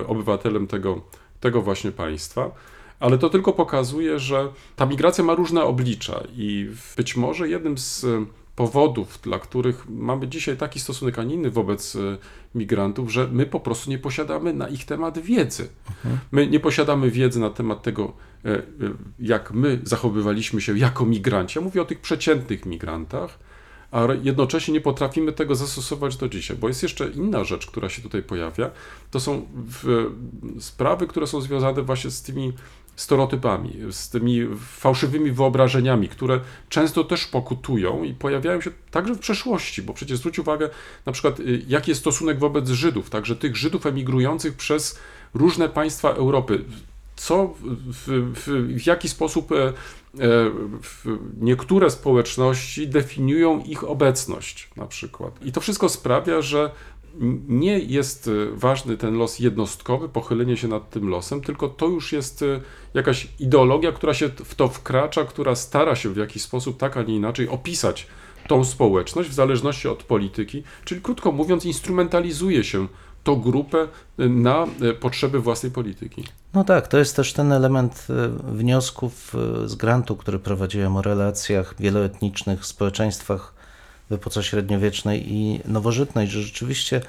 obywatelem 0.08 0.68
tego, 0.68 1.02
tego 1.40 1.62
właśnie 1.62 1.92
państwa. 1.92 2.52
Ale 3.00 3.18
to 3.18 3.30
tylko 3.30 3.54
pokazuje, 3.54 4.20
że 4.20 4.48
ta 4.76 4.86
migracja 4.86 5.24
ma 5.24 5.36
różne 5.36 5.64
oblicza 5.64 6.24
i 6.36 6.70
być 6.98 7.16
może 7.16 7.50
jednym 7.50 7.78
z 7.78 8.06
powodów, 8.56 9.20
dla 9.24 9.40
których 9.40 9.90
mamy 9.90 10.28
dzisiaj 10.28 10.58
taki 10.58 10.80
stosunek, 10.80 11.20
a 11.20 11.24
nie 11.24 11.36
inny 11.36 11.52
wobec 11.52 11.96
e, 11.96 12.18
migrantów, 12.56 13.12
że 13.12 13.28
my 13.28 13.46
po 13.46 13.60
prostu 13.60 13.90
nie 13.90 13.98
posiadamy 13.98 14.54
na 14.54 14.68
ich 14.68 14.86
temat 14.86 15.20
wiedzy. 15.20 15.70
My 16.32 16.48
nie 16.48 16.60
posiadamy 16.60 17.12
wiedzy 17.12 17.40
na 17.40 17.50
temat 17.50 17.84
tego, 17.84 18.14
e, 18.46 18.50
e, 18.58 18.64
jak 19.20 19.52
my 19.54 19.80
zachowywaliśmy 19.84 20.62
się 20.62 20.78
jako 20.78 21.06
migranci. 21.06 21.60
Ja 21.60 21.66
mówię 21.66 21.82
o 21.82 21.86
tych 21.86 22.00
przeciętnych 22.00 22.66
migrantach, 22.66 23.40
a 23.92 24.08
jednocześnie 24.24 24.74
nie 24.74 24.82
potrafimy 24.82 25.34
tego 25.34 25.56
zastosować 25.56 26.18
do 26.18 26.30
dzisiaj, 26.30 26.58
bo 26.58 26.68
jest 26.68 26.84
jeszcze 26.84 27.08
inna 27.08 27.44
rzecz, 27.44 27.68
która 27.68 27.90
się 27.90 28.02
tutaj 28.02 28.24
pojawia. 28.24 28.72
To 29.12 29.20
są 29.20 29.48
sprawy, 30.60 31.08
które 31.08 31.28
są 31.28 31.42
związane 31.42 31.82
właśnie 31.82 32.12
z 32.12 32.22
tymi 32.22 32.54
stereotypami, 32.96 33.74
z 33.92 34.10
tymi 34.10 34.48
fałszywymi 34.60 35.32
wyobrażeniami, 35.32 36.10
które 36.10 36.40
często 36.70 37.04
też 37.04 37.26
pokutują 37.26 38.04
i 38.04 38.14
pojawiają 38.14 38.62
się 38.62 38.72
także 38.92 39.16
w 39.16 39.20
przeszłości, 39.20 39.82
bo 39.82 39.94
przecież 39.94 40.18
zwróć 40.18 40.40
uwagę 40.40 40.70
na 41.06 41.12
przykład, 41.12 41.40
y, 41.40 41.66
jaki 41.68 41.92
jest 41.92 42.02
stosunek 42.02 42.40
wobec 42.40 42.70
Żydów, 42.70 43.10
także 43.10 43.36
tych 43.36 43.56
Żydów 43.56 43.86
emigrujących 43.86 44.54
przez 44.54 45.00
różne 45.34 45.70
państwa 45.70 46.10
Europy. 46.10 46.66
Co, 47.16 47.54
w, 47.62 48.34
w, 48.36 48.78
w 48.82 48.88
jaki 48.88 49.10
sposób 49.10 49.52
e, 49.52 49.56
e, 49.66 49.74
niektóre 51.42 51.90
społeczności 51.90 52.88
definiują 52.88 53.64
ich 53.64 53.84
obecność, 53.84 54.70
na 54.76 54.86
przykład. 54.86 55.46
I 55.46 55.52
to 55.52 55.62
wszystko 55.62 55.90
sprawia, 55.90 56.42
że 56.42 56.72
nie 57.48 57.80
jest 57.80 58.28
e, 58.28 58.32
ważny 58.56 58.98
ten 58.98 59.18
los 59.18 59.40
jednostkowy, 59.40 60.10
pochylenie 60.10 60.58
się 60.58 60.68
nad 60.68 60.90
tym 60.90 61.10
losem, 61.10 61.42
tylko 61.42 61.70
to 61.70 61.88
już 61.88 62.12
jest 62.12 62.42
e, 62.42 62.62
jakaś 62.94 63.28
ideologia, 63.40 63.92
która 63.92 64.14
się 64.14 64.30
w 64.30 64.56
to 64.56 64.68
wkracza, 64.68 65.26
która 65.26 65.56
stara 65.56 65.96
się 65.96 66.10
w 66.10 66.18
jakiś 66.18 66.42
sposób, 66.42 66.78
tak 66.78 66.98
a 66.98 67.04
nie 67.04 67.16
inaczej, 67.16 67.50
opisać 67.50 68.08
tą 68.48 68.64
społeczność 68.64 69.30
w 69.30 69.34
zależności 69.34 69.88
od 69.88 70.04
polityki, 70.04 70.64
czyli 70.86 71.02
krótko 71.02 71.32
mówiąc, 71.32 71.66
instrumentalizuje 71.66 72.64
się 72.64 72.88
tą 73.24 73.42
grupę 73.42 73.88
e, 74.20 74.30
na 74.30 74.68
potrzeby 75.00 75.40
własnej 75.40 75.72
polityki. 75.72 76.24
No 76.54 76.64
tak, 76.64 76.88
to 76.88 76.98
jest 76.98 77.16
też 77.16 77.34
ten 77.34 77.52
element 77.52 78.08
wniosków 78.44 79.34
z 79.66 79.76
grantu, 79.76 80.16
który 80.16 80.40
prowadziłem 80.40 80.98
o 80.98 81.02
relacjach 81.02 81.76
wieloetnicznych 81.80 82.62
w 82.62 82.66
społeczeństwach 82.66 83.55
epoce 84.12 84.44
średniowiecznej 84.44 85.34
i 85.34 85.60
nowożytnej, 85.66 86.28
że 86.28 86.42
rzeczywiście 86.42 87.02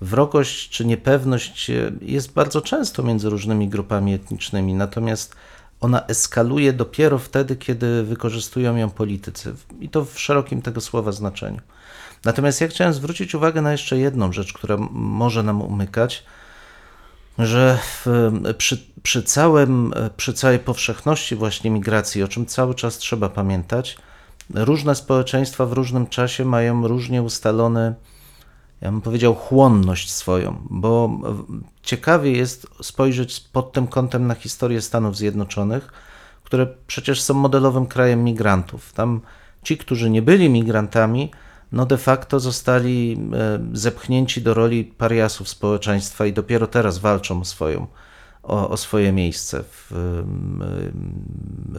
wrogość 0.00 0.68
czy 0.68 0.84
niepewność 0.84 1.70
jest 2.02 2.32
bardzo 2.32 2.60
często 2.60 3.02
między 3.02 3.30
różnymi 3.30 3.68
grupami 3.68 4.14
etnicznymi, 4.14 4.74
natomiast 4.74 5.36
ona 5.80 6.06
eskaluje 6.06 6.72
dopiero 6.72 7.18
wtedy, 7.18 7.56
kiedy 7.56 8.02
wykorzystują 8.02 8.76
ją 8.76 8.90
politycy 8.90 9.54
i 9.80 9.88
to 9.88 10.04
w 10.04 10.20
szerokim 10.20 10.62
tego 10.62 10.80
słowa 10.80 11.12
znaczeniu. 11.12 11.60
Natomiast 12.24 12.60
ja 12.60 12.68
chciałem 12.68 12.92
zwrócić 12.92 13.34
uwagę 13.34 13.62
na 13.62 13.72
jeszcze 13.72 13.98
jedną 13.98 14.32
rzecz, 14.32 14.52
która 14.52 14.76
może 14.90 15.42
nam 15.42 15.62
umykać, 15.62 16.24
że 17.38 17.78
w, 17.82 18.06
przy, 18.58 18.86
przy, 19.02 19.22
całym, 19.22 19.94
przy 20.16 20.34
całej 20.34 20.58
powszechności 20.58 21.36
właśnie 21.36 21.70
migracji, 21.70 22.22
o 22.22 22.28
czym 22.28 22.46
cały 22.46 22.74
czas 22.74 22.98
trzeba 22.98 23.28
pamiętać, 23.28 23.96
różne 24.50 24.94
społeczeństwa 24.94 25.66
w 25.66 25.72
różnym 25.72 26.06
czasie 26.06 26.44
mają 26.44 26.88
różnie 26.88 27.22
ustalone, 27.22 27.94
ja 28.80 28.90
bym 28.90 29.00
powiedział, 29.00 29.34
chłonność 29.34 30.12
swoją, 30.12 30.56
bo 30.70 31.10
ciekawie 31.82 32.32
jest 32.32 32.66
spojrzeć 32.82 33.40
pod 33.40 33.72
tym 33.72 33.86
kątem 33.86 34.26
na 34.26 34.34
historię 34.34 34.82
Stanów 34.82 35.16
Zjednoczonych, 35.16 35.92
które 36.44 36.66
przecież 36.86 37.22
są 37.22 37.34
modelowym 37.34 37.86
krajem 37.86 38.24
migrantów. 38.24 38.92
Tam 38.92 39.20
ci, 39.62 39.78
którzy 39.78 40.10
nie 40.10 40.22
byli 40.22 40.50
migrantami, 40.50 41.30
no 41.72 41.86
de 41.86 41.98
facto 41.98 42.40
zostali 42.40 43.20
e, 43.32 43.60
zepchnięci 43.72 44.42
do 44.42 44.54
roli 44.54 44.84
pariasów 44.84 45.48
społeczeństwa 45.48 46.26
i 46.26 46.32
dopiero 46.32 46.66
teraz 46.66 46.98
walczą 46.98 47.40
o, 47.40 47.44
swoją, 47.44 47.86
o, 48.42 48.68
o 48.68 48.76
swoje 48.76 49.12
miejsce 49.12 49.62
w, 49.62 49.92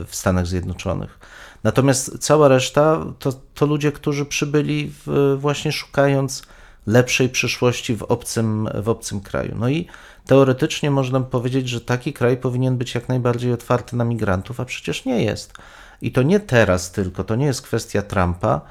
w 0.08 0.16
Stanach 0.16 0.48
Zjednoczonych. 0.48 1.20
Natomiast 1.66 2.18
cała 2.20 2.48
reszta 2.48 3.06
to, 3.20 3.34
to 3.54 3.66
ludzie, 3.66 3.92
którzy 3.92 4.26
przybyli 4.26 4.92
w, 5.06 5.38
właśnie 5.40 5.72
szukając 5.72 6.44
lepszej 6.88 7.30
przyszłości 7.30 7.96
w 7.96 8.04
obcym, 8.04 8.70
w 8.84 8.90
obcym 8.90 9.22
kraju. 9.22 9.56
No 9.60 9.70
i 9.70 9.88
teoretycznie 10.26 10.92
można 10.92 11.20
powiedzieć, 11.20 11.70
że 11.70 11.82
taki 11.82 12.14
kraj 12.14 12.38
powinien 12.38 12.78
być 12.78 12.96
jak 12.96 13.10
najbardziej 13.10 13.54
otwarty 13.54 13.96
na 13.96 14.04
migrantów, 14.04 14.60
a 14.60 14.66
przecież 14.66 15.06
nie 15.06 15.24
jest. 15.24 15.54
I 16.02 16.12
to 16.12 16.24
nie 16.24 16.40
teraz 16.40 16.92
tylko, 16.92 17.24
to 17.24 17.36
nie 17.36 17.46
jest 17.46 17.62
kwestia 17.62 18.02
Trumpa, 18.02 18.62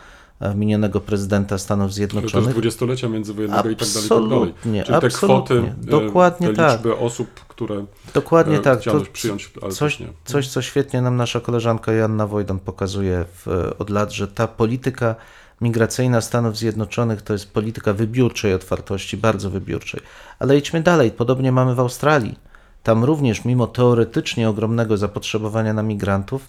minionego 0.55 1.01
prezydenta 1.01 1.59
Stanów 1.59 1.95
Zjednoczonych. 1.95 2.33
To 2.33 2.39
jest 2.39 2.51
dwudziestolecia 2.51 3.09
międzywojennego 3.09 3.71
i 3.71 3.77
tak 3.77 3.89
dalej, 3.89 4.07
i 4.07 4.09
tak 4.09 4.19
dalej. 4.19 4.31
Absolutnie, 4.31 4.85
Czyli 4.85 5.01
te 5.01 5.07
absolutnie. 5.07 5.57
kwoty, 5.57 5.89
e, 5.89 5.91
Dokładnie 5.91 6.49
te 6.49 6.55
tak. 6.55 6.73
liczby 6.73 6.97
osób, 6.97 7.29
które 7.49 7.85
Dokładnie 8.15 8.57
e, 8.57 8.61
tak. 8.61 8.83
To 8.83 9.01
przyjąć, 9.13 9.51
coś, 9.71 9.99
coś, 10.25 10.49
co 10.49 10.63
świetnie 10.63 11.03
nam 11.03 11.17
nasza 11.17 11.41
koleżanka 11.41 11.93
Joanna 11.93 12.27
Wojdan 12.27 12.59
pokazuje 12.59 13.25
w, 13.35 13.73
od 13.79 13.91
lat, 13.91 14.13
że 14.13 14.29
ta 14.29 14.49
polityka 14.49 15.15
migracyjna 15.61 16.21
Stanów 16.21 16.57
Zjednoczonych 16.57 17.23
to 17.23 17.33
jest 17.33 17.53
polityka 17.53 17.93
wybiórczej 17.93 18.55
otwartości, 18.55 19.17
bardzo 19.17 19.51
wybiórczej. 19.51 20.01
Ale 20.39 20.59
idźmy 20.59 20.83
dalej. 20.83 21.11
Podobnie 21.11 21.53
mamy 21.53 21.75
w 21.75 21.81
Australii. 21.81 22.39
Tam 22.83 23.05
również, 23.05 23.45
mimo 23.45 23.67
teoretycznie 23.67 24.49
ogromnego 24.49 24.97
zapotrzebowania 24.97 25.73
na 25.73 25.83
migrantów, 25.83 26.49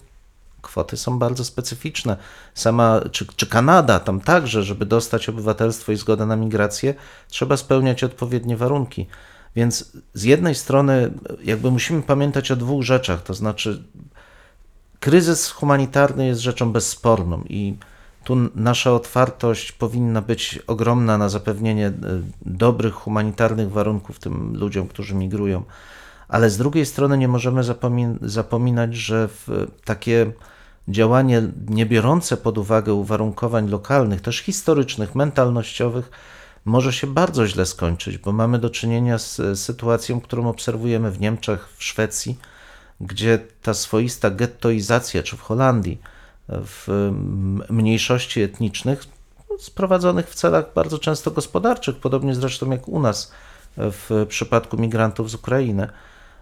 kwoty 0.62 0.96
są 0.96 1.18
bardzo 1.18 1.44
specyficzne. 1.44 2.16
Sama, 2.54 3.00
czy, 3.12 3.26
czy 3.36 3.46
Kanada, 3.46 4.00
tam 4.00 4.20
także, 4.20 4.62
żeby 4.62 4.86
dostać 4.86 5.28
obywatelstwo 5.28 5.92
i 5.92 5.96
zgodę 5.96 6.26
na 6.26 6.36
migrację, 6.36 6.94
trzeba 7.28 7.56
spełniać 7.56 8.04
odpowiednie 8.04 8.56
warunki. 8.56 9.06
Więc 9.56 9.92
z 10.14 10.22
jednej 10.22 10.54
strony, 10.54 11.10
jakby 11.44 11.70
musimy 11.70 12.02
pamiętać 12.02 12.50
o 12.50 12.56
dwóch 12.56 12.82
rzeczach, 12.82 13.22
to 13.22 13.34
znaczy, 13.34 13.84
kryzys 15.00 15.50
humanitarny 15.50 16.26
jest 16.26 16.40
rzeczą 16.40 16.72
bezsporną 16.72 17.44
i 17.48 17.76
tu 18.24 18.36
nasza 18.54 18.92
otwartość 18.92 19.72
powinna 19.72 20.22
być 20.22 20.58
ogromna 20.66 21.18
na 21.18 21.28
zapewnienie 21.28 21.92
dobrych 22.42 22.94
humanitarnych 22.94 23.70
warunków 23.70 24.18
tym 24.18 24.56
ludziom, 24.56 24.88
którzy 24.88 25.14
migrują. 25.14 25.62
Ale 26.28 26.50
z 26.50 26.58
drugiej 26.58 26.86
strony 26.86 27.18
nie 27.18 27.28
możemy 27.28 27.64
zapomin 27.64 28.18
zapominać, 28.22 28.94
że 28.94 29.28
takie 29.84 30.32
działanie 30.88 31.42
nie 31.68 31.86
biorące 31.86 32.36
pod 32.36 32.58
uwagę 32.58 32.94
uwarunkowań 32.94 33.68
lokalnych, 33.68 34.20
też 34.20 34.38
historycznych, 34.38 35.14
mentalnościowych, 35.14 36.10
może 36.64 36.92
się 36.92 37.06
bardzo 37.06 37.46
źle 37.46 37.66
skończyć, 37.66 38.18
bo 38.18 38.32
mamy 38.32 38.58
do 38.58 38.70
czynienia 38.70 39.18
z 39.18 39.58
sytuacją, 39.58 40.20
którą 40.20 40.48
obserwujemy 40.48 41.10
w 41.10 41.20
Niemczech, 41.20 41.68
w 41.76 41.84
Szwecji, 41.84 42.38
gdzie 43.00 43.38
ta 43.62 43.74
swoista 43.74 44.30
gettoizacja, 44.30 45.22
czy 45.22 45.36
w 45.36 45.40
Holandii, 45.40 46.00
w 46.48 47.12
mniejszości 47.70 48.40
etnicznych, 48.40 49.04
sprowadzonych 49.58 50.30
w 50.30 50.34
celach 50.34 50.64
bardzo 50.74 50.98
często 50.98 51.30
gospodarczych, 51.30 51.96
podobnie 51.96 52.34
zresztą 52.34 52.70
jak 52.70 52.88
u 52.88 53.00
nas 53.00 53.32
w 53.76 54.26
przypadku 54.28 54.76
migrantów 54.76 55.30
z 55.30 55.34
Ukrainy, 55.34 55.88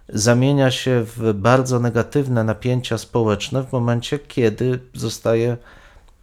zamienia 0.09 0.71
się 0.71 1.05
w 1.17 1.33
bardzo 1.33 1.81
negatywne 1.81 2.45
napięcia 2.45 2.99
społeczne 2.99 3.63
w 3.63 3.73
momencie, 3.73 4.19
kiedy 4.19 4.81
zostaje 4.95 5.57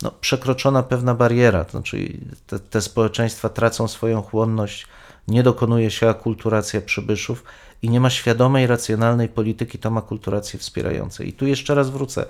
no, 0.02 0.12
przekroczona 0.22 0.84
pewna 0.84 1.16
bariera, 1.16 1.66
to 1.66 1.72
znaczy 1.72 2.14
te, 2.48 2.60
te 2.60 2.82
społeczeństwa 2.82 3.50
tracą 3.50 3.88
swoją 3.88 4.22
chłonność, 4.22 4.88
nie 5.28 5.44
dokonuje 5.44 5.92
się 5.92 6.10
akulturacja 6.10 6.82
przybyszów 6.82 7.44
i 7.82 7.90
nie 7.90 8.00
ma 8.00 8.10
świadomej, 8.10 8.68
racjonalnej 8.68 9.30
polityki 9.30 9.80
tam 9.80 9.98
akulturację 9.98 10.60
wspierającej. 10.60 11.30
I 11.30 11.34
tu 11.34 11.48
jeszcze 11.48 11.76
raz 11.76 11.90
wrócę. 11.90 12.26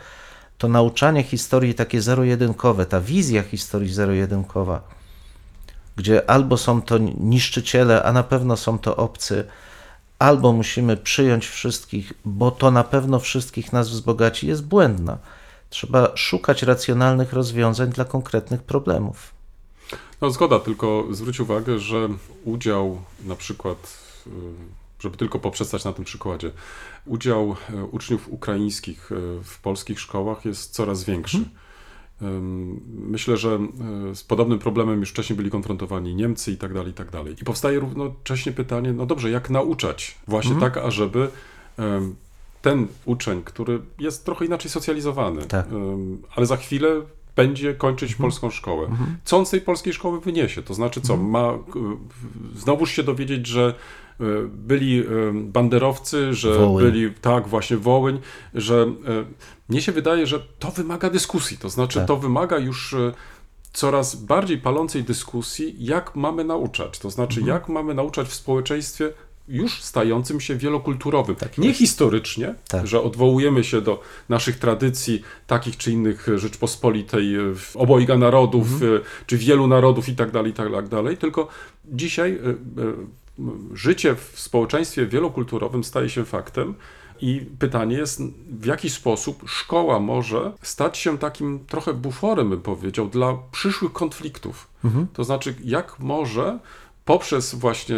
To 0.57 0.67
nauczanie 0.67 1.23
historii 1.23 1.73
takie 1.73 2.01
zero-jedynkowe, 2.01 2.85
ta 2.85 3.01
wizja 3.01 3.43
historii 3.43 3.93
zero-jedynkowa, 3.93 4.81
gdzie 5.95 6.29
albo 6.29 6.57
są 6.57 6.81
to 6.81 6.97
niszczyciele, 7.19 8.03
a 8.03 8.13
na 8.13 8.23
pewno 8.23 8.57
są 8.57 8.79
to 8.79 8.95
obcy, 8.95 9.47
albo 10.21 10.53
musimy 10.53 10.97
przyjąć 10.97 11.47
wszystkich, 11.47 12.13
bo 12.25 12.51
to 12.51 12.71
na 12.71 12.83
pewno 12.83 13.19
wszystkich 13.19 13.73
nas 13.73 13.89
wzbogaci, 13.89 14.47
jest 14.47 14.65
błędna. 14.65 15.17
Trzeba 15.69 16.11
szukać 16.15 16.63
racjonalnych 16.63 17.33
rozwiązań 17.33 17.89
dla 17.89 18.05
konkretnych 18.05 18.63
problemów. 18.63 19.33
No 20.21 20.29
zgoda, 20.29 20.59
tylko 20.59 21.07
zwróć 21.11 21.39
uwagę, 21.39 21.79
że 21.79 22.09
udział 22.45 23.01
na 23.23 23.35
przykład, 23.35 23.97
y, 24.27 24.31
żeby 24.99 25.17
tylko 25.17 25.39
poprzestać 25.39 25.83
na 25.83 25.93
tym 25.93 26.05
przykładzie, 26.05 26.51
udział 27.05 27.55
y, 27.69 27.83
uczniów 27.83 28.27
ukraińskich 28.29 29.11
y, 29.11 29.15
w 29.43 29.59
polskich 29.61 29.99
szkołach 29.99 30.45
jest 30.45 30.73
coraz 30.73 31.03
większy. 31.03 31.37
Ym, 31.37 31.49
Myślę, 33.07 33.37
że 33.37 33.59
y, 34.11 34.15
z 34.15 34.23
podobnym 34.23 34.59
problemem 34.59 34.99
już 34.99 35.09
wcześniej 35.09 35.37
byli 35.37 35.49
konfrontowani 35.49 36.15
Niemcy 36.15 36.51
i 36.51 36.57
tak 36.57 36.73
dalej, 36.73 36.91
i 36.91 36.93
tak 36.93 37.11
dalej. 37.11 37.35
I 37.41 37.43
powstaje 37.45 37.79
równocześnie 37.79 38.51
pytanie, 38.51 38.93
no 38.93 39.05
dobrze, 39.05 39.31
jak 39.31 39.49
nauczać? 39.49 40.17
Właśnie 40.27 40.55
tak, 40.55 40.77
ażeby 40.77 41.27
ten 42.61 42.87
uczeń, 43.05 43.41
który 43.45 43.79
jest 43.99 44.25
trochę 44.25 44.45
inaczej 44.45 44.71
socjalizowany, 44.71 45.41
Tak. 45.45 45.65
ale 46.35 46.45
za 46.45 46.57
chwilę 46.57 47.01
będzie 47.35 47.73
kończyć 47.73 48.15
polską 48.15 48.49
szkołę. 48.49 48.87
Co 49.23 49.37
on 49.37 49.45
z 49.45 49.49
tej 49.49 49.61
polskiej 49.61 49.93
szkoły 49.93 50.19
wyniesie? 50.21 50.61
To 50.63 50.73
znaczy 50.73 51.01
co, 51.01 51.17
ma 51.17 51.51
y, 51.53 51.57
znowuż 52.59 52.91
się 52.91 53.03
dowiedzieć, 53.03 53.47
że 53.47 53.73
y, 54.21 54.23
byli 54.47 55.03
banderowcy, 55.33 56.33
że 56.33 56.57
Wołyń. 56.57 56.85
byli, 56.85 57.11
tak, 57.21 57.47
właśnie 57.47 57.77
Wołyń, 57.77 58.19
że 58.53 58.91
mnie 59.71 59.81
się 59.81 59.91
wydaje, 59.91 60.27
że 60.27 60.39
to 60.59 60.71
wymaga 60.71 61.09
dyskusji, 61.09 61.57
to 61.57 61.69
znaczy 61.69 61.99
Tak. 61.99 62.07
to 62.07 62.17
wymaga 62.17 62.57
już 62.57 62.93
y, 62.93 63.13
coraz 63.73 64.15
bardziej 64.15 64.57
palącej 64.57 65.03
dyskusji, 65.03 65.75
jak 65.79 66.15
mamy 66.15 66.43
nauczać, 66.43 66.99
to 66.99 67.09
znaczy 67.09 67.39
Mhm. 67.39 67.57
jak 67.57 67.69
mamy 67.69 67.93
nauczać 67.93 68.27
w 68.27 68.33
społeczeństwie 68.33 69.13
już 69.47 69.81
stającym 69.83 70.39
się 70.41 70.55
wielokulturowym. 70.55 71.35
Nie 71.57 71.73
historycznie, 71.73 72.55
Tak. 72.69 72.87
że 72.87 73.01
odwołujemy 73.01 73.63
się 73.63 73.81
do 73.81 74.01
naszych 74.29 74.59
tradycji, 74.59 75.21
takich 75.47 75.77
czy 75.77 75.91
innych 75.91 76.29
e, 76.29 76.39
Rzeczpospolitej, 76.39 77.35
e, 77.35 77.39
obojga 77.75 78.17
narodów, 78.17 78.67
Mhm. 78.73 78.95
e, 78.95 78.99
czy 79.27 79.37
wielu 79.37 79.67
narodów 79.67 80.09
i 80.09 80.15
tak 80.15 80.31
dalej, 80.31 80.51
i 80.51 80.53
tak 80.55 80.87
dalej, 80.87 81.17
tylko 81.17 81.47
dzisiaj 81.85 82.31
e, 82.31 82.49
e, 82.49 82.55
życie 83.73 84.15
w 84.15 84.39
społeczeństwie 84.39 85.05
wielokulturowym 85.05 85.83
staje 85.83 86.09
się 86.09 86.25
faktem 86.25 86.75
i 87.21 87.45
pytanie 87.59 87.97
jest, 87.97 88.21
w 88.49 88.65
jaki 88.65 88.89
sposób 88.89 89.43
szkoła 89.47 89.99
może 89.99 90.51
stać 90.61 90.97
się 90.97 91.17
takim 91.17 91.65
trochę 91.67 91.93
buforem, 91.93 92.49
bym 92.49 92.61
powiedział, 92.61 93.07
dla 93.09 93.37
przyszłych 93.51 93.93
konfliktów. 93.93 94.67
To 95.13 95.23
znaczy, 95.23 95.55
jak 95.63 95.99
może 95.99 96.59
poprzez 97.05 97.55
właśnie, 97.55 97.95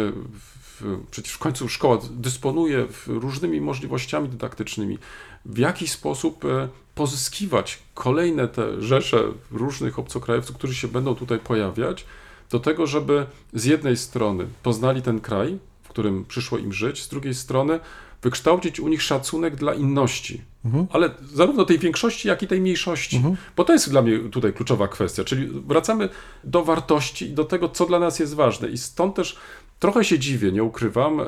przecież 1.10 1.32
w 1.32 1.38
końcu 1.38 1.68
szkoła 1.68 1.98
dysponuje 2.10 2.86
różnymi 3.06 3.60
możliwościami 3.60 4.28
dydaktycznymi, 4.28 4.98
w 5.44 5.58
jaki 5.58 5.88
sposób 5.88 6.44
e, 6.44 6.68
pozyskiwać 6.94 7.78
kolejne 7.94 8.48
te 8.48 8.82
rzesze 8.82 9.22
różnych 9.50 9.98
obcokrajowców, 9.98 10.56
którzy 10.56 10.74
się 10.74 10.88
będą 10.88 11.14
tutaj 11.14 11.38
pojawiać, 11.38 12.06
do 12.50 12.60
tego, 12.60 12.86
żeby 12.86 13.26
z 13.52 13.64
jednej 13.64 13.96
strony 13.96 14.46
poznali 14.62 15.02
ten 15.02 15.20
kraj, 15.20 15.58
którym 15.94 16.24
przyszło 16.24 16.58
im 16.58 16.72
żyć, 16.72 17.02
z 17.02 17.08
drugiej 17.08 17.34
strony 17.34 17.80
wykształcić 18.22 18.80
u 18.80 18.88
nich 18.88 19.02
szacunek 19.02 19.56
dla 19.56 19.74
inności. 19.74 20.42
Ale 20.90 21.10
zarówno 21.32 21.64
tej 21.64 21.78
większości, 21.78 22.28
jak 22.28 22.42
i 22.42 22.46
tej 22.46 22.60
mniejszości. 22.60 23.22
Bo 23.56 23.64
to 23.64 23.72
jest 23.72 23.90
dla 23.90 24.02
mnie 24.02 24.18
tutaj 24.18 24.52
kluczowa 24.52 24.88
kwestia. 24.88 25.24
Czyli 25.24 25.46
wracamy 25.46 26.08
do 26.44 26.64
wartości 26.64 27.26
i 27.30 27.34
do 27.34 27.44
tego, 27.44 27.68
co 27.68 27.86
dla 27.86 27.98
nas 27.98 28.18
jest 28.18 28.34
ważne. 28.34 28.68
I 28.68 28.78
stąd 28.78 29.14
też 29.14 29.38
trochę 29.78 30.04
się 30.04 30.18
dziwię, 30.18 30.52
nie 30.52 30.62
ukrywam, 30.62 31.20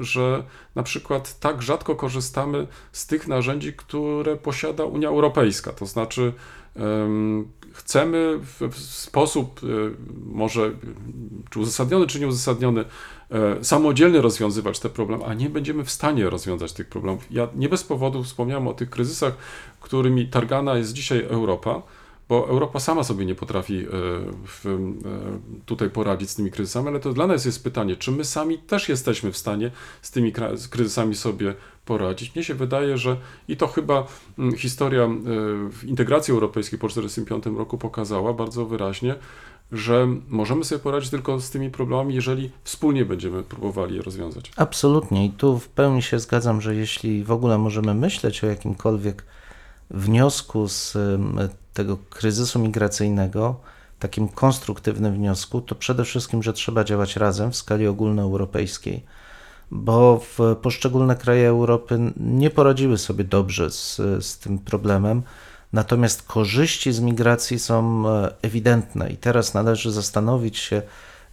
że 0.00 0.44
na 0.74 0.82
przykład 0.82 1.40
tak 1.40 1.62
rzadko 1.62 1.96
korzystamy 1.96 2.66
z 2.92 3.06
tych 3.06 3.28
narzędzi, 3.28 3.72
które 3.72 4.36
posiada 4.36 4.84
Unia 4.84 5.08
Europejska. 5.08 5.72
To 5.72 5.86
znaczy, 5.86 6.32
chcemy 7.76 8.38
w, 8.42 8.78
sposób 8.78 9.60
e, 9.62 9.66
może 10.26 10.72
czy 11.50 11.60
uzasadniony, 11.60 12.06
czy 12.06 12.20
nieuzasadniony, 12.20 12.84
e, 13.30 13.64
samodzielnie 13.64 14.20
rozwiązywać 14.20 14.80
te 14.80 14.90
problemy, 14.90 15.24
a 15.24 15.34
nie 15.34 15.50
będziemy 15.50 15.84
w 15.84 15.90
stanie 15.90 16.30
rozwiązać 16.30 16.72
tych 16.72 16.88
problemów. 16.88 17.26
Ja 17.30 17.48
nie 17.54 17.68
bez 17.68 17.84
powodu 17.84 18.24
wspomniałem 18.24 18.68
o 18.68 18.74
tych 18.74 18.90
kryzysach, 18.90 19.36
którymi 19.80 20.28
targana 20.28 20.76
jest 20.76 20.92
dzisiaj 20.92 21.24
Europa, 21.28 21.82
bo 22.28 22.48
Europa 22.48 22.80
sama 22.80 23.04
sobie 23.04 23.26
nie 23.26 23.34
potrafi 23.34 23.74
e, 23.74 23.84
e, 23.84 24.78
tutaj 25.66 25.90
poradzić 25.90 26.30
z 26.30 26.34
tymi 26.34 26.50
kryzysami, 26.50 26.88
ale 26.88 27.00
to 27.00 27.12
dla 27.12 27.26
nas 27.26 27.44
jest 27.44 27.64
pytanie, 27.64 27.96
czy 27.96 28.12
my 28.12 28.24
sami 28.24 28.58
też 28.58 28.88
jesteśmy 28.88 29.32
w 29.32 29.36
stanie 29.36 29.70
z 30.02 30.10
tymi 30.10 30.32
kryzysami 30.70 31.14
sobie 31.14 31.54
poradzić. 31.84 32.34
Mnie 32.34 32.44
się 32.44 32.54
wydaje, 32.54 32.98
że 32.98 33.16
i 33.48 33.56
to 33.56 33.66
chyba 33.66 34.06
mm, 34.38 34.56
historia 34.56 35.02
e, 35.02 35.86
integracji 35.86 36.32
europejskiej 36.32 36.78
po 36.78 36.88
1945 36.88 37.58
roku 37.58 37.78
pokazała 37.78 38.32
bardzo 38.32 38.66
wyraźnie, 38.66 39.14
że 39.72 40.08
możemy 40.28 40.64
sobie 40.64 40.78
poradzić 40.78 41.10
tylko 41.10 41.40
z 41.40 41.50
tymi 41.50 41.70
problemami, 41.70 42.14
jeżeli 42.14 42.50
wspólnie 42.64 43.04
będziemy 43.04 43.42
próbowali 43.42 43.96
je 43.96 44.02
rozwiązać. 44.02 44.52
Absolutnie. 44.56 45.26
I 45.26 45.30
tu 45.30 45.58
w 45.58 45.68
pełni 45.68 46.02
się 46.02 46.18
zgadzam, 46.18 46.60
że 46.60 46.74
jeśli 46.74 47.24
w 47.24 47.30
ogóle 47.30 47.58
możemy 47.58 47.94
myśleć 47.94 48.44
o 48.44 48.46
jakimkolwiek 48.46 49.24
wniosku 49.90 50.68
z 50.68 50.96
tego 51.76 51.96
kryzysu 52.10 52.58
migracyjnego, 52.58 53.56
takim 53.98 54.28
konstruktywnym 54.28 55.14
wniosku, 55.14 55.60
to 55.60 55.74
przede 55.74 56.04
wszystkim, 56.04 56.42
że 56.42 56.52
trzeba 56.52 56.84
działać 56.84 57.16
razem 57.16 57.52
w 57.52 57.56
skali 57.56 57.86
ogólnoeuropejskiej, 57.86 59.04
bo 59.70 60.20
poszczególne 60.62 61.16
kraje 61.16 61.48
Europy 61.48 62.12
nie 62.16 62.50
poradziły 62.50 62.98
sobie 62.98 63.24
dobrze 63.24 63.70
z, 63.70 63.96
z 64.20 64.38
tym 64.38 64.58
problemem. 64.58 65.22
Natomiast 65.72 66.22
korzyści 66.22 66.92
z 66.92 67.00
migracji 67.00 67.58
są 67.58 68.08
e, 68.08 68.34
ewidentne 68.42 69.10
i 69.10 69.16
teraz 69.16 69.54
należy 69.54 69.92
zastanowić 69.92 70.58
się, 70.58 70.82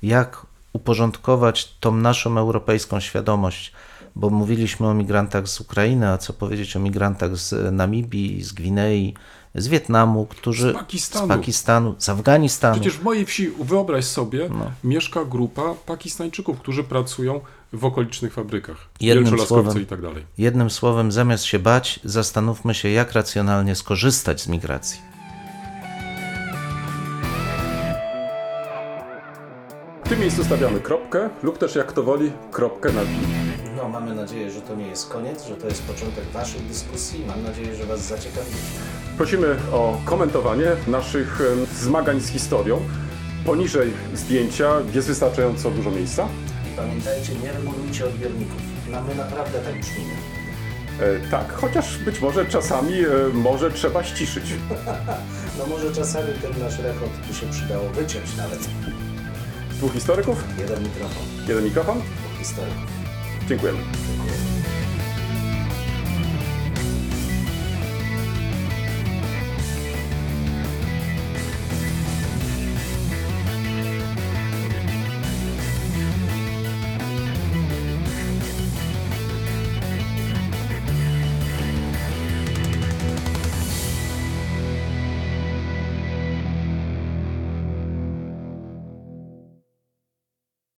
jak 0.03 0.45
uporządkować 0.73 1.75
tą 1.79 1.95
naszą 1.95 2.37
europejską 2.37 2.99
świadomość, 2.99 3.71
bo 4.15 4.29
mówiliśmy 4.29 4.87
o 4.87 4.93
migrantach 4.93 5.47
z 5.47 5.61
Ukrainy, 5.61 6.09
a 6.09 6.17
co 6.17 6.33
powiedzieć 6.33 6.75
o 6.75 6.79
migrantach 6.79 7.37
z 7.37 7.73
Namibii, 7.73 8.43
z 8.43 8.51
Gwinei, 8.53 9.13
z 9.55 9.67
Wietnamu, 9.67 10.25
którzy 10.25 10.71
Z 10.71 10.75
Pakistanu. 10.75 11.25
z, 11.25 11.29
Pakistanu, 11.29 11.95
z 11.97 12.09
Afganistanu. 12.09 12.75
Przecież 12.75 12.97
w 12.97 13.03
mojej 13.03 13.25
wsi, 13.25 13.49
wyobraź 13.59 14.05
sobie, 14.05 14.49
No. 14.49 14.71
mieszka 14.83 15.25
grupa 15.25 15.63
Pakistańczyków, 15.85 16.59
którzy 16.59 16.83
pracują 16.83 17.41
w 17.73 17.85
okolicznych 17.85 18.33
fabrykach. 18.33 18.77
Jednym 19.01 19.39
słowem. 19.39 19.81
i 19.81 19.85
tak 19.85 20.01
dalej. 20.01 20.25
Jednym 20.37 20.69
słowem, 20.69 21.11
zamiast 21.11 21.43
się 21.43 21.59
bać, 21.59 21.99
zastanówmy 22.03 22.73
się, 22.73 22.89
jak 22.89 23.11
racjonalnie 23.13 23.75
skorzystać 23.75 24.41
z 24.41 24.47
migracji. 24.47 24.99
W 30.05 30.09
tym 30.09 30.19
miejscu 30.19 30.43
stawiamy 30.43 30.79
kropkę, 30.79 31.29
lub 31.43 31.57
też 31.57 31.75
jak 31.75 31.87
kto 31.87 32.03
woli, 32.03 32.31
kropkę 32.51 32.91
na 32.93 33.01
i. 33.03 33.42
No, 33.83 33.89
mamy 33.89 34.15
nadzieję, 34.15 34.51
że 34.51 34.61
to 34.61 34.75
nie 34.75 34.87
jest 34.87 35.09
koniec, 35.09 35.45
że 35.47 35.55
to 35.55 35.67
jest 35.67 35.83
początek 35.83 36.23
Waszej 36.33 36.61
dyskusji. 36.61 37.23
Mam 37.27 37.43
nadzieję, 37.43 37.75
że 37.75 37.85
Was 37.85 38.01
zaciekawi. 38.01 38.51
Prosimy 39.17 39.55
o 39.71 39.97
komentowanie 40.05 40.65
naszych 40.87 41.41
zmagań 41.75 42.21
z 42.21 42.27
historią. 42.29 42.81
Poniżej 43.45 43.93
zdjęcia 44.13 44.71
jest 44.93 45.07
wystarczająco 45.07 45.71
dużo 45.71 45.91
miejsca. 45.91 46.27
I 46.73 46.77
pamiętajcie, 46.77 47.35
nie 47.35 47.51
regulujcie 47.51 48.05
odbiorników. 48.05 48.61
No, 48.91 49.01
my 49.01 49.15
naprawdę 49.15 49.59
tak 49.59 49.79
brzmimy. 49.79 50.13
E, 50.99 51.29
tak, 51.31 51.53
chociaż 51.53 51.97
być 51.97 52.21
może 52.21 52.45
czasami 52.45 52.93
e, 52.99 53.07
może 53.33 53.71
trzeba 53.71 54.03
ściszyć. 54.03 54.45
No 55.59 55.65
może 55.67 55.91
czasami 55.91 56.27
ten 56.41 56.63
nasz 56.63 56.79
rechot 56.79 57.09
by 57.27 57.33
się 57.33 57.47
przydało 57.47 57.89
wyciąć 57.89 58.35
nawet. 58.37 58.59
Dwóch 59.69 59.93
historyków, 59.93 60.43
Jeden 60.59 60.83
mikrofon, 60.83 61.23
jeden 61.47 61.63
mikrofon. 61.63 61.97
dwóch 61.97 62.39
historyków. 62.39 62.92
Dziękujemy. 63.47 63.79